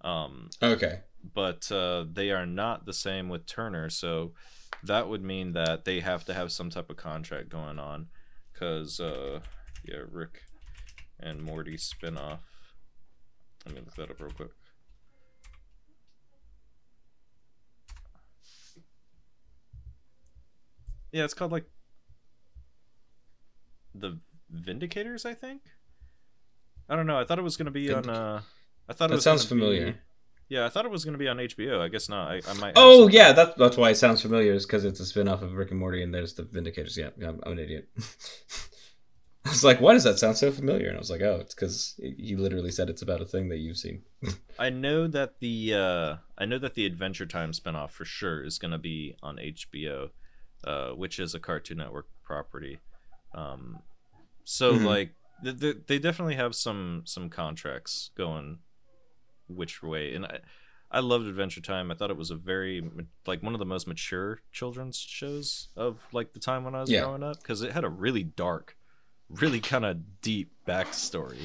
[0.00, 1.00] Um Okay.
[1.34, 3.90] but uh, they are not the same with Turner.
[3.90, 4.32] So
[4.82, 8.08] that would mean that they have to have some type of contract going on.
[8.52, 9.40] Because, uh,
[9.84, 10.42] yeah, Rick
[11.20, 12.40] and Morty spinoff.
[13.66, 14.50] Let me look that up real quick.
[21.12, 21.66] Yeah, it's called like
[23.94, 24.18] the
[24.54, 25.62] Vindicators, I think.
[26.88, 27.18] I don't know.
[27.18, 28.08] I thought it was gonna be on.
[28.08, 28.40] Uh,
[28.88, 30.00] I thought it That was sounds gonna be- familiar.
[30.52, 31.80] Yeah, I thought it was going to be on HBO.
[31.80, 32.30] I guess not.
[32.30, 32.72] I, I might.
[32.76, 34.52] Oh yeah, that's that's why it sounds familiar.
[34.52, 36.96] Is because it's a spin off of Rick and Morty, and there's the Vindicators.
[36.96, 37.88] Yeah, I'm, I'm an idiot.
[39.44, 40.86] I was like, why does that sound so familiar?
[40.88, 43.56] And I was like, oh, it's because he literally said it's about a thing that
[43.58, 44.02] you've seen.
[44.58, 48.58] I know that the uh, I know that the Adventure Time spinoff for sure is
[48.58, 50.10] going to be on HBO,
[50.64, 52.78] uh, which is a Cartoon Network property.
[53.34, 53.78] Um,
[54.44, 54.84] so Mhm.
[54.84, 58.58] like th- th- they definitely have some some contracts going
[59.54, 60.38] which way, and I
[60.90, 61.90] I loved Adventure Time.
[61.90, 62.86] I thought it was a very
[63.26, 66.90] like one of the most mature children's shows of like the time when I was
[66.90, 67.00] Yeah.
[67.00, 68.76] growing up because it had a really dark,
[69.30, 71.38] really kind of deep backstory.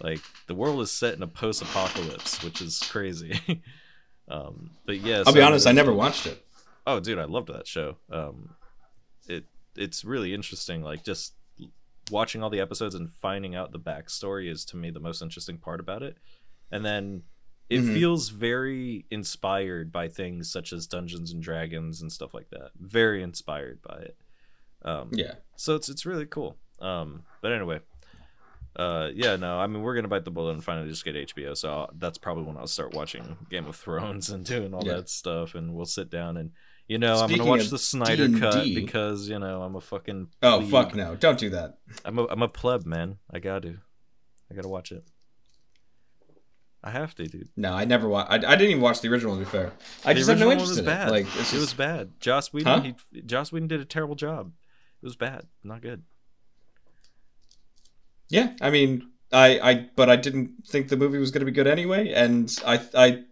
[0.00, 3.40] Like the world is set in a post-apocalypse, which is crazy.
[4.28, 6.44] um, but yeah, I'll be honest, I never watched it.
[6.86, 7.96] Oh, dude, I loved that show.
[8.10, 8.50] Um,
[9.26, 9.44] it
[9.76, 10.82] it's really interesting.
[10.82, 11.34] Like just
[12.10, 15.58] watching all the episodes and finding out the backstory is to me the most interesting
[15.58, 16.16] part about it.
[16.74, 17.22] And then
[17.70, 17.94] it Mhm.
[17.94, 22.72] feels very inspired by things such as Dungeons and Dragons and stuff like that.
[22.78, 24.16] Very inspired by it.
[24.82, 26.58] Um, Yeah, so it's it's really cool.
[26.80, 27.80] Um, but anyway,
[28.76, 31.54] uh, yeah, no, I mean we're gonna bite the bullet and finally just get HBO.
[31.56, 34.96] So I'll, that's probably when I'll start watching Game of Thrones and doing all Yeah.
[34.96, 36.50] that stuff, and we'll sit down and
[36.88, 38.74] you know I'm gonna watch the Snyder cut D&D.
[38.74, 41.14] because you know I'm a fucking Oh fuck no!
[41.16, 41.78] Don't do that.
[42.04, 43.18] I'm a I'm a pleb man.
[43.30, 43.78] I got to,
[44.50, 45.04] I gotta watch it.
[46.86, 47.48] I have to, dude.
[47.56, 48.30] No, I never watched.
[48.30, 49.32] I, I didn't even watch the original.
[49.34, 49.72] To be fair,
[50.04, 51.08] I the just have no interest was in bad.
[51.08, 51.12] it.
[51.12, 52.20] Like it it's was bad.
[52.20, 52.92] Joss Whedon, Huh?
[53.12, 54.52] he Joss Whedon did a terrible job.
[55.02, 56.02] It was bad, not good.
[58.28, 58.52] yeah.
[58.60, 61.66] I mean, I, I, but I didn't think the movie was going to be good
[61.66, 62.12] anyway.
[62.12, 63.22] And I, I,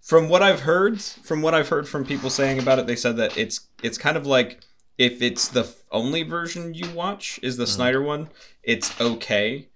[0.00, 3.16] from what I've heard, from what I've heard from people saying about it, they said
[3.18, 4.60] that it's, it's kind of like
[4.98, 7.68] if it's the only version you watch is the Mhm.
[7.68, 8.28] Snyder one,
[8.62, 9.68] it's okay.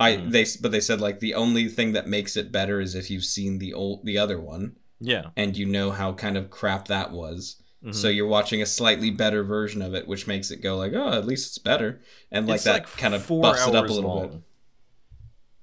[0.00, 0.30] I Mhm.
[0.32, 3.24] they but they said like the only thing that makes it better is if you've
[3.24, 5.30] seen the old the other one Yeah.
[5.36, 7.56] and you know how kind of crap that was.
[7.84, 7.94] Mhm.
[7.94, 11.12] So you're watching a slightly better version of it, which makes it go like, oh,
[11.12, 12.00] at least it's better,
[12.32, 14.28] and like It's that kind of buffs it up a little long.
[14.28, 14.40] bit.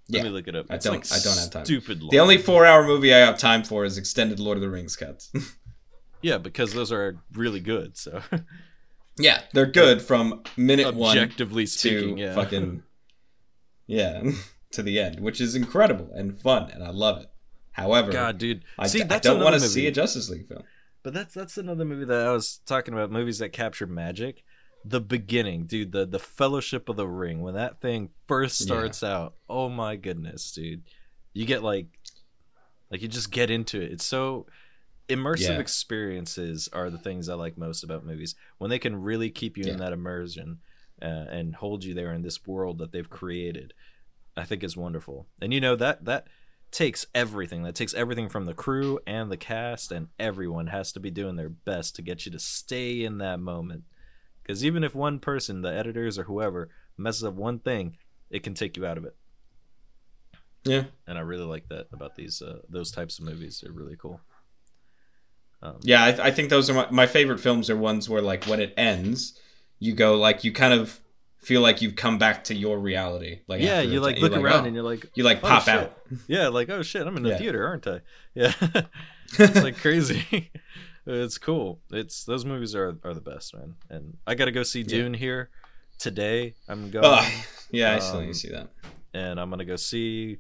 [0.10, 0.24] Let Yeah.
[0.24, 0.66] me look it up.
[0.70, 1.66] I It's don't- like I don't have time.
[1.66, 2.10] Stupid long.
[2.12, 5.32] The only four-hour movie I have time for is extended Lord of the Rings cuts.
[6.24, 7.98] Yeah, because those are really good.
[7.98, 8.22] So
[9.18, 12.36] yeah, they're good from minute one objectively to speaking, yeah.
[12.36, 12.84] fucking
[13.92, 14.22] yeah
[14.72, 17.28] to the end, which is incredible and fun, and I love it.
[17.74, 18.64] However, God, dude.
[18.78, 20.64] I, See, I don't want to see a Justice League film.
[21.04, 23.12] But that's that's another movie that I was talking about.
[23.12, 24.44] Movies that capture magic.
[24.86, 25.92] The beginning, dude.
[25.92, 27.42] The the Fellowship of the Ring.
[27.42, 28.66] When that thing first Yeah.
[28.66, 30.84] starts out, oh my goodness, dude.
[31.34, 31.88] You get like,
[32.92, 33.92] like you just get into it.
[33.92, 34.48] It's so
[35.10, 35.60] immersive Yeah.
[35.60, 38.36] experiences are the things I like most about movies.
[38.58, 39.74] When they can really keep you Yeah.
[39.74, 40.60] in that immersion
[41.02, 43.74] uh, and hold you there in this world that they've created.
[44.36, 45.28] I think is wonderful.
[45.42, 46.28] And you know that that
[46.72, 47.64] takes everything.
[47.64, 51.36] That takes everything from the crew and the cast and everyone has to be doing
[51.36, 53.84] their best to get you to stay in that moment.
[54.46, 57.98] Cuz even if one person, the editors or whoever, messes up one thing,
[58.30, 59.16] it can take you out of it.
[60.64, 63.62] Yeah, And I really like that about these uh, those types of movies.
[63.62, 64.22] They're really cool.
[65.64, 66.04] Um, yeah.
[66.04, 67.70] I, I think those are my, my favorite films.
[67.70, 69.40] Are ones where like when it ends,
[69.82, 71.00] you go like you kind of
[71.40, 73.40] feel like you've come back to your reality.
[73.48, 74.68] Like yeah, you like you're look around oh.
[74.68, 75.74] and you're like, you like oh, pop shit.
[75.74, 75.98] out.
[76.28, 77.38] yeah, like oh shit, I'm in the Yeah.
[77.38, 78.02] theater, aren't I?
[78.36, 78.54] Yeah,
[79.40, 80.52] it's like crazy.
[81.06, 81.80] it's cool.
[81.92, 83.76] It's those movies are are the best, man.
[83.90, 84.88] And I got to go see Yeah.
[84.88, 85.50] Dune here
[85.98, 86.54] today.
[86.70, 87.26] I'm going, Ugh,
[87.72, 88.70] yeah, I still need Um, to see that.
[89.14, 90.38] and I'm gonna go see.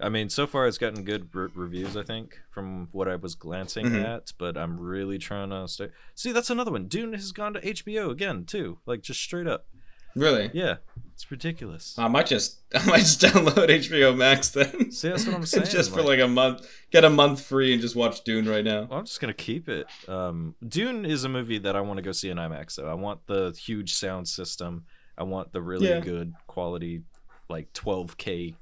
[0.00, 3.34] I mean, so far it's gotten good re- reviews, I think, from what I was
[3.34, 4.04] glancing Mhm.
[4.04, 4.32] at.
[4.38, 5.88] But I'm really trying to stay.
[6.14, 6.86] See, that's another one.
[6.86, 9.66] Dune has gone to HBO again too, like just straight up.
[10.14, 10.76] Really, Yeah,
[11.12, 11.94] it's ridiculous.
[11.98, 14.90] I might just I might just download HBO Max then.
[14.92, 15.66] See, that's what I'm saying.
[15.66, 18.64] just for like- like a month, get a month free and just watch Dune right
[18.64, 18.84] now.
[18.84, 19.86] Well, I'm just gonna keep it.
[20.08, 22.76] Um, Dune is a movie that I want to go see in IMAX.
[22.76, 24.84] Though I want the huge sound system.
[25.16, 26.00] I want the really Yeah.
[26.00, 27.02] good quality,
[27.48, 28.54] like 12K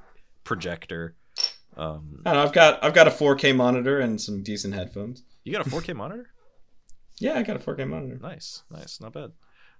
[0.45, 1.15] projector.
[1.77, 5.23] Um, I have got I've got a 4K monitor and some decent headphones.
[5.44, 6.31] you got a 4K monitor?
[7.19, 8.19] Yeah, I got a 4K monitor.
[8.20, 9.32] Nice, nice, not bad.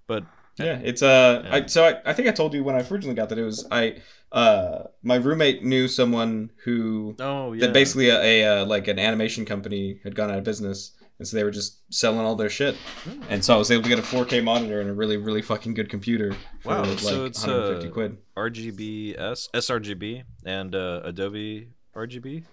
[0.07, 0.23] But
[0.57, 1.55] Yeah, it's uh, Yeah.
[1.55, 3.67] I, so I, I think I told you when I originally got that it was
[3.71, 3.97] I
[4.31, 8.99] uh my roommate knew someone who oh yeah, that basically a, a uh, like an
[8.99, 12.49] animation company had gone out of business and so they were just selling all their
[12.49, 12.75] shit
[13.05, 13.21] Hmm.
[13.29, 15.73] and so I was able to get a 4K monitor and a really really fucking
[15.73, 18.17] good computer for Wow, like so it's, 150 uh, quid.
[18.35, 22.43] RGBS, sRGB, and uh, Adobe RGB.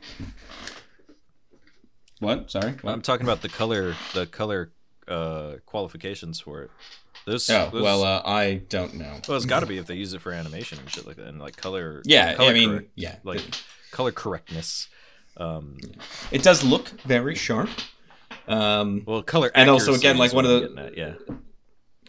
[2.20, 2.50] What?
[2.50, 2.74] Sorry.
[2.84, 4.72] I'm talking about the color, the color
[5.08, 6.70] uh, qualifications for it.
[7.26, 9.20] Those, Oh those- well, uh, I don't know.
[9.28, 11.26] well, it's got to be if they use it for animation and shit like that,
[11.26, 12.02] and like color.
[12.04, 13.40] Yeah, color I mean, correct- yeah, like
[13.90, 14.88] color correctness.
[15.36, 15.78] Um,
[16.30, 17.68] it does look very sharp.
[18.46, 21.18] Um, well, color And also, again, like one of the- getting at,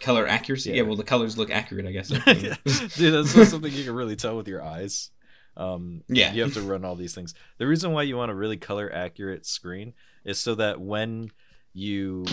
[0.01, 0.69] color accuracy.
[0.71, 0.75] Yeah.
[0.77, 0.81] Yeah.
[0.83, 2.11] well, the colors look accurate, I guess.
[2.27, 2.55] yeah,
[2.95, 5.11] dude, that's not something you can really tell with your eyes.
[5.57, 6.33] Um, Yeah.
[6.33, 7.33] you have to run all these things.
[7.57, 11.31] The reason why you want a really color accurate screen is so that when
[11.73, 12.25] you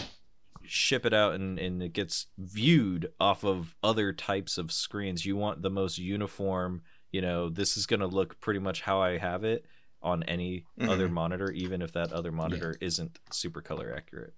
[0.65, 5.37] ship it out and, and it gets viewed off of other types of screens, you
[5.37, 6.83] want the most uniform.
[7.11, 9.67] You know, this is going to look pretty much how I have it
[10.03, 11.13] on any other Mhm.
[11.13, 14.35] monitor, even if that other monitor isn't super color accurate.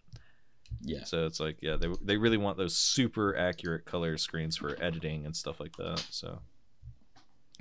[0.80, 1.04] yeah.
[1.04, 5.24] So it's like, yeah, they they really want those super accurate color screens for editing
[5.24, 6.04] and stuff like that.
[6.10, 6.42] So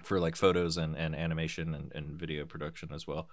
[0.01, 3.29] for like photos and, and animation and, and video production as well.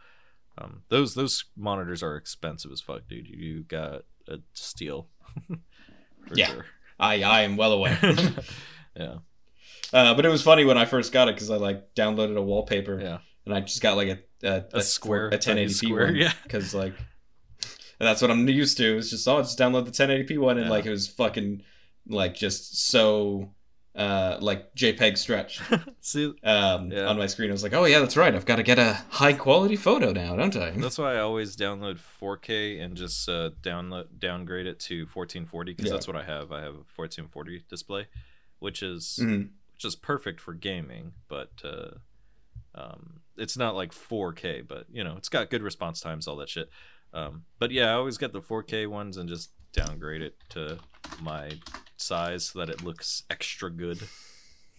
[0.59, 3.29] Um, those those monitors are expensive as fuck, dude.
[3.29, 5.09] You got a steal.
[6.35, 6.47] Yeah.
[6.49, 6.67] sure.
[6.99, 7.99] I I am well aware.
[8.97, 9.15] yeah.
[9.93, 12.43] uh, but it was funny when I first got it because I like downloaded a
[12.43, 13.19] wallpaper Yeah.
[13.47, 16.17] and I just got like a a, A square, a 1080p square, one.
[16.17, 16.33] yeah.
[16.43, 16.93] because like
[17.99, 18.99] that's what I'm used to.
[18.99, 20.71] It's just oh, just download the 1080p one and Yeah.
[20.71, 21.63] like it was fucking
[22.07, 23.51] like just so
[23.97, 25.61] uh like JPEG stretched
[26.01, 27.07] See, um Yeah.
[27.09, 27.51] on my screen.
[27.51, 28.33] I was like, oh yeah, that's right.
[28.35, 30.71] I've got to get a high quality photo now, don't I?
[30.71, 35.87] that's why I always download 4K and just uh, download downgrade it to 1440 because
[35.87, 35.93] Yeah.
[35.93, 36.53] that's what I have.
[36.53, 38.07] I have a 1440 display,
[38.61, 39.51] which is Mhm.
[39.75, 41.91] which is perfect for gaming, but uh,
[42.75, 46.49] Um, it's not like 4K, but you know, it's got good response times, all that
[46.49, 46.71] shit.
[47.13, 50.79] Um, but yeah, I always get the 4K ones and just downgrade it to
[51.21, 51.51] my
[52.01, 54.01] size so that it looks extra good.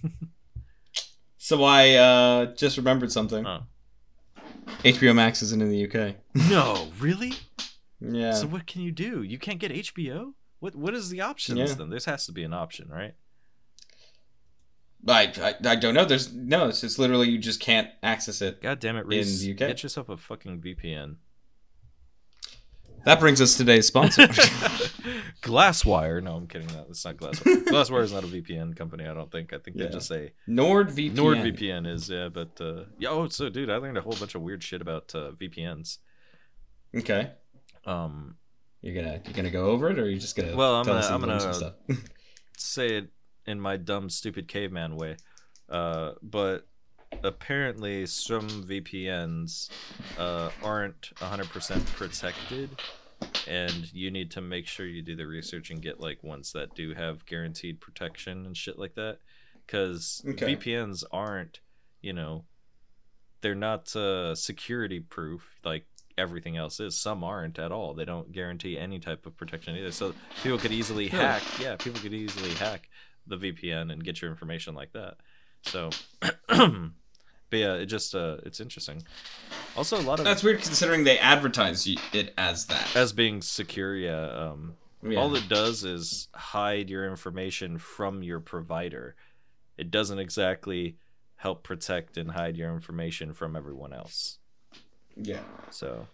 [1.43, 3.43] So I uh, just remembered something.
[3.43, 3.61] Huh.
[4.84, 6.15] HBO Max isn't in the UK.
[6.52, 7.34] No, really?
[7.99, 8.34] Yeah.
[8.34, 9.23] So what can you do?
[9.23, 10.34] You can't get HBO?
[10.60, 11.76] What what is the options Yeah.
[11.76, 11.89] then?
[11.89, 13.15] This has to be an option, right?
[15.07, 16.06] I, I I don't know.
[16.06, 16.68] There's no.
[16.68, 18.61] It's just literally you just can't access it.
[18.61, 19.41] God damn it, In Reese.
[19.41, 19.57] the UK.
[19.57, 21.15] Get yourself a fucking VPN.
[23.06, 24.28] That brings us to today's sponsor.
[25.41, 26.22] Glasswire.
[26.22, 26.68] No, I'm kidding.
[26.68, 27.64] That that's not Glasswire.
[27.65, 29.06] Glasswire is not a VPN company.
[29.07, 29.53] I don't think.
[29.53, 29.88] I think Yeah.
[29.88, 31.15] they just say NordVPN.
[31.15, 32.10] NordVPN is.
[32.10, 33.10] Yeah, but uh, yeah.
[33.10, 35.98] Oh, so dude, I learned a whole bunch of weird shit about uh, VPNs.
[36.95, 37.32] Okay.
[37.86, 38.36] Um,
[38.82, 41.06] You're gonna you're gonna go over it, or are you just gonna Well, I'm gonna-
[41.07, 41.73] I'm gonna- stuff?
[42.57, 43.07] say it
[43.48, 45.18] in my dumb, stupid caveman way.
[45.68, 46.68] Uh, but
[47.23, 49.69] apparently, some VPNs
[50.17, 52.69] uh, aren't 100% protected,
[53.47, 56.75] and you need to make sure you do the research and get like ones that
[56.75, 59.19] do have guaranteed protection and shit like that.
[59.65, 60.55] Because Okay.
[60.55, 61.59] VPNs aren't,
[62.01, 62.45] you know,
[63.41, 65.85] they're not uh, security proof like
[66.17, 66.99] everything else is.
[66.99, 67.93] Some aren't at all.
[67.93, 69.91] They don't guarantee any type of protection either.
[69.91, 70.13] So
[70.43, 71.41] people could easily hack.
[71.59, 72.89] Yeah, people could easily hack
[73.25, 75.17] the VPN and get your information like that.
[75.63, 75.89] So,
[77.52, 79.03] but yeah, it just uh, it's interesting.
[79.78, 82.95] Also, a lot of That's weird considering they advertise it as that.
[82.95, 83.95] as being secure.
[83.95, 84.73] Yeah, um,
[85.03, 85.19] Yeah.
[85.19, 89.15] all it does is hide your information from your provider.
[89.78, 90.98] It doesn't exactly
[91.36, 94.40] help protect and hide your information from everyone else.
[95.15, 95.41] yeah,
[95.72, 96.07] So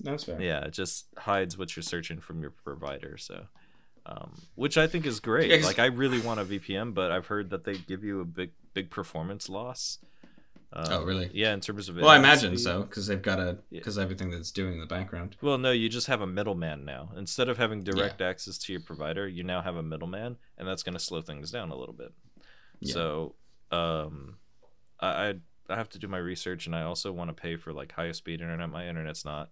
[0.00, 0.40] that's fair.
[0.40, 3.16] yeah, it just hides what you're searching from your provider.
[3.16, 3.46] So,
[4.04, 5.50] um, which I think is great.
[5.50, 8.24] Yeah, like I really want a VPN, but I've heard that they give you a
[8.24, 9.98] big big performance loss.
[10.72, 11.30] Um, Oh, really?
[11.32, 13.80] Yeah, in terms of Well, I imagine so because they've got a Yeah.
[13.80, 15.36] because everything that's doing in the background.
[15.40, 17.10] Well, no, you just have a middleman now.
[17.16, 20.82] Instead of having direct access to your provider, you now have a middleman, and that's
[20.82, 22.12] going to slow things down a little bit.
[22.80, 22.92] Yeah.
[22.92, 23.34] So,
[23.70, 24.38] um,
[25.00, 25.34] I, I
[25.70, 28.12] I have to do my research, and I also want to pay for like high
[28.12, 28.68] speed internet.
[28.70, 29.50] My internet's not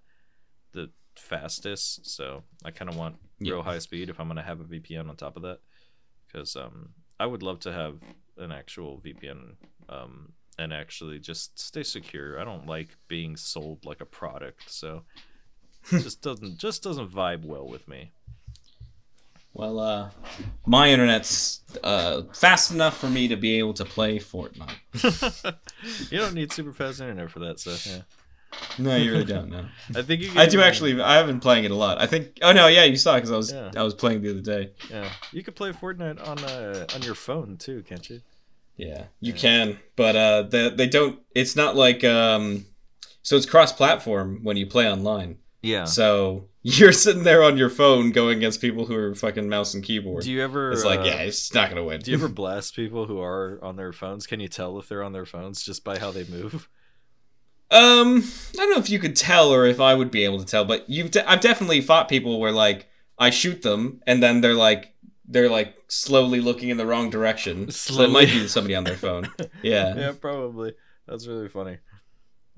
[0.72, 3.52] the fastest, so I kind of want Yeah.
[3.55, 5.60] real high speed if I'm going to have a VPN on top of that,
[6.26, 8.01] because um, I would love to have
[8.38, 9.56] an actual VPN
[9.88, 12.40] um, and actually just stay secure.
[12.40, 15.02] I don't like being sold like a product, so
[15.92, 18.12] it just doesn't just doesn't vibe well with me.
[19.52, 20.10] Well, uh,
[20.66, 24.68] my internet's uh, fast enough for me to be able to play Fortnite.
[26.10, 27.86] you don't need super fast internet for that stuff.
[27.86, 28.02] Yeah,
[28.78, 29.48] No, you really don't.
[29.48, 29.64] No,
[29.94, 30.28] I think you.
[30.28, 31.00] Can, I do actually.
[31.00, 31.98] I have been playing it a lot.
[31.98, 32.38] I think.
[32.42, 33.70] Oh no, yeah, you saw because I was Yeah.
[33.74, 34.72] I was playing the other day.
[34.90, 38.20] Yeah, you could play Fortnite on uh, on your phone too, can't you?
[38.76, 39.38] Yeah, you Yeah.
[39.38, 41.18] can, but uh, they they don't.
[41.34, 42.66] It's not like um,
[43.22, 45.38] so it's cross-platform when you play online.
[45.62, 45.84] Yeah.
[45.84, 49.82] So you're sitting there on your phone going against people who are fucking mouse and
[49.82, 50.24] keyboard.
[50.24, 50.72] Do you ever?
[50.72, 52.00] it's like, uh, yeah, it's not gonna win.
[52.00, 54.26] Do you ever blast people who are on their phones?
[54.26, 56.68] Can you tell if they're on their phones just by how they move?
[57.68, 58.22] Um,
[58.54, 60.64] I don't know if you could tell or if I would be able to tell,
[60.64, 62.88] but you've de- I've definitely fought people where like
[63.18, 64.94] I shoot them and then they're like
[65.28, 67.70] they're like slowly looking in the wrong direction.
[67.70, 69.28] So it might be somebody on their phone.
[69.62, 69.94] Yeah.
[69.96, 70.74] yeah, probably.
[71.06, 71.78] That's really funny.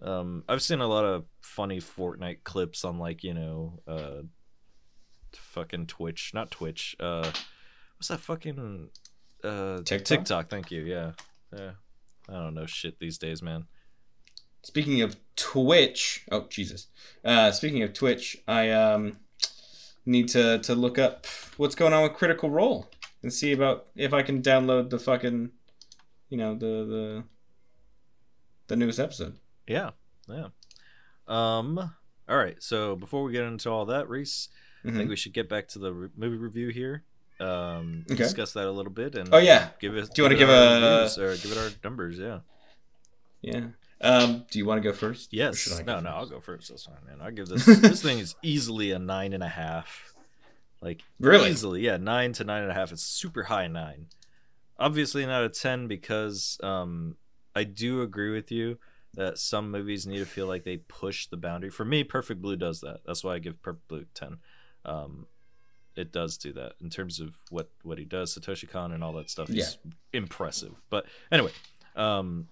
[0.02, 4.22] Um, I've seen a lot of funny Fortnite clips on like you know, uh,
[5.34, 6.96] fucking Twitch, not Twitch.
[7.00, 7.30] Uh,
[7.96, 8.90] what's that fucking
[9.42, 10.04] uh TikTok?
[10.04, 10.50] TikTok?
[10.50, 10.82] Thank you.
[10.82, 11.12] Yeah,
[11.56, 11.72] yeah.
[12.28, 13.66] I don't know shit these days, man.
[14.62, 16.88] Speaking of Twitch, oh Jesus.
[17.24, 19.18] Uh, speaking of Twitch, I um
[20.08, 21.26] need to to look up
[21.56, 22.90] what's going on with Critical Role
[23.22, 25.50] and see about if I can download the fucking,
[26.30, 27.24] you know, the the
[28.68, 29.38] the newest episode.
[29.66, 29.90] Yeah,
[30.28, 30.48] yeah.
[31.26, 31.78] Um.
[32.28, 32.56] All right.
[32.62, 34.48] So before we get into all that, Reese,
[34.84, 34.96] I Mhm.
[34.96, 37.04] think we should get back to the re- movie review here.
[37.40, 38.16] Um, Okay.
[38.16, 39.70] discuss that a little bit and Oh, yeah.
[39.80, 40.10] give it.
[40.12, 42.18] Do you wanna give our a- reviews, or give it our numbers?
[42.18, 42.40] Yeah.
[43.42, 43.68] Yeah.
[44.00, 45.32] Um, do you want to go first?
[45.32, 45.68] Yes.
[45.70, 46.70] No, go no, I'll go first.
[46.70, 47.20] this one, man.
[47.20, 47.64] I'll give this.
[47.66, 50.14] this thing is easily a nine and a half.
[50.80, 51.50] Like Really?
[51.50, 52.92] easily, yeah, nine to nine and a half.
[52.92, 54.06] It's super high nine.
[54.78, 57.16] Obviously not a ten because um,
[57.56, 58.78] I do agree with you
[59.14, 61.70] that some movies need to feel like they push the boundary.
[61.70, 63.00] For me, Perfect Blue does that.
[63.04, 64.36] That's why I give Perfect Blue ten.
[64.84, 65.26] Um,
[65.96, 69.14] it does do that in terms of what what he does, Satoshi Kon and all
[69.14, 69.48] that stuff.
[69.48, 69.78] He's
[70.12, 70.74] impressive.
[70.90, 71.50] But anyway,
[71.96, 72.46] um,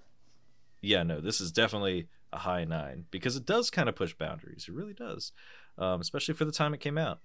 [0.87, 4.67] yeah, no, this is definitely a high nine because it does kind of push boundaries.
[4.69, 5.33] It really does,
[5.79, 7.21] um, especially for the time it came out.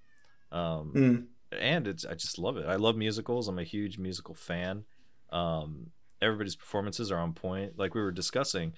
[0.52, 1.26] Um, Mm.
[1.60, 2.66] and it's I just love it.
[2.68, 3.48] I love musicals.
[3.48, 4.84] I'm a huge musical fan.
[5.32, 7.78] Um, everybody's performances are on point.
[7.80, 8.74] Like we were discussing,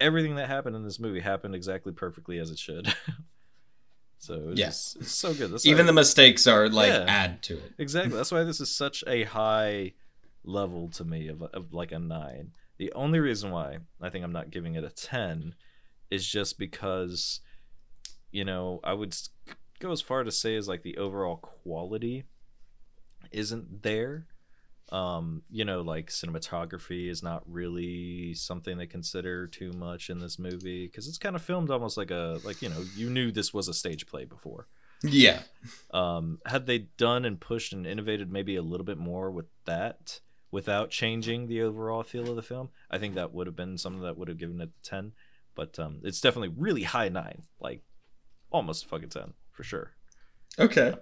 [0.00, 2.92] everything that happened in this movie happened exactly perfectly as it should.
[4.18, 4.68] so it's, Yeah.
[4.68, 5.52] it's so good.
[5.52, 7.04] That's Even the mistakes are like Yeah.
[7.08, 7.72] add to it.
[7.78, 9.92] exactly that's why this is such a high
[10.44, 12.52] level to me of, of like a nine.
[12.78, 15.54] The only reason why I think I'm not giving it a ten
[16.10, 17.40] is just because
[18.30, 19.16] you know I would
[19.80, 22.24] go as far to say as like the overall quality
[23.32, 24.26] isn't there.
[24.92, 30.38] Um, you know, like cinematography is not really something they consider too much in this
[30.38, 33.52] movie because it's kind of filmed almost like a like you know you knew this
[33.52, 34.68] was a stage play before
[35.02, 35.40] Yeah.
[35.90, 40.20] um, had they done and pushed and innovated maybe a little bit more with that
[40.50, 44.02] without changing the overall feel of the film, I think that would have been something
[44.02, 45.12] that would have given it a 10.
[45.54, 47.82] But um, it's definitely really high nine, like
[48.50, 49.92] almost fucking 10 for sure.
[50.58, 50.94] Okay.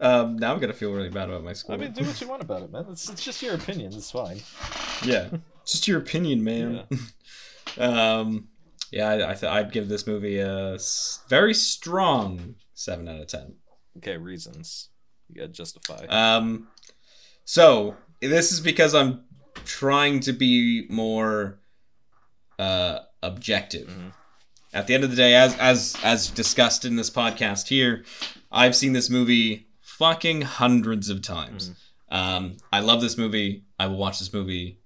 [0.00, 1.74] Um, now I'm gonna feel really bad about my score.
[1.74, 2.86] I mean, do what you want about it, man.
[2.90, 3.92] It's, it's just your opinion.
[3.94, 4.40] It's fine.
[5.04, 5.28] yeah,
[5.66, 6.86] just your opinion, man.
[7.78, 8.48] um,
[8.90, 13.26] yeah, I, I th- I'd give this movie a s- very strong seven out of
[13.26, 13.56] ten.
[13.98, 14.88] Okay, reasons.
[15.28, 16.06] You gotta justify.
[16.06, 16.68] Um,
[17.50, 19.24] so this is because I'm
[19.64, 21.58] trying to be more
[22.60, 23.88] uh, objective.
[23.88, 24.12] Mhm.
[24.72, 28.04] At the end of the day, as as as discussed in this podcast here,
[28.52, 31.72] I've seen this movie fucking hundreds of times.
[32.08, 33.64] Um, I love this movie.
[33.80, 34.78] I will watch this movie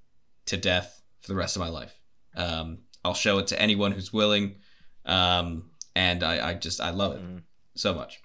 [0.47, 1.93] to death for the rest of my life.
[2.35, 4.57] Um, I'll show it to anyone who's willing,
[5.05, 7.43] um, and I, I just I love it Mhm.
[7.74, 8.20] so much.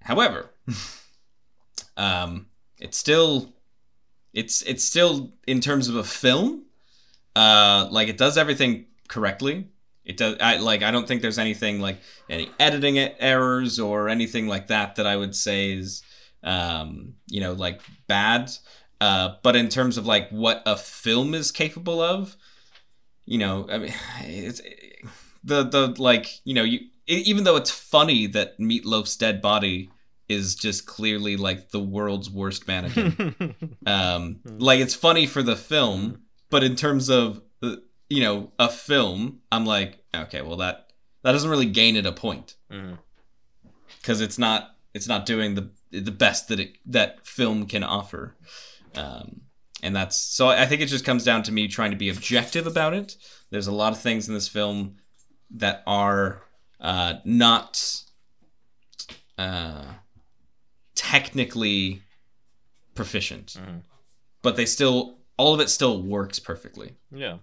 [0.00, 0.50] However,
[1.98, 2.46] um,
[2.78, 3.54] it's still
[4.32, 6.64] it's it's still in terms of a film,
[7.36, 9.68] uh, like it does everything correctly.
[10.04, 10.36] It does.
[10.40, 10.82] I like.
[10.82, 11.98] I don't think there's anything like
[12.28, 16.02] any editing errors or anything like that that I would say is,
[16.42, 18.50] um, you know, like bad.
[19.00, 22.36] Uh, but in terms of like what a film is capable of,
[23.24, 24.60] you know, I mean, it's
[25.42, 29.90] the the like you know you even though it's funny that Meatloaf's dead body
[30.28, 33.54] is just clearly like the world's worst mannequin.
[33.86, 37.76] um, like it's funny for the film, but in terms of uh,
[38.08, 40.92] you know a film, I'm like, okay, well that
[41.22, 42.56] that doesn't really gain it a point
[44.00, 48.36] because it's not it's not doing the the best that it that film can offer.
[48.94, 49.42] Um,
[49.82, 52.66] and that's so I think it just comes down to me trying to be objective
[52.66, 53.16] about it.
[53.50, 54.96] There's a lot of things in this film
[55.50, 56.42] that are
[56.80, 58.02] uh, not
[59.38, 59.84] uh,
[61.10, 62.02] technically
[62.94, 63.82] proficient, Mhm.
[64.42, 66.94] but they still all of it still works perfectly.
[67.10, 67.38] Yeah.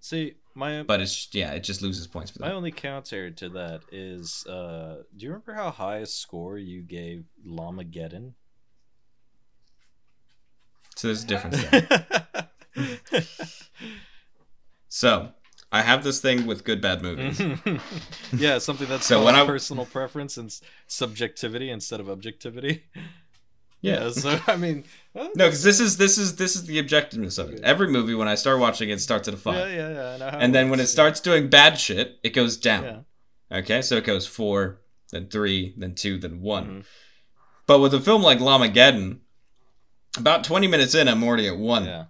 [0.00, 2.46] See, my But it's yeah, it just loses points for that.
[2.46, 6.82] My only counter to that is, uh, do you remember how high a score you
[6.82, 8.34] gave Llamageddon?
[10.96, 12.48] So there's a difference there.
[14.88, 15.32] So
[15.74, 17.40] I have this thing with good bad movies.
[18.32, 20.54] yeah, something that's So when I- personal preference and
[20.86, 22.84] subjectivity instead of objectivity.
[23.84, 24.10] Yeah.
[24.10, 24.84] So I mean,
[25.18, 27.58] uh, No, because this is this is this is the objectiveness of it.
[27.64, 30.36] Every movie, when I start watching it, starts at a five, yeah, yeah, yeah.
[30.38, 32.84] And then when it starts doing bad shit, it goes down.
[33.50, 33.58] yeah.
[33.58, 34.78] Okay, so it goes four,
[35.10, 36.66] then three, then two, then one.
[36.66, 36.84] Mhm.
[37.66, 39.18] But with a film like Llamageddon,
[40.16, 41.84] about twenty minutes in, I'm already at one.
[41.86, 42.04] yeah,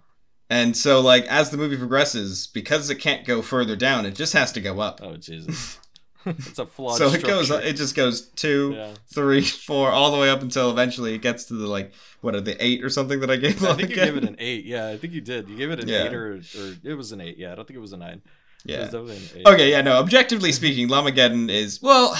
[0.53, 4.33] And so, like, as the movie progresses, because it can't go further down, it just
[4.33, 4.99] has to go up.
[5.01, 5.79] oh Jesus,
[6.25, 6.97] it's a flawed.
[6.97, 7.67] so it goes, structure.
[7.67, 8.93] it just goes two, Yeah.
[9.13, 12.41] three, four, all the way up until eventually it gets to the like, what are
[12.41, 13.63] the eight or something that I gave?
[13.63, 14.05] I think you Llamageddon?
[14.05, 14.65] gave it an eight.
[14.65, 15.49] Yeah, I think you did.
[15.49, 16.03] You gave it an Yeah.
[16.05, 17.37] eight or, or it was an eight.
[17.37, 18.21] Yeah, I don't think it was a nine.
[18.65, 18.89] Yeah.
[18.95, 19.45] was an eight.
[19.47, 19.93] Okay, yeah, no.
[19.97, 22.15] Objectively speaking, Llamageddon is well.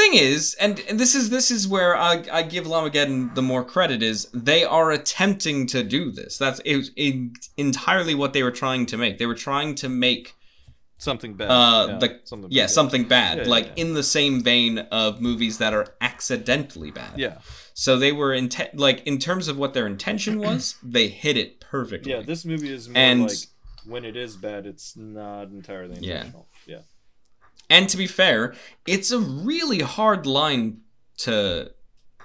[0.00, 3.64] thing is, and, and this is this is where I, I give Llamageddon the more
[3.74, 6.38] credit is they are attempting to do this.
[6.38, 9.18] That's it, in, entirely what they were trying to make.
[9.18, 10.34] They were trying to make
[11.10, 11.50] Something bad.
[11.50, 12.70] uh yeah, the something yeah bad.
[12.70, 13.82] something bad, Yeah, yeah, like yeah.
[13.84, 17.18] in the same vein of movies that are accidentally bad.
[17.18, 17.38] Yeah,
[17.74, 21.58] So they were intent like in terms of what their intention was, they hit it
[21.60, 22.12] perfectly.
[22.12, 22.20] yeah.
[22.22, 23.38] This movie is more And- like
[23.86, 26.16] when it is bad, it's not entirely Yeah.
[26.16, 26.48] intentional.
[26.66, 26.80] Yeah,
[27.70, 28.54] And to be fair,
[28.86, 30.80] it's a really hard line
[31.18, 31.70] to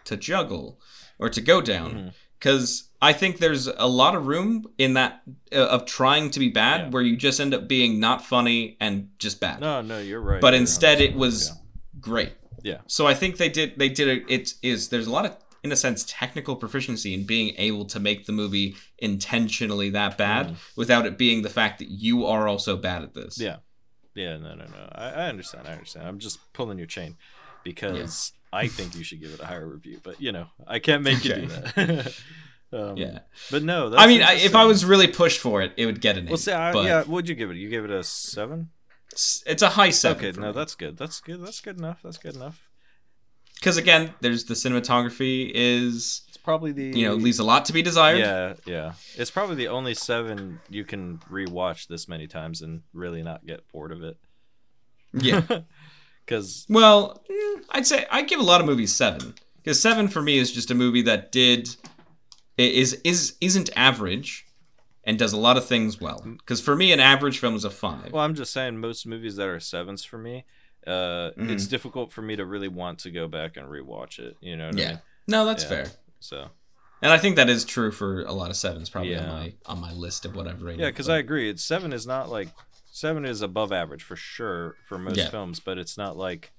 [0.05, 0.79] to juggle
[1.19, 5.21] or to go down because I think there's a lot of room in that
[5.53, 6.89] uh, of trying to be bad Yeah.
[6.89, 9.61] where you just end up being not funny and just bad.
[9.61, 10.41] no, no, you're right.
[10.41, 11.55] but You're instead, it was yeah.
[11.99, 12.33] great.
[12.63, 12.79] Yeah.
[12.87, 14.23] So I think they did they did it.
[14.27, 17.99] It is there's a lot of in a sense technical proficiency in being able to
[17.99, 20.55] make the movie intentionally that bad Mhm.
[20.75, 23.39] without it being the fact that you are also bad at this.
[23.39, 23.57] Yeah.
[24.15, 24.89] Yeah, no, no, no.
[24.93, 25.67] I, I understand.
[25.67, 26.07] I understand.
[26.07, 27.17] I'm just pulling your chain
[27.63, 31.03] because I think you should give it a higher review, but you know, I can't
[31.03, 32.13] make you do that.
[32.73, 33.19] Um, Yeah.
[33.51, 33.95] but no.
[33.95, 36.29] I mean, I, if I was really pushed for it, it would get an eight.
[36.29, 37.57] well, see, I, but yeah, what'd you give it?
[37.57, 38.69] You gave it a seven.
[39.11, 40.25] it's, a high seven.
[40.25, 40.97] Okay, no, that's good.
[40.97, 41.45] That's good.
[41.45, 41.99] That's good enough.
[42.03, 42.67] That's good enough.
[43.53, 47.81] because again, there's the cinematography is probably the you know leaves a lot to be
[47.81, 48.19] desired.
[48.19, 48.93] Yeah, yeah.
[49.17, 53.67] It's probably the only seven you can rewatch this many times and really not get
[53.73, 54.17] bored of it.
[55.13, 55.41] Yeah.
[56.25, 60.23] Because Well, mm, I'd say I give a lot of movies seven because seven for
[60.23, 61.69] me is just a movie that did
[62.57, 64.47] is is isn't average
[65.03, 66.23] and does a lot of things well.
[66.25, 68.11] Because for me, an average film is a five.
[68.11, 70.45] well, I'm just saying most movies that are sevens for me,
[70.87, 71.51] uh, Mhm.
[71.51, 74.35] it's difficult for me to really want to go back and rewatch it.
[74.41, 74.65] You know?
[74.69, 75.01] What I yeah, mean?
[75.27, 75.69] no, that's Yeah.
[75.69, 75.91] fair,
[76.25, 76.49] So
[77.01, 78.89] and I think that is true for a lot of sevens.
[78.89, 80.79] Probably on my on my list of what I've rated.
[80.81, 81.49] yeah, because I agree.
[81.49, 82.49] It's seven is not like
[82.91, 85.29] seven is above average for sure for most Yeah.
[85.29, 86.51] films, but it's not like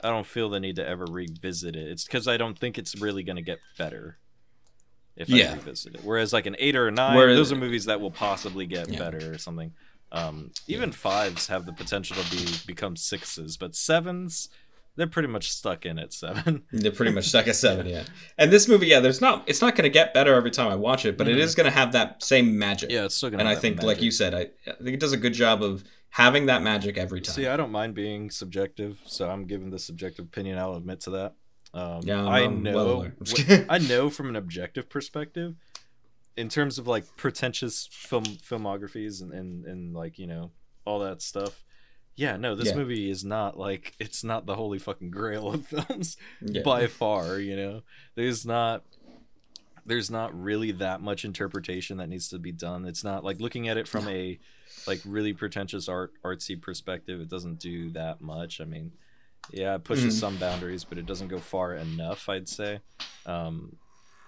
[0.00, 1.88] I don't feel the need to ever revisit it.
[1.88, 4.16] It's because I don't think it's really going to get better
[5.16, 5.52] if Yeah.
[5.52, 6.04] I revisit it.
[6.04, 8.88] Whereas like an eight or a nine, Whereas- those are movies that will possibly get
[8.88, 8.98] Yeah.
[8.98, 9.72] better or something.
[10.10, 14.48] Um, even fives have the potential to be become sixes, but sevens
[14.98, 16.64] they're pretty much stuck in at seven.
[16.72, 18.02] They're pretty much stuck at seven, yeah.
[18.36, 19.44] And this movie, yeah, there's not.
[19.46, 21.40] It's not going to get better every time I watch it, but it Mhm.
[21.40, 22.90] is going to have that same magic.
[22.90, 23.40] yeah, it's still gonna.
[23.40, 25.32] and I have that think, like you said, I, I think it does a good
[25.34, 27.34] job of having that magic every time.
[27.34, 30.58] See, I don't mind being subjective, so I'm giving the subjective opinion.
[30.58, 31.34] I'll admit to that.
[31.74, 32.74] Um, Yeah, I'm- I know.
[32.74, 33.14] well aware.
[33.18, 33.66] I'm just wh- kidding.
[33.68, 35.54] I know from an objective perspective,
[36.36, 40.50] in terms of like pretentious film filmographies and, and and like you know
[40.84, 41.62] all that stuff.
[42.18, 42.74] Yeah, no, this Yeah.
[42.74, 46.62] movie is not like it's not the holy fucking grail of films Yeah.
[46.62, 47.38] by far.
[47.38, 47.82] You know,
[48.16, 48.82] there's not
[49.86, 52.84] there's not really that much interpretation that needs to be done.
[52.86, 54.38] It's not like looking at it from a
[54.86, 57.20] like really pretentious art artsy perspective.
[57.20, 58.60] It doesn't do that much.
[58.60, 58.90] I mean,
[59.52, 60.20] yeah, it pushes Mhm.
[60.20, 62.28] some boundaries, but it doesn't go far enough.
[62.28, 62.80] I'd say.
[63.26, 63.76] Um,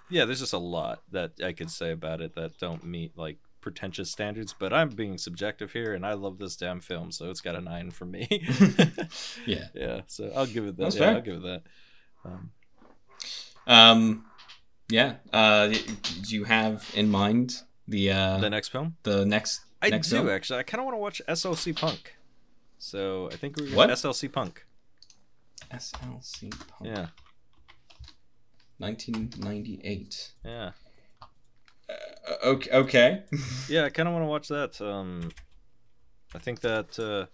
[0.09, 3.37] yeah, there's just a lot that I could say about it that don't meet like
[3.61, 4.53] pretentious standards.
[4.57, 7.61] But I'm being subjective here, and I love this damn film, so it's got a
[7.61, 8.27] nine for me.
[9.45, 9.67] yeah.
[9.73, 10.83] yeah, so I'll give it that.
[10.83, 11.15] That's yeah, fair.
[11.15, 11.63] I'll give it that.
[12.25, 12.51] Um,
[13.67, 14.25] Um,
[14.89, 15.15] yeah.
[15.31, 18.95] Uh, do you have in mind the uh the next film.
[19.03, 19.61] The next?
[19.81, 20.29] I next do film?
[20.29, 20.59] actually.
[20.59, 22.15] I kind of want to watch SLC Punk.
[22.77, 23.89] So I think we're What?
[23.89, 24.65] SLC Punk.
[25.71, 26.85] SLC Punk.
[26.85, 27.07] Yeah,
[28.79, 30.31] 1998.
[30.43, 30.71] yeah,
[32.43, 32.71] okay.
[32.71, 33.23] Okay.
[33.69, 33.85] yeah.
[33.85, 34.81] I kind of want to watch that.
[34.81, 35.31] Um,
[36.33, 37.25] I think that uh,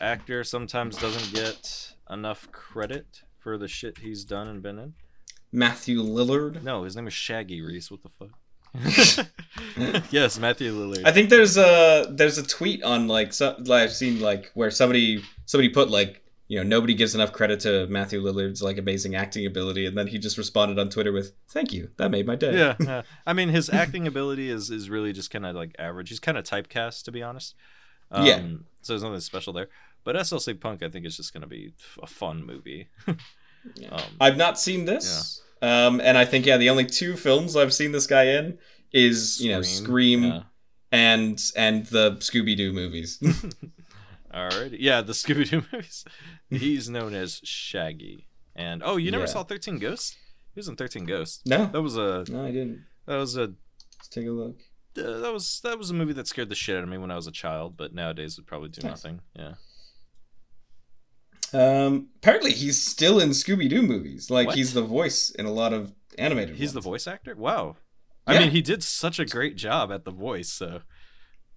[0.00, 4.94] actor sometimes doesn't get enough credit for the shit he's done and been in.
[5.52, 6.62] Matthew Lillard.
[6.62, 7.90] No, his name is Shaggy Reese.
[7.90, 8.30] What the fuck?
[10.10, 11.02] yes, Matthew Lillard.
[11.04, 14.70] I think there's a there's a tweet on like so, like, I've seen like where
[14.70, 16.23] somebody somebody put like
[16.54, 20.06] you know nobody gives enough credit to Matthew Lillard's like amazing acting ability, and then
[20.06, 23.02] he just responded on Twitter with "Thank you, that made my day." yeah, yeah.
[23.26, 26.10] I mean, his acting ability is is really just kind of like average.
[26.10, 27.56] He's kind of typecast, to be honest.
[28.12, 28.40] Um, Yeah.
[28.82, 29.68] So there's nothing special there.
[30.04, 32.88] But SLC Punk, I think, is just going to be a fun movie.
[33.76, 33.88] Yeah.
[33.92, 37.72] Um, I've not seen this, um, and I think yeah, the only two films I've
[37.72, 38.58] seen this guy in
[38.92, 40.40] is you know Scream yeah.
[40.92, 43.18] and and the Scooby Doo movies.
[44.34, 44.76] Alrighty.
[44.80, 46.04] Yeah, the Scooby Doo movies.
[46.50, 48.26] He's known as Shaggy.
[48.56, 49.28] And oh, you never Yeah.
[49.30, 50.16] saw Thirteen Ghosts?
[50.54, 51.40] He was in Thirteen Ghosts.
[51.46, 52.84] no, That was a no, I didn't.
[53.06, 53.52] that was a
[53.98, 54.56] Let's take a look.
[54.98, 57.10] uh, that was that was a movie that scared the shit out of me when
[57.10, 59.04] I was a child, but nowadays would probably do Nice.
[59.04, 59.20] nothing.
[59.36, 59.54] Yeah.
[61.52, 64.30] Um, apparently he's still in Scooby Doo movies.
[64.30, 64.56] Like What?
[64.56, 66.56] he's the voice in a lot of animated.
[66.56, 67.34] He's the voice actor?
[67.36, 67.76] Wow.
[68.26, 70.80] I mean, he did such a great job at the voice, so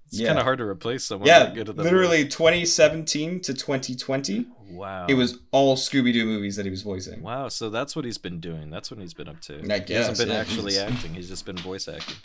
[0.08, 0.28] it's Yeah.
[0.28, 4.46] kind of hard to replace someone Yeah, that good at the literally 2017 to 2020.
[4.70, 5.06] Wow.
[5.08, 7.22] It was all Scooby Doo movies that he was voicing.
[7.22, 8.70] Wow, so that's what he's been doing.
[8.70, 9.56] That's what he's been up to.
[9.74, 11.14] I he hasn't been yeah, actually he's- acting.
[11.14, 12.18] He's just been voice acting.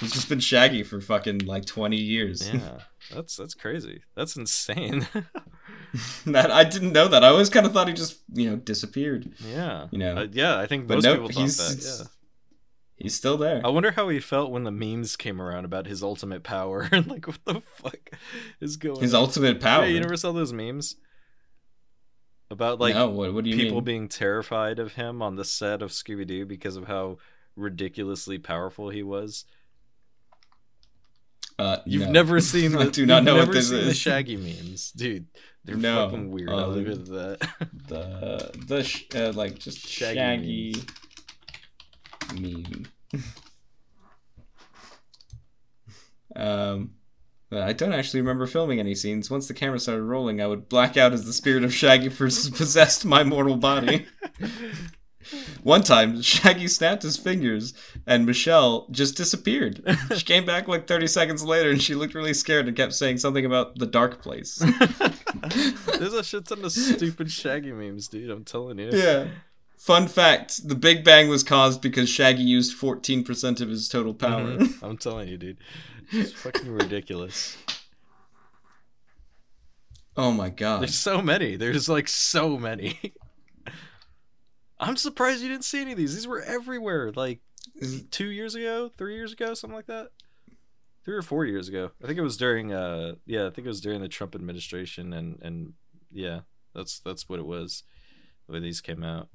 [0.00, 2.48] He's just been Shaggy for fucking like 20 years.
[2.48, 2.78] Yeah,
[3.14, 4.02] that's that's crazy.
[4.14, 5.06] That's insane.
[6.26, 7.22] that I didn't know that.
[7.22, 9.30] I always kind of thought he just you know disappeared.
[9.46, 10.58] yeah, You know, Uh, yeah.
[10.58, 12.04] I think but most nope, people thought he's that.
[12.04, 12.06] Yeah.
[13.04, 13.60] He's still there.
[13.64, 17.06] I wonder how he felt when the memes came around about his ultimate power and
[17.06, 18.10] like what the fuck
[18.60, 19.02] is going on?
[19.02, 19.20] His on.
[19.20, 19.84] ultimate power.
[19.84, 20.96] Yeah, you never saw those memes
[22.50, 23.84] about like no, what, what do you people mean?
[23.84, 27.18] being terrified of him on the set of Scooby Doo because of how
[27.56, 29.44] ridiculously powerful he was.
[31.58, 32.10] uh, You've no.
[32.12, 33.94] never seen the I do not know what this seen the.
[33.94, 35.26] Shaggy memes, dude.
[35.64, 36.50] They're No, fucking weird.
[36.50, 37.48] uh, I'll leave it at that.
[37.88, 40.74] the the sh- uh, like just Shaggy Shaggy,
[42.40, 42.86] meme.
[46.36, 46.92] Um,
[47.52, 49.30] I don't actually remember filming any scenes.
[49.30, 52.50] Once the camera started rolling, I would black out as the spirit of Shaggy pos-
[52.50, 54.06] possessed my mortal body.
[55.62, 57.72] One time, Shaggy snapped his fingers,
[58.06, 59.82] and Michelle just disappeared.
[60.14, 63.18] She came back like 30 seconds later, and she looked really scared and kept saying
[63.18, 64.56] something about the dark place.
[65.98, 68.30] There's a shit ton of stupid Shaggy memes, dude.
[68.30, 68.90] I'm telling you.
[68.92, 69.28] yeah.
[69.84, 74.56] Fun fact: the Big Bang was caused because Shaggy used 14% of his total power.
[74.56, 74.82] Mhm.
[74.82, 75.58] I'm telling you, dude.
[76.10, 77.58] It's fucking ridiculous.
[80.16, 80.80] oh my god!
[80.80, 81.56] There's so many.
[81.56, 82.98] There's like so many.
[84.80, 86.14] I'm surprised you didn't see any of these.
[86.14, 87.12] These were everywhere.
[87.14, 87.42] Like
[88.10, 90.08] two years ago, three years ago, something like that.
[91.04, 91.90] Three or four years ago.
[92.02, 92.72] I think it was during.
[92.72, 95.74] Uh, yeah, I think it was during the Trump administration, and and
[96.10, 96.40] yeah,
[96.74, 97.82] that's that's what it was.
[98.46, 99.28] When these came out.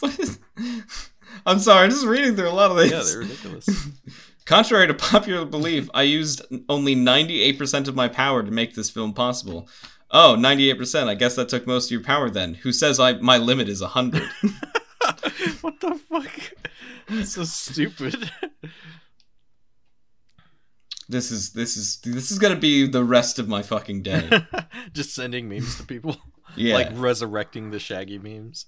[0.00, 0.38] What is-
[1.46, 2.90] I'm sorry, I'm just reading through a lot of these.
[2.90, 3.88] Yeah, they're ridiculous.
[4.44, 9.12] Contrary to popular belief, I used only 98% of my power to make this film
[9.12, 9.68] possible.
[10.10, 11.06] Oh, 98%.
[11.06, 12.54] I guess that took most of your power then.
[12.54, 14.22] Who says I my limit is 100?
[15.60, 16.30] what the fuck?
[17.08, 18.30] That's so stupid.
[21.08, 24.30] this is this is this is going to be the rest of my fucking day.
[24.92, 26.16] Just sending memes to people.
[26.56, 26.74] Yeah.
[26.74, 28.64] Like resurrecting the Shaggy memes.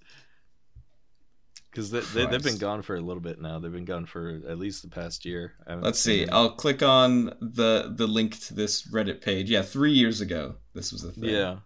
[1.71, 3.61] Because they, they, they've been gone for a little bit now.
[3.61, 5.55] They've been gone for at least the past year.
[5.69, 6.29] Let's see.
[6.29, 9.51] I'll click on the the link to this Reddit page.
[9.51, 11.25] Yeah, 3 years ago this was a thing.
[11.31, 11.57] Yeah.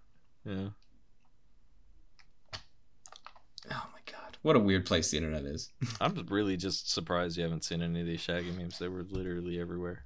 [0.45, 0.69] Yeah.
[3.71, 4.37] Oh my god.
[4.43, 5.73] What a weird place the internet is.
[6.01, 8.79] I'm really just surprised you haven't seen any of these Shaggy memes.
[8.79, 10.05] They were literally everywhere.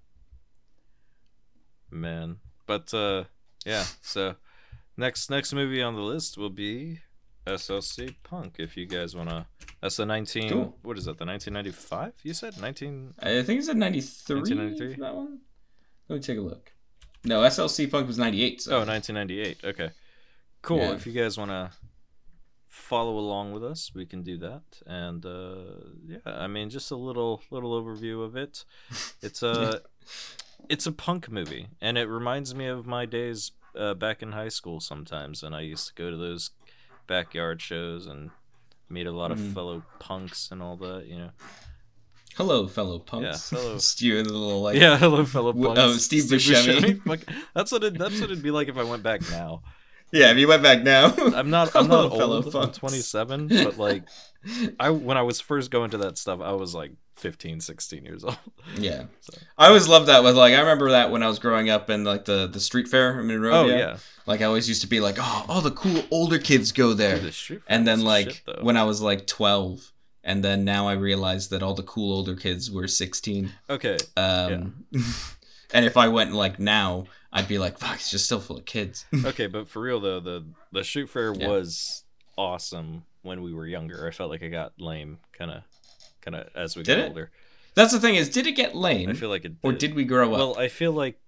[1.90, 2.36] Man.
[2.66, 3.24] But uh
[3.66, 4.36] yeah, so
[4.96, 7.00] next next movie on the list will be
[7.48, 9.46] SLC Punk if you guys want to
[9.80, 10.76] That's the 19 Cool.
[10.82, 11.18] What is that?
[11.18, 12.14] The 1995?
[12.22, 14.36] You said 19 I think it's at 93.
[14.36, 15.02] 1993?
[15.02, 15.38] That one.
[16.08, 16.72] Let me take a look.
[17.24, 18.62] No, SLC Punk was 98.
[18.62, 18.72] So.
[18.72, 19.64] Oh, 1998.
[19.64, 19.90] Okay.
[20.62, 20.78] Cool.
[20.78, 20.92] Yeah.
[20.92, 21.70] If you guys want to
[22.66, 24.62] follow along with us, we can do that.
[24.86, 28.64] And uh yeah, I mean just a little little overview of it.
[29.22, 29.82] It's a
[30.68, 34.48] it's a punk movie and it reminds me of my days uh, back in high
[34.48, 36.50] school sometimes and I used to go to those
[37.08, 38.30] backyard shows and
[38.88, 39.54] meet a lot of Mm.
[39.54, 41.30] fellow punks and all that, you know.
[42.36, 43.50] Hello, fellow punks.
[43.52, 43.78] Yeah, hello.
[43.90, 44.76] Stu the little like.
[44.78, 45.80] yeah, hello fellow punks.
[45.80, 47.04] oh, Steve Buscemi.
[47.04, 49.62] Like, that's what it that's what it'd be like if I went back now.
[50.12, 51.12] Yeah, if you went back now.
[51.34, 52.54] I'm not I'm Hello, not fellow old.
[52.54, 54.04] I'm 27, but like
[54.78, 58.24] I when I was first going to that stuff, I was like 15, 16 years
[58.24, 58.38] old.
[58.78, 59.04] yeah.
[59.20, 61.90] So- I always loved that with like I remember that when I was growing up
[61.90, 63.74] in like the the street fair in Monrovia.
[63.74, 63.96] Oh yeah.
[64.26, 67.18] Like I always used to be like, oh, all the cool older kids go there.
[67.18, 69.92] Dude, and then like shit, when I was like 12
[70.24, 73.50] and then now I realized that all the cool older kids were 16.
[73.70, 73.96] Okay.
[74.16, 74.84] Um
[75.74, 78.64] and if I went like now, I'd be like, fuck, it's just still full of
[78.64, 79.04] kids.
[79.24, 81.48] Okay, but for real though, the the street fair Yeah.
[81.48, 82.04] was
[82.36, 84.06] awesome when we were younger.
[84.06, 85.62] I felt like I got lame kind of
[86.20, 87.08] kind of as we Did got it?
[87.08, 87.30] older.
[87.74, 90.04] That's the thing is, did it get lame I feel like it or did we
[90.04, 90.38] grow up?
[90.38, 91.18] Well, I feel like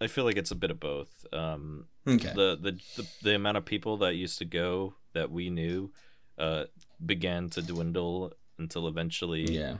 [0.00, 1.24] I feel like it's a bit of both.
[1.32, 2.32] Um okay.
[2.34, 5.90] the, the the the amount of people that used to go that we knew
[6.38, 6.64] uh
[7.04, 9.76] began to dwindle until eventually yeah.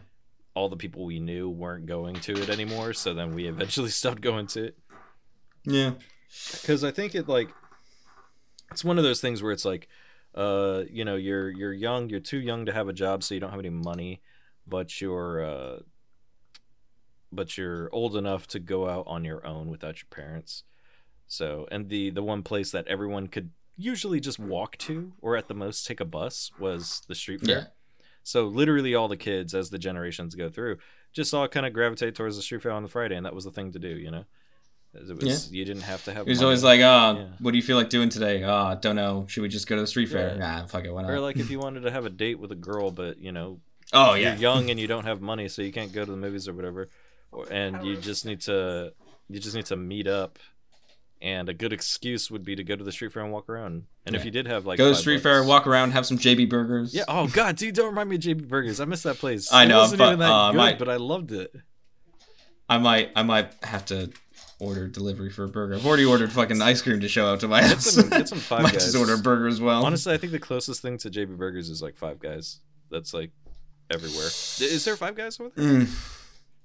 [0.54, 4.20] all the people we knew weren't going to it anymore so then we eventually stopped
[4.20, 4.78] going to it
[5.64, 5.92] Yeah.
[6.52, 7.48] because i think it like
[8.70, 9.88] it's one of those things where it's like
[10.34, 13.40] uh you know you're you're young you're too young to have a job so you
[13.40, 14.22] don't have any money
[14.66, 15.78] but you're uh
[17.32, 20.64] but you're old enough to go out on your own without your parents.
[21.26, 25.48] So and the the one place that everyone could usually just walk to or at
[25.48, 27.56] the most take a bus was the street fair.
[27.56, 27.64] Yeah.
[28.22, 30.76] so literally all the kids as the generations go through
[31.14, 33.44] just all kind of gravitate towards the street fair on the friday and that was
[33.44, 34.24] the thing to do you know
[34.94, 36.44] it was you didn't have to have He was money.
[36.46, 37.24] always like, "Ah, Yeah.
[37.40, 38.42] what do you feel like doing today?
[38.44, 39.24] Ah, don't know.
[39.28, 40.30] Should we just go to the street fair?
[40.30, 40.36] Yeah.
[40.60, 41.10] Nah, fuck it, why not?
[41.10, 43.60] or like if you wanted to have a date with a girl but you know
[43.92, 46.16] oh yeah, you're young and you don't have money so you can't go to the
[46.16, 46.88] movies or whatever
[47.30, 48.92] or, and you just need to
[49.28, 50.38] you just need to meet up
[51.20, 53.84] and a good excuse would be to go to the street fair and walk around
[54.06, 56.04] and if you did have like go to five street bucks- fair, walk around, have
[56.04, 56.92] some JB burgers.
[56.94, 59.64] yeah oh god dude don't remind me of jb burgers i miss that place I
[59.64, 61.54] know, it wasn't but, even that uh, good my- but i loved it
[62.68, 64.10] I might, I might have to
[64.62, 65.74] order delivery for a burger.
[65.74, 67.90] I've already ordered fucking ice cream to show up to my Get house.
[67.92, 68.84] some- get some Five might Guys.
[68.84, 69.84] just order a burger as well.
[69.84, 72.60] honestly i think the closest thing to jb burgers is like five guys
[72.90, 73.30] that's like
[73.90, 76.18] everywhere is there five guys over there Mm.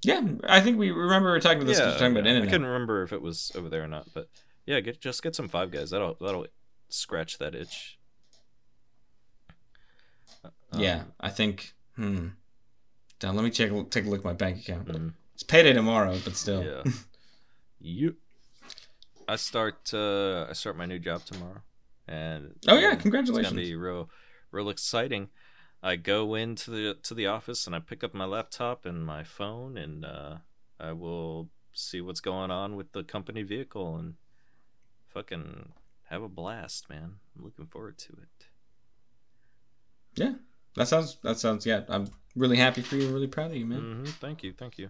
[0.04, 1.80] Yeah, I think we remember we were talking about this.
[1.80, 2.38] we were talking about yeah.
[2.38, 4.28] I couldn't remember if it was over there or not, but
[4.68, 5.90] yeah, get just get some Five Guys.
[5.90, 6.46] That'll that'll
[6.90, 7.98] scratch that itch.
[10.46, 11.74] Uh, Yeah, um, I think.
[11.96, 12.28] Hmm.
[13.24, 13.72] Now let me check.
[13.90, 14.88] Take a look at my bank account.
[14.88, 16.64] mm, It's payday tomorrow, but still.
[16.64, 16.84] yeah.
[17.80, 18.16] you.
[19.28, 19.94] I start.
[19.94, 21.62] Uh, I start my new job tomorrow,
[22.08, 23.48] and Oh yeah, congratulations!
[23.48, 24.10] It's gonna be real,
[24.52, 25.30] real exciting.
[25.84, 29.24] I go into the to the office and I pick up my laptop and my
[29.24, 30.38] phone and uh,
[30.80, 34.16] I will see what's going on with the company vehicle and
[35.10, 35.74] fucking
[36.10, 37.20] have a blast, man.
[37.38, 38.48] I'm looking forward to it.
[40.16, 40.34] Yeah,
[40.76, 41.66] that sounds that sounds.
[41.66, 43.04] Yeah, I'm really happy for you.
[43.06, 43.82] and Really proud of you, man.
[43.82, 44.90] hmm Thank you, thank you.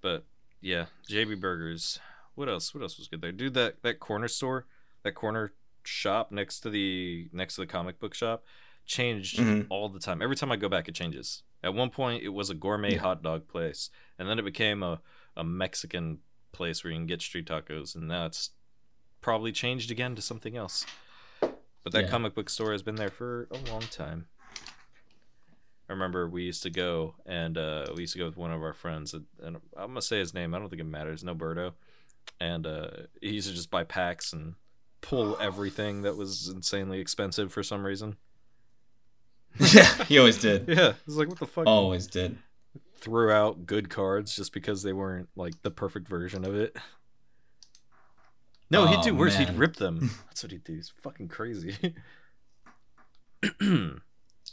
[0.00, 0.24] But
[0.64, 1.98] yeah, JB Burgers.
[2.34, 2.74] What else?
[2.74, 3.32] What else was good there?
[3.32, 4.66] Dude, that that corner store,
[5.02, 5.52] that corner
[5.84, 8.44] shop next to the next to the comic book shop,
[8.86, 9.66] changed Mhm.
[9.68, 10.22] all the time.
[10.22, 11.42] Every time I go back, it changes.
[11.62, 13.00] At one point, it was a gourmet Yeah.
[13.00, 15.00] hot dog place, and then it became a
[15.36, 16.20] a Mexican
[16.52, 18.50] place where you can get street tacos, and now it's
[19.20, 20.86] probably changed again to something else.
[21.40, 22.10] But that Yeah.
[22.10, 24.28] comic book store has been there for a long time.
[25.88, 28.62] I remember we used to go and uh, we used to go with one of
[28.62, 30.54] our friends, and, and I'm gonna say his name.
[30.54, 31.22] I don't think it matters.
[31.22, 31.72] No Noberto,
[32.40, 32.88] and uh,
[33.20, 34.54] he used to just buy packs and
[35.00, 38.16] pull everything that was insanely expensive for some reason.
[39.72, 40.66] yeah, he always did.
[40.68, 41.66] Yeah, it was like what the fuck.
[41.66, 42.38] Always did.
[42.96, 46.76] Threw out good cards just because they weren't like the perfect version of it.
[48.70, 49.36] No, he'd Oh, do worse.
[49.36, 50.10] He'd rip them.
[50.26, 50.74] That's what he'd do.
[50.74, 51.76] He's fucking crazy.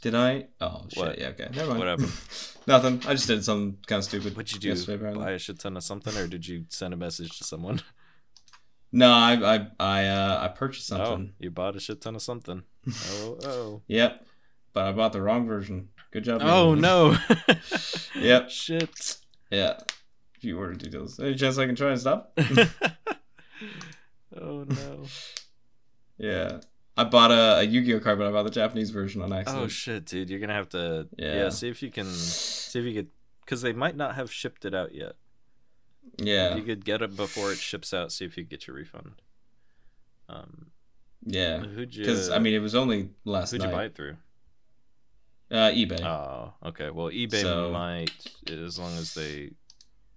[0.02, 0.46] Did I?
[0.60, 0.98] Oh shit.
[0.98, 1.18] What?
[1.18, 1.28] Yeah.
[1.28, 1.48] Okay.
[1.54, 1.78] Never mind.
[1.78, 2.06] Whatever.
[2.66, 3.00] Nothing.
[3.06, 4.36] I just did something kind of stupid.
[4.36, 4.68] What'd you do?
[4.68, 5.24] yesterday, apparently.
[5.24, 7.80] Buy a shit ton of something, or did you send a message to someone?
[8.94, 11.06] No, I I I uh I purchased something.
[11.06, 11.32] Oh, something.
[11.38, 12.62] you bought a shit ton of something.
[13.22, 13.82] Oh, oh.
[13.86, 14.26] Yep.
[14.74, 15.88] But I bought the wrong version.
[16.10, 16.42] Good job.
[16.44, 16.82] Oh man.
[16.82, 17.16] no.
[18.14, 18.50] Yep.
[18.50, 19.16] Shit.
[19.50, 19.78] Yeah.
[20.40, 21.18] Few order details.
[21.18, 22.38] Any chance I can try and stop?
[24.38, 25.04] oh no.
[26.18, 26.60] yeah.
[26.96, 29.64] I bought a, a Yu-Gi-Oh card, but I bought the Japanese version on accident.
[29.64, 30.28] Oh shit, dude.
[30.28, 31.48] You're gonna have to yeah, Yeah.
[31.48, 33.08] see if you can see if you could
[33.44, 35.12] because they might not have shipped it out yet.
[36.18, 36.50] yeah.
[36.52, 39.22] If you could get it before it ships out, see if you get your refund.
[40.28, 40.66] Um
[41.24, 41.60] Yeah.
[41.60, 43.68] who'd you Because I mean, it was only last who'd night.
[43.70, 44.16] you buy it through?
[45.50, 46.00] Uh, eBay.
[46.02, 46.88] Oh, okay.
[46.90, 49.50] Well, eBay So- might, as long as they,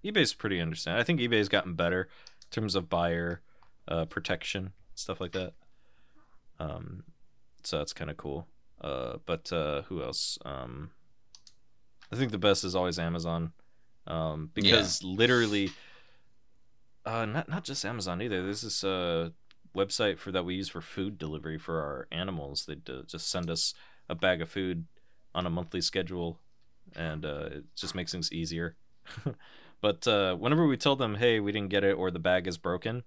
[0.03, 1.01] eBay's pretty understanding.
[1.01, 3.41] I think eBay's gotten better in terms of buyer
[3.87, 5.53] uh, protection, stuff like that.
[6.59, 7.03] Um,
[7.63, 8.47] so that's kind of cool.
[8.81, 10.37] Uh, but uh, who else?
[10.45, 10.91] Um,
[12.11, 13.51] I think the best is always Amazon,
[14.07, 15.71] um, because literally,
[17.05, 18.43] uh, not not just Amazon either.
[18.43, 19.29] There's this uh
[19.75, 22.65] website for that we use for food delivery for our animals.
[22.65, 23.73] They uh, just send us
[24.07, 24.85] a bag of food
[25.33, 26.39] on a monthly schedule,
[26.95, 28.75] and uh, it just makes things easier.
[29.81, 32.57] but uh, whenever we tell them, "Hey, we didn't get it," or the bag is
[32.57, 33.03] broken,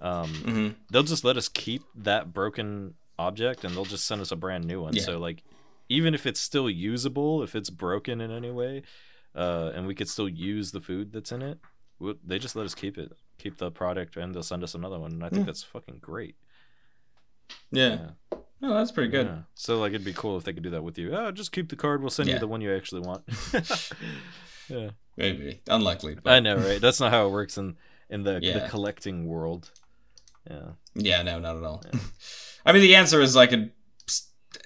[0.00, 4.30] um, hmm they'll just let us keep that broken object, and they'll just send us
[4.30, 4.94] a brand new one.
[4.94, 5.02] Yeah.
[5.02, 5.42] So like,
[5.88, 8.82] even if it's still usable, if it's broken in any way,
[9.34, 11.58] uh, and we could still use the food that's in it,
[11.98, 14.98] we they just let us keep it, keep the product, and they'll send us another
[14.98, 15.12] one.
[15.12, 15.46] And I think Yeah.
[15.46, 16.36] that's fucking great.
[17.70, 18.10] Yeah.
[18.62, 19.26] Oh, that's pretty good.
[19.26, 19.38] Yeah.
[19.54, 21.14] So like, it'd be cool if they could do that with you.
[21.14, 22.00] Oh, just keep the card.
[22.00, 23.24] We'll send you the one you actually want.
[24.68, 26.16] yeah, Maybe unlikely.
[26.22, 26.80] But I know, right?
[26.80, 27.76] That's not how it works in
[28.08, 29.70] in the the collecting world.
[30.50, 30.68] Yeah.
[30.94, 31.82] Yeah, no, not at all.
[31.92, 32.00] Yeah.
[32.66, 33.72] I mean, the answer is I could,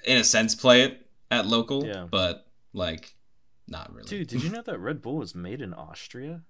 [0.05, 2.07] in a sense, play it at local, Yeah.
[2.09, 3.13] but like,
[3.67, 4.07] not really.
[4.07, 6.41] Dude, did you know that Red Bull was made in Austria?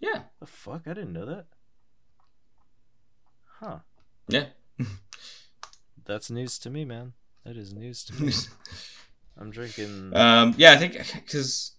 [0.00, 0.82] Yeah, The fuck?
[0.86, 1.46] I didn't know that.
[3.60, 3.78] Huh.
[4.28, 4.46] yeah.
[6.04, 7.12] That's news to me, man.
[7.44, 8.32] That is news to me.
[9.38, 10.10] I'm drinking.
[10.16, 11.72] um, yeah, I think because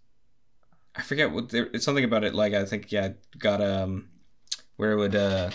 [0.95, 2.33] I forget what there, it's something about it.
[2.33, 4.09] Like I think yeah, got um,
[4.77, 5.49] where would uh,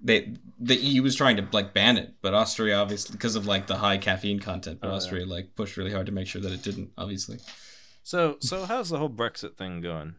[0.00, 3.66] they the EU was trying to like ban it, but Austria obviously because of like
[3.66, 4.96] the high caffeine content, but Oh, yeah.
[4.96, 6.90] Austria like pushed really hard to make sure that it didn't.
[6.98, 7.38] Obviously,
[8.02, 10.14] So, so how's the whole Brexit thing going?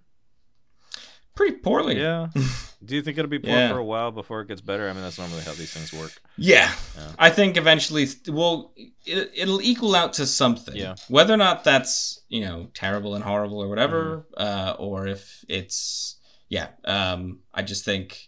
[1.36, 2.00] pretty poorly.
[2.00, 2.28] Yeah.
[2.84, 3.70] Do you think it'll be poor Yeah.
[3.72, 4.90] for a while before it gets better?
[4.90, 6.12] I mean, that's normally how these things work.
[6.36, 6.72] Yeah.
[6.98, 7.12] Yeah.
[7.20, 8.74] I think eventually, well,
[9.06, 10.76] it, it'll equal out to something.
[10.76, 10.96] Yeah.
[11.10, 14.70] Whether or not that's you know terrible and horrible or whatever, Mm-hmm.
[14.72, 16.16] uh, or if it's
[16.50, 18.27] yeah, um, I just think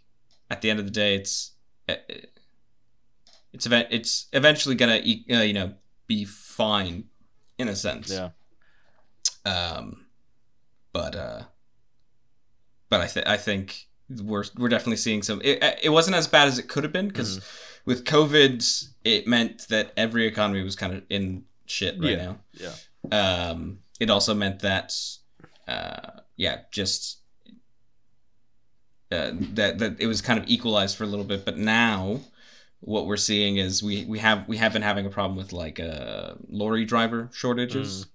[0.49, 1.51] at the end of the day, it's
[1.87, 1.95] uh,
[3.53, 5.73] it's event it's eventually gonna uh, you know
[6.07, 7.05] be fine
[7.57, 8.11] in a sense.
[8.11, 8.29] Yeah.
[9.45, 10.05] Um,
[10.93, 11.41] but uh,
[12.89, 13.87] but I think I think
[14.23, 15.41] we're we're definitely seeing some.
[15.43, 17.81] It, it wasn't as bad as it could have been because Mm-hmm.
[17.85, 22.33] with COVID, it meant that every economy was kind of in shit right Yeah.
[22.53, 22.71] Yeah.
[23.11, 23.51] now.
[23.51, 24.93] Um, it also meant that,
[25.67, 27.18] uh, yeah, just
[29.11, 31.45] uh, that that it was kind of equalized for a little bit.
[31.45, 32.21] But now,
[32.79, 35.79] what we're seeing is we we have we have been having a problem with like
[35.79, 38.05] uh, lorry driver shortages.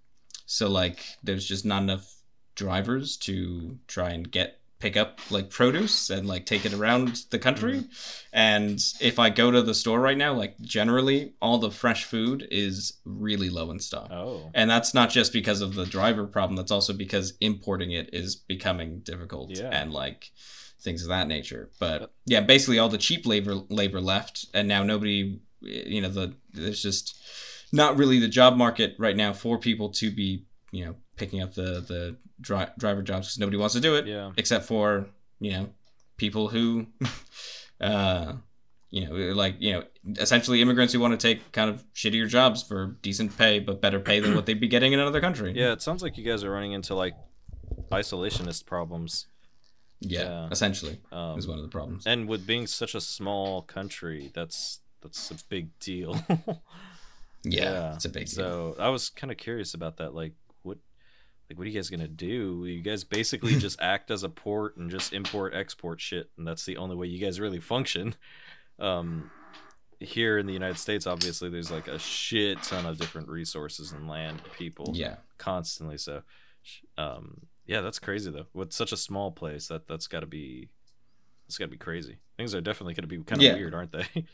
[0.46, 2.14] So like, there's just not enough
[2.54, 7.38] drivers to try and get pick up like produce and like take it around the
[7.38, 7.84] country.
[8.34, 12.46] And if I go to the store right now, like generally all the fresh food
[12.50, 14.08] is really low in stock.
[14.10, 14.50] Oh.
[14.52, 18.36] And that's not just because of the driver problem, that's also because importing it is
[18.36, 19.70] becoming difficult Yeah.
[19.72, 20.30] and like
[20.85, 21.70] things of that nature.
[21.81, 26.35] But yeah, basically all the cheap labor labor left and now nobody you know the
[26.52, 27.16] there's just
[27.73, 31.55] not really the job market right now for people to be, you know, picking up
[31.55, 34.31] the the dri- driver jobs cuz nobody wants to do it Yeah.
[34.36, 35.06] except for,
[35.40, 35.70] you know,
[36.19, 36.86] people who
[37.81, 38.35] uh
[38.90, 39.82] you know, like, you know,
[40.19, 43.98] essentially immigrants who want to take kind of shittier jobs for decent pay, but better
[43.98, 45.52] pay than what they'd be getting in another country.
[45.56, 47.15] Yeah, it sounds like you guys are running into like
[47.90, 49.27] isolationist problems.
[50.00, 50.48] Yeah, Yeah.
[50.50, 52.06] essentially Um, is one of the problems.
[52.06, 56.14] and with being such a small country, that's that's a big deal.
[57.44, 58.34] yeah, it's a big deal.
[58.34, 60.14] So I was kind of curious about that.
[60.14, 60.78] Like, what,
[61.48, 62.64] like, what are you guys gonna do?
[62.66, 66.64] You guys basically just act as a port and just import export shit, and that's
[66.64, 68.14] the only way you guys really function.
[68.78, 69.30] Um,
[70.00, 74.08] here in the United States, obviously, there's like a shit ton of different resources and
[74.08, 75.98] land, people, Yeah, constantly.
[75.98, 76.22] So,
[76.98, 78.47] um, yeah, that's crazy though.
[78.53, 80.69] With such a small place, that that's got to be,
[81.47, 82.19] that's got to be crazy.
[82.36, 83.55] Things are definitely going to be kind of Yeah.
[83.55, 84.07] weird, aren't they?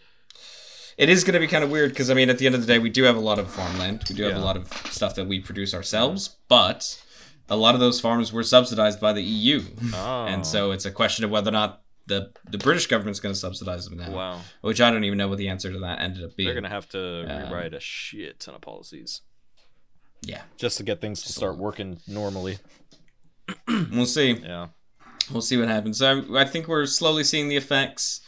[0.98, 2.60] it is going to be kind of weird because I mean, at the end of
[2.60, 4.04] the day, we do have a lot of farmland.
[4.08, 4.42] We do have Yeah.
[4.42, 7.02] a lot of stuff that we produce ourselves, but
[7.48, 9.62] a lot of those farms were subsidized by the EU,
[9.94, 13.34] oh, and so it's a question of whether or not the the British government's going
[13.34, 14.10] to subsidize them now.
[14.12, 16.46] wow, Which I don't even know what the answer to that ended up being.
[16.46, 19.22] they're gonna have to Um, rewrite a shit ton of policies.
[20.22, 22.58] Yeah, just to get things to start working normally.
[23.92, 24.32] we'll see.
[24.32, 24.68] Yeah.
[25.30, 25.98] we'll see what happens.
[25.98, 28.20] So I, I think we're slowly seeing the effects,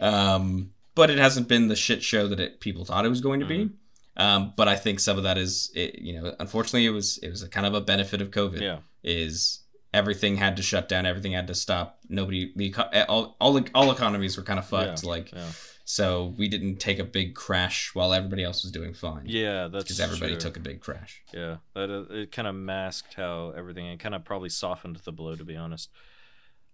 [0.00, 3.40] um, but it hasn't been the shit show that it, people thought it was going
[3.40, 3.70] to be.
[4.16, 7.30] Um, but I think some of that is, it, you know, unfortunately, it was it
[7.30, 8.60] was a kind of a benefit of COVID.
[8.60, 8.78] Yeah.
[9.02, 9.60] Is
[9.92, 11.98] everything had to shut down, everything had to stop.
[12.08, 12.74] Nobody, the
[13.08, 15.02] all all all economies were kind of fucked.
[15.02, 15.48] Yeah, Like Yeah.
[15.84, 19.24] So, we didn't take a big crash while everybody else was doing fine.
[19.26, 20.40] Yeah, that's because everybody true.
[20.40, 21.22] took a big crash.
[21.32, 23.86] Yeah, that uh, it kind of masked how everything.
[23.86, 25.90] It kind of probably softened the blow, to be honest.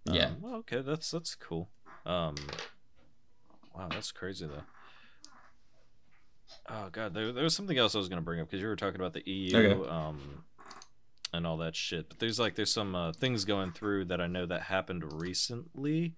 [0.07, 0.31] Um, Yeah.
[0.39, 1.69] well, okay, that's that's cool.
[2.05, 2.35] Um,
[3.75, 4.63] wow, that's crazy though.
[6.69, 8.75] Oh god, there, there was something else I was gonna bring up because you were
[8.75, 9.89] talking about the EU, Okay.
[9.89, 10.43] um,
[11.33, 12.09] and all that shit.
[12.09, 16.15] But there's like there's some uh, things going through that I know that happened recently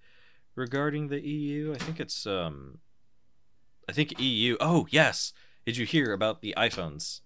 [0.55, 1.73] regarding the EU.
[1.73, 2.80] I think it's um,
[3.88, 4.57] I think EU.
[4.59, 5.34] Oh yes,
[5.65, 7.21] did you hear about the iPhones?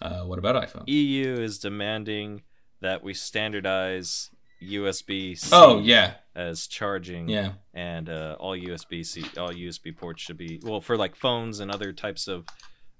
[0.00, 0.84] Uh, what about iPhone?
[0.86, 2.42] EU is demanding
[2.80, 4.30] that we standardize
[4.62, 10.22] USB C oh yeah, as charging yeah, and uh, all USB C all USB ports
[10.22, 12.46] should be well for like phones and other types of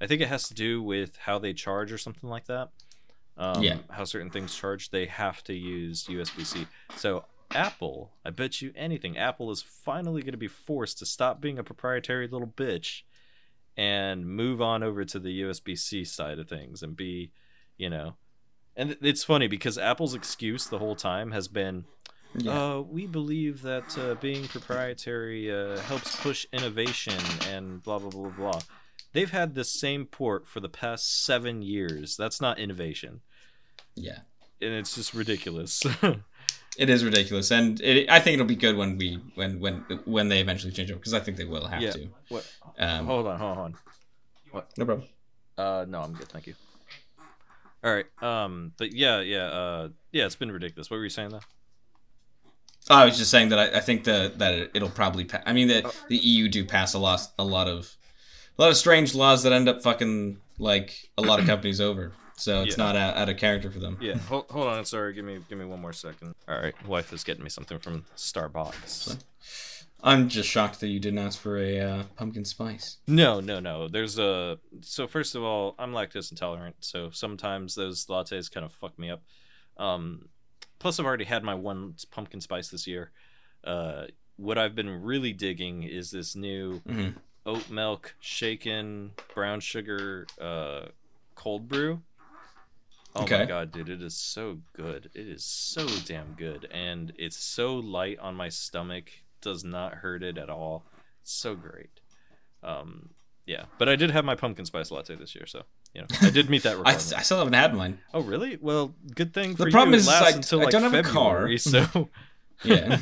[0.00, 2.68] I think it has to do with how they charge or something like that.
[3.38, 3.78] Um, Yeah.
[3.90, 6.66] How certain things charge, they have to use USB C.
[6.96, 11.40] So Apple, I bet you anything, Apple is finally going to be forced to stop
[11.40, 13.02] being a proprietary little bitch
[13.76, 17.30] and move on over to the USB C side of things and be,
[17.76, 18.16] you know.
[18.76, 21.84] And it's funny because Apple's excuse the whole time has been,
[22.36, 22.74] yeah.
[22.74, 27.18] uh, we believe that uh, being proprietary uh, helps push innovation
[27.48, 28.60] and blah blah blah blah.
[29.12, 32.16] They've had the same port for the past seven years.
[32.16, 33.20] That's not innovation,
[33.94, 34.20] yeah.
[34.60, 35.82] and it's just ridiculous.
[36.78, 40.28] It is ridiculous, and it, I think it'll be good when we when when when
[40.28, 41.92] they eventually change over because I think they will have Yeah.
[41.92, 42.08] to.
[42.28, 42.46] what?
[42.78, 43.74] Um, Hold on, hold on.
[44.50, 44.70] What?
[44.76, 45.08] no problem.
[45.56, 46.54] Uh, no, I'm good, thank you.
[47.82, 48.06] All right.
[48.22, 50.26] Um, but yeah, yeah, uh, yeah.
[50.26, 50.90] It's been ridiculous.
[50.90, 51.40] What were you saying though?
[52.90, 55.24] Oh, I was just saying that I, I think that that it, it'll probably.
[55.24, 55.92] Pa- I mean, that Oh.
[56.08, 57.96] the EU do pass a lot a lot of
[58.58, 62.12] a lot of strange laws that end up fucking like a lot of companies over.
[62.36, 62.84] So it's Yeah.
[62.84, 63.96] not out, out of character for them.
[64.00, 64.18] Yeah.
[64.18, 64.84] Hold, hold on.
[64.84, 65.12] Sorry.
[65.14, 66.34] Give me give me one more second.
[66.48, 66.74] All right.
[66.86, 69.18] Wife is getting me something from Starbucks.
[70.02, 72.98] I'm just shocked that you didn't ask for a uh, pumpkin spice.
[73.06, 73.88] No, no, no.
[73.88, 78.72] There's a so first of all, I'm lactose intolerant, so sometimes those lattes kind of
[78.72, 79.22] fuck me up.
[79.78, 80.28] Um,
[80.78, 83.10] plus, I've already had my one pumpkin spice this year.
[83.64, 84.04] Uh,
[84.36, 87.08] what I've been really digging is this new hmm
[87.46, 90.86] oat milk shaken brown sugar uh,
[91.36, 92.02] cold brew.
[93.16, 93.46] Oh my Okay.
[93.46, 95.10] god, dude, it is so good.
[95.14, 99.10] It is so damn good, and it's so light on my stomach.
[99.40, 100.84] Does not hurt it at all.
[101.22, 102.00] It's so great.
[102.62, 103.10] Um,
[103.46, 105.62] yeah, but I did have my pumpkin spice latte this year, so
[105.94, 107.14] you know I did meet that I, requirement.
[107.16, 108.00] I still haven't had mine.
[108.12, 108.58] oh, really?
[108.60, 109.54] Well, good thing.
[109.54, 111.48] The problem is, I- until I don't have a car.
[111.58, 112.08] So
[112.64, 112.98] Yeah.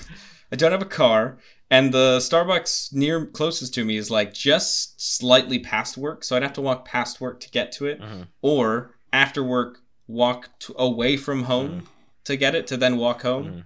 [0.53, 1.39] I don't have a car,
[1.71, 6.43] and the Starbucks near closest to me is like just slightly past work, so I'd
[6.43, 8.29] have to walk past work to get to it, Mhm.
[8.43, 11.87] or after work walk to, away from home Mhm.
[12.25, 13.45] to get it to then walk home.
[13.47, 13.65] Mhm.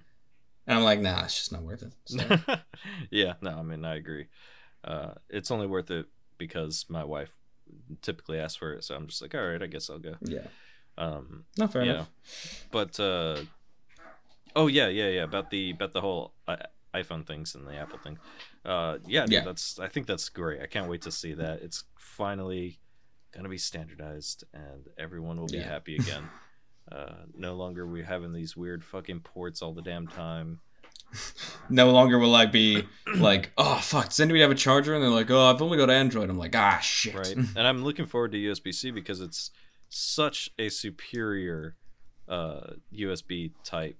[0.67, 1.93] And I'm like, nah, it's just not worth it.
[2.05, 2.19] So,
[3.11, 4.27] yeah, no, I mean I agree.
[4.83, 6.05] Uh, it's only worth it
[6.37, 7.31] because my wife
[8.01, 10.15] typically asks for it, so I'm just like, all right, I guess I'll go.
[10.21, 10.47] yeah.
[10.97, 12.09] Um, Not fair yeah, enough.
[12.71, 13.37] but uh,
[14.55, 17.99] oh yeah, yeah, yeah, about the about the whole I- iPhone things and the Apple
[17.99, 18.17] thing.
[18.65, 19.43] Uh, yeah, dude, Yeah.
[19.45, 20.61] that's I think that's great.
[20.61, 21.61] I can't wait to see that.
[21.61, 22.79] It's finally
[23.31, 25.63] gonna be standardized, and everyone will be Yeah.
[25.69, 26.29] happy again.
[26.91, 30.59] uh, no longer we having these weird fucking ports all the damn time.
[31.69, 32.83] No longer will I be
[33.15, 34.93] like, oh fuck, does anybody have a charger?
[34.93, 36.29] And they're like, oh, I've only got Android.
[36.29, 37.15] I'm like, ah shit.
[37.15, 39.51] right and i'm looking forward to usb-c because it's
[39.89, 41.75] such a superior
[42.27, 43.97] uh, usb type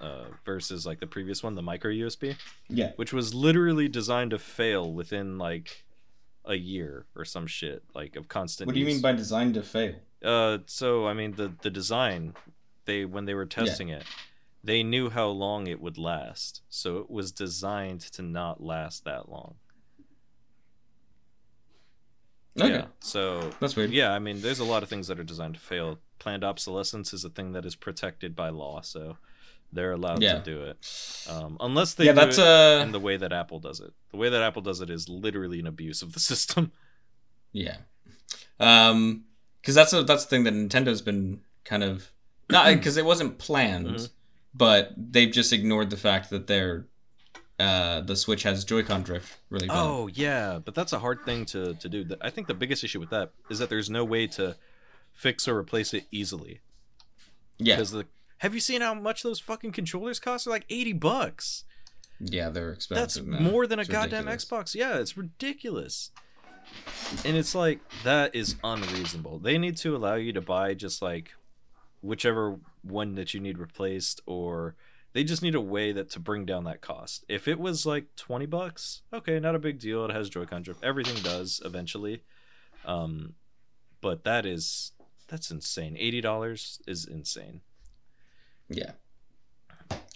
[0.00, 2.34] uh, versus like the previous one the micro usb
[2.68, 2.92] yeah.
[2.96, 5.84] which was literally designed to fail within like
[6.48, 8.94] a year or some shit like of constant What do you use.
[8.96, 9.94] mean by designed to fail?
[10.24, 12.34] uh so i mean the the design
[12.86, 14.02] they when they were testing it
[14.64, 19.28] they knew how long it would last so it was designed to not last that
[19.28, 19.54] long
[22.60, 22.70] Okay.
[22.70, 23.90] yeah so That's weird.
[23.92, 26.00] Yeah, I mean, there's a lot of things that are designed to fail.
[26.18, 29.16] Planned obsolescence is a thing that is protected by law, so
[29.72, 30.38] they're allowed Yeah.
[30.38, 30.76] to do it.
[31.28, 33.92] Um, unless they yeah, that's uh in the way that Apple does it.
[34.10, 36.72] The way that Apple does it is literally an abuse of the system.
[37.52, 37.76] Yeah.
[38.60, 39.24] Um,
[39.60, 42.10] because that's a that's the thing that Nintendo's been kind of
[42.50, 44.10] not because it wasn't planned, Mhm.
[44.54, 46.86] but they've just ignored the fact that their
[47.58, 49.76] uh the Switch has Joy-Con drift really bad.
[49.76, 52.06] Oh yeah, but that's a hard thing to to do.
[52.20, 54.56] I think the biggest issue with that is that there's no way to
[55.12, 56.60] fix or replace it easily.
[57.58, 58.06] yeah, Because the
[58.38, 60.44] have you seen how much those fucking controllers cost?
[60.44, 61.64] They're like eighty bucks.
[62.20, 62.86] yeah, they're That's
[63.16, 63.26] expensive.
[63.26, 63.42] man.
[63.44, 64.44] more than a It's goddamn ridiculous.
[64.44, 64.74] Xbox.
[64.74, 66.10] Yeah, it's ridiculous.
[67.24, 69.38] And it's like that is unreasonable.
[69.38, 71.32] They need to allow you to buy just like
[72.02, 74.74] whichever one that you need replaced or
[75.14, 77.24] they just need a way that to bring down that cost.
[77.28, 80.04] If it was like 20 bucks, okay, not a big deal.
[80.04, 80.84] It has Joy-Con drift.
[80.84, 82.22] Everything does eventually.
[82.84, 83.34] Um
[84.00, 84.92] but that is
[85.26, 85.96] that's insane.
[85.96, 87.62] $80 is insane.
[88.68, 88.92] Yeah,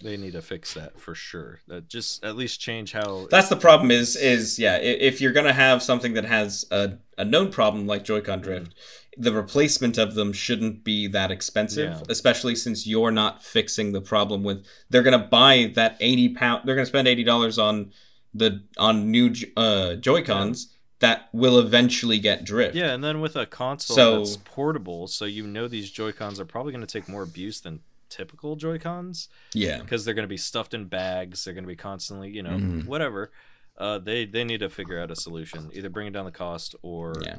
[0.03, 1.61] They need to fix that for sure.
[1.69, 3.91] That just at least change how that's the problem.
[3.91, 8.05] Is is yeah, if you're gonna have something that has a a known problem like
[8.05, 8.75] Joy-Con drift,
[9.17, 12.03] the replacement of them shouldn't be that expensive, Yeah.
[12.09, 14.67] especially since you're not fixing the problem with.
[14.91, 16.63] They're gonna buy that eighty pound.
[16.67, 17.93] They're gonna spend eighty dollars on
[18.35, 20.69] the on new uh, Joy Cons
[20.99, 22.75] that will eventually get drift.
[22.77, 26.39] Yeah, and then with a console So- that's portable, so you know these Joy Cons
[26.41, 27.81] are probably going to take more abuse than
[28.15, 31.45] typical Joy Cons yeah, because they're going to be stuffed in bags.
[31.45, 32.87] They're going to be constantly, you know, Mhm.
[32.87, 33.33] whatever.
[33.79, 37.15] Uh, they they need to figure out a solution, either bringing down the cost or
[37.23, 37.39] yeah.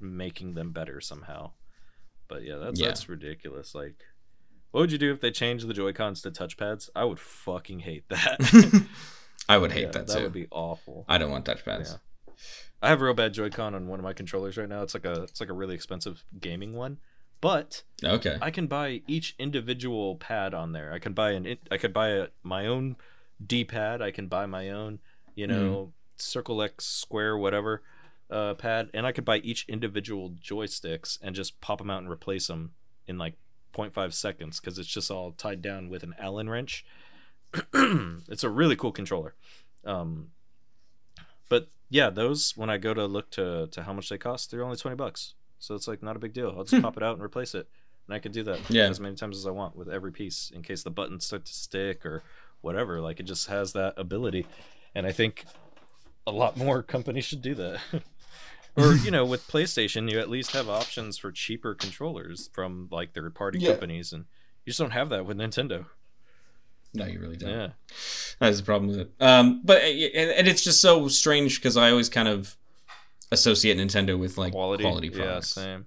[0.00, 1.52] making them better somehow.
[2.26, 2.88] But yeah, that's Yeah.
[2.88, 3.74] that's ridiculous.
[3.74, 4.04] Like,
[4.72, 6.90] what would you do if they changed the Joy Cons to touchpads?
[6.96, 8.40] I would fucking hate that.
[9.48, 10.22] I would hate Yeah, that That too.
[10.24, 11.04] would be awful.
[11.08, 11.98] I don't want touchpads.
[12.82, 14.82] I have a real bad Joy-Con on one of my controllers right now.
[14.82, 16.98] It's like a it's like a really expensive gaming one,
[17.40, 18.38] but Okay.
[18.40, 20.92] I can buy each individual pad on there.
[20.92, 22.96] I can buy an I could buy a, my own
[23.44, 24.02] D-pad.
[24.02, 25.00] I can buy my own,
[25.34, 27.82] you know, circle X square whatever
[28.30, 32.10] uh, pad, and I could buy each individual joysticks and just pop them out and
[32.10, 32.72] replace them
[33.06, 33.34] in like
[33.74, 36.84] 0.5 seconds because it's just all tied down with an Allen wrench.
[37.74, 39.34] it's a really cool controller.
[39.84, 40.28] Um,
[41.48, 44.64] but yeah, those when I go to look to to how much they cost, they're
[44.64, 45.34] only twenty bucks.
[45.58, 46.54] So it's like not a big deal.
[46.56, 46.82] I'll just hmm.
[46.82, 47.68] pop it out and replace it,
[48.06, 48.84] and I can do that Yeah.
[48.88, 51.54] as many times as I want with every piece in case the buttons start to
[51.54, 52.22] stick or
[52.60, 53.00] whatever.
[53.00, 54.46] Like it just has that ability,
[54.94, 55.44] and I think
[56.26, 57.80] a lot more companies should do that.
[58.76, 63.14] or you know, with PlayStation, you at least have options for cheaper controllers from like
[63.14, 63.72] third party Yeah.
[63.72, 64.26] companies, and
[64.64, 65.86] you just don't have that with Nintendo.
[66.94, 67.50] No, you really don't.
[67.50, 67.68] Yeah,
[68.40, 69.12] That's the problem with it.
[69.20, 72.56] Um, but eh, eh, and, and it's just so strange because I always kind of
[73.32, 75.48] associate Nintendo with like quality, quality, yeah, products.
[75.48, 75.86] same.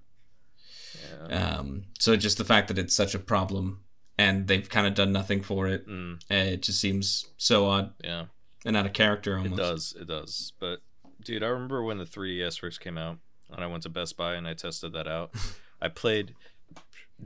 [1.28, 1.58] Yeah.
[1.58, 3.80] Um, so just the fact that it's such a problem
[4.18, 7.92] and they've kind of done nothing for it, Mm, uh, it just seems so odd
[8.02, 8.26] yeah.
[8.64, 9.52] and out of character almost.
[9.52, 9.96] It does.
[10.02, 10.52] It does.
[10.58, 10.80] But
[11.24, 13.18] dude, I remember when the 3DS first came out,
[13.50, 15.32] and I went to Best Buy and I tested that out.
[15.82, 16.34] I played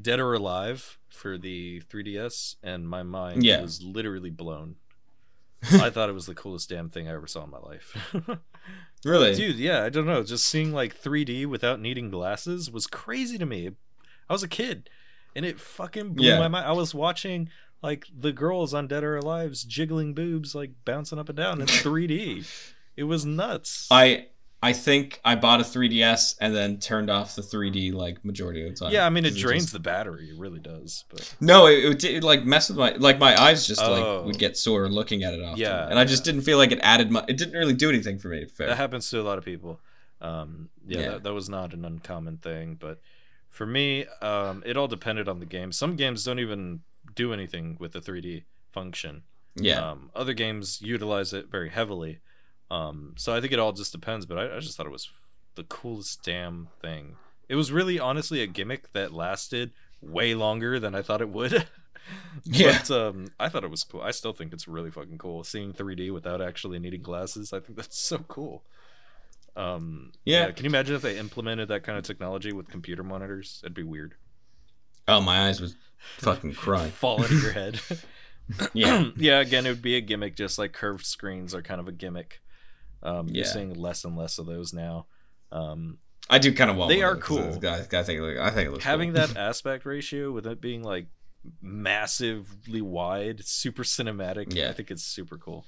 [0.00, 3.62] Dead or Alive for the 3DS, and my mind Yeah.
[3.62, 4.76] was literally blown.
[5.80, 7.96] I thought it was the coolest damn thing I ever saw in my life.
[9.04, 9.34] Really?
[9.36, 10.24] Dude, yeah, I don't know.
[10.24, 13.70] Just seeing like 3D without needing glasses was crazy to me.
[14.28, 14.90] I was a kid,
[15.36, 16.40] and it fucking blew Yeah.
[16.40, 16.66] my mind.
[16.66, 17.48] I was watching
[17.82, 21.68] like the girls on Dead or Alive's jiggling boobs, like bouncing up and down in
[21.68, 22.44] 3D.
[22.96, 23.86] It was nuts.
[23.92, 24.26] I
[24.62, 28.74] I think I bought a 3DS and then turned off the 3D like majority of
[28.74, 28.92] the time.
[28.92, 30.30] Yeah, I mean it drains just- the battery.
[30.30, 31.04] It really does.
[31.10, 33.92] But No, it, it, did like mess with my like my eyes just Oh.
[33.92, 35.58] like would get sore looking at it often.
[35.60, 36.32] Yeah, and I just yeah.
[36.32, 37.26] didn't feel like it added much.
[37.28, 38.46] It didn't really do anything for me.
[38.46, 38.68] Fair.
[38.68, 39.78] that happens to a lot of people.
[40.20, 41.08] Um, yeah, Yeah.
[41.10, 42.76] That, that was not an uncommon thing.
[42.80, 43.00] But
[43.50, 45.70] for me, um, it all depended on the game.
[45.70, 46.80] Some games don't even
[47.14, 49.22] do anything with the 3D function.
[49.54, 52.18] yeah, Um, other games utilize it very heavily.
[52.70, 54.26] Um, so I think it all just depends.
[54.26, 55.10] But I, I just thought it was
[55.54, 57.16] the coolest damn thing.
[57.48, 59.72] It was really honestly a gimmick that lasted
[60.02, 61.66] way longer than I thought it would.
[62.44, 62.78] Yeah.
[62.86, 64.00] But um, I thought it was cool.
[64.00, 67.52] I still think it's really fucking cool seeing 3D without actually needing glasses.
[67.52, 68.62] I think that's so cool.
[69.56, 70.52] Um, Yeah.
[70.52, 73.60] Can you imagine if they implemented that kind of technology with computer monitors?
[73.64, 74.14] It'd be weird.
[75.08, 75.74] oh my eyes would
[76.18, 76.90] fucking cry.
[76.90, 77.80] Fall into your head.
[78.72, 81.88] Yeah, yeah, again, it would be a gimmick, just like curved screens are kind of
[81.88, 82.40] a gimmick.
[83.02, 85.06] Um, You're seeing less and less of those now.
[85.52, 85.98] Um,
[86.28, 86.88] I do kind of want.
[86.88, 87.68] They are of those, 'cause cool.
[87.70, 89.26] I, I think it I think it looks having cool.
[89.26, 91.06] that aspect ratio with it being like
[91.62, 94.68] massively wide, super cinematic, Yeah.
[94.70, 95.64] I think it's super cool.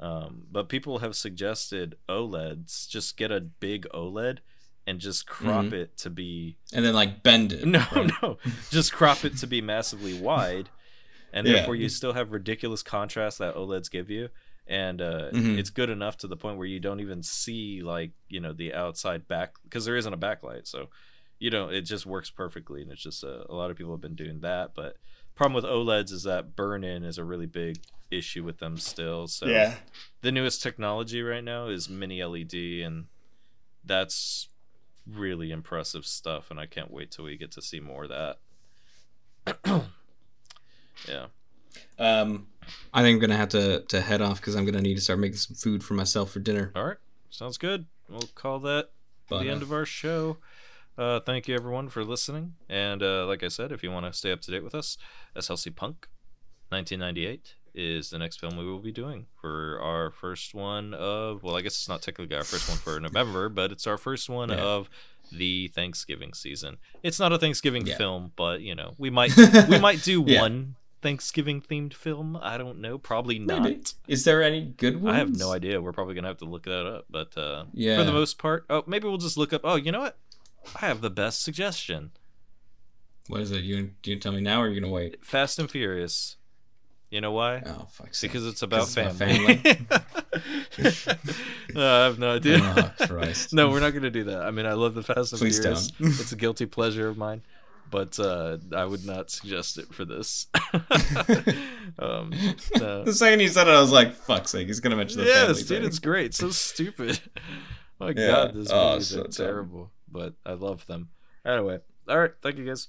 [0.00, 2.88] Um, but people have suggested OLEDs.
[2.88, 4.38] Just get a big OLED
[4.86, 5.72] and just crop Mhm.
[5.72, 7.64] it to be and then like bend it.
[7.66, 8.10] no, right?
[8.22, 8.38] no,
[8.70, 10.68] just crop it to be massively wide,
[11.32, 11.54] and Yeah.
[11.54, 14.28] therefore you still have ridiculous contrast that OLEDs give you,
[14.66, 15.58] and uh, Mhm.
[15.58, 18.74] it's good enough to the point where you don't even see like you know the
[18.74, 20.88] outside back because there isn't a backlight, so
[21.38, 24.00] you know it just works perfectly, and it's just uh, a lot of people have
[24.00, 24.96] been doing that, but
[25.34, 27.76] problem with OLEDs is that burn in is a really big
[28.10, 29.26] issue with them still.
[29.26, 29.74] So Yeah,
[30.22, 33.06] the newest technology right now is mini LED, and
[33.84, 34.48] that's
[35.06, 36.50] really impressive stuff.
[36.50, 38.38] And I can't wait till we get to see more of that.
[41.08, 41.26] yeah,
[41.98, 42.46] um,
[42.92, 45.18] I think I'm gonna have to to head off because I'm gonna need to start
[45.18, 46.72] making some food for myself for dinner.
[46.76, 46.96] all right,
[47.30, 47.86] sounds good.
[48.08, 48.90] We'll call that
[49.28, 50.38] But, the uh, end of our show.
[50.96, 54.12] Uh, thank you everyone for listening, and uh, like I said, if you want to
[54.12, 54.96] stay up to date with us,
[55.36, 56.06] SLC Punk,
[56.68, 61.42] 1998 is the next film we will be doing for our first one of.
[61.42, 64.28] Well, I guess it's not technically our first one for November, but it's our first
[64.28, 64.56] one Yeah.
[64.56, 64.88] of
[65.32, 66.76] the Thanksgiving season.
[67.02, 67.96] It's not a Thanksgiving Yeah.
[67.96, 69.32] film, but you know we might
[69.68, 70.40] we might do Yeah.
[70.42, 72.38] one Thanksgiving themed film.
[72.40, 73.62] I don't know, probably not.
[73.62, 73.82] Maybe.
[74.08, 75.14] Is there any good ones?
[75.14, 75.82] I have no idea.
[75.82, 77.98] We're probably gonna have to look that up, but uh, Yeah.
[77.98, 79.60] for the most part, oh, maybe we'll just look up.
[79.64, 80.16] Oh, you know what?
[80.80, 82.12] I have the best suggestion:
[83.28, 83.64] What is it?
[83.64, 85.22] You you tell me now, or are you gonna wait?
[85.22, 86.36] Fast and Furious.
[87.10, 87.62] You know why?
[87.66, 88.12] Oh fuck.
[88.22, 89.60] because it's about it's about family.
[91.74, 92.58] no, I have no idea.
[92.62, 93.52] Oh, Christ.
[93.58, 94.42] no, we're not gonna do that.
[94.42, 95.88] I mean, I love the Fast and Please Furious.
[95.88, 96.10] don't.
[96.20, 97.42] it's a guilty pleasure of mine,
[97.90, 100.46] but uh, I would not suggest it for this.
[101.98, 102.32] um,
[102.76, 103.04] no.
[103.04, 105.46] The second you said it, I was like, "Fuck sake!" He's gonna mention the yes,
[105.46, 105.84] family dude, thing.
[105.84, 106.34] it's great.
[106.34, 107.20] So stupid.
[108.00, 108.26] My Yeah.
[108.28, 109.30] God, this Oh, movies so are dumb.
[109.32, 111.10] terrible, but I love them.
[111.46, 111.78] Anyway,
[112.08, 112.88] all right, thank you guys.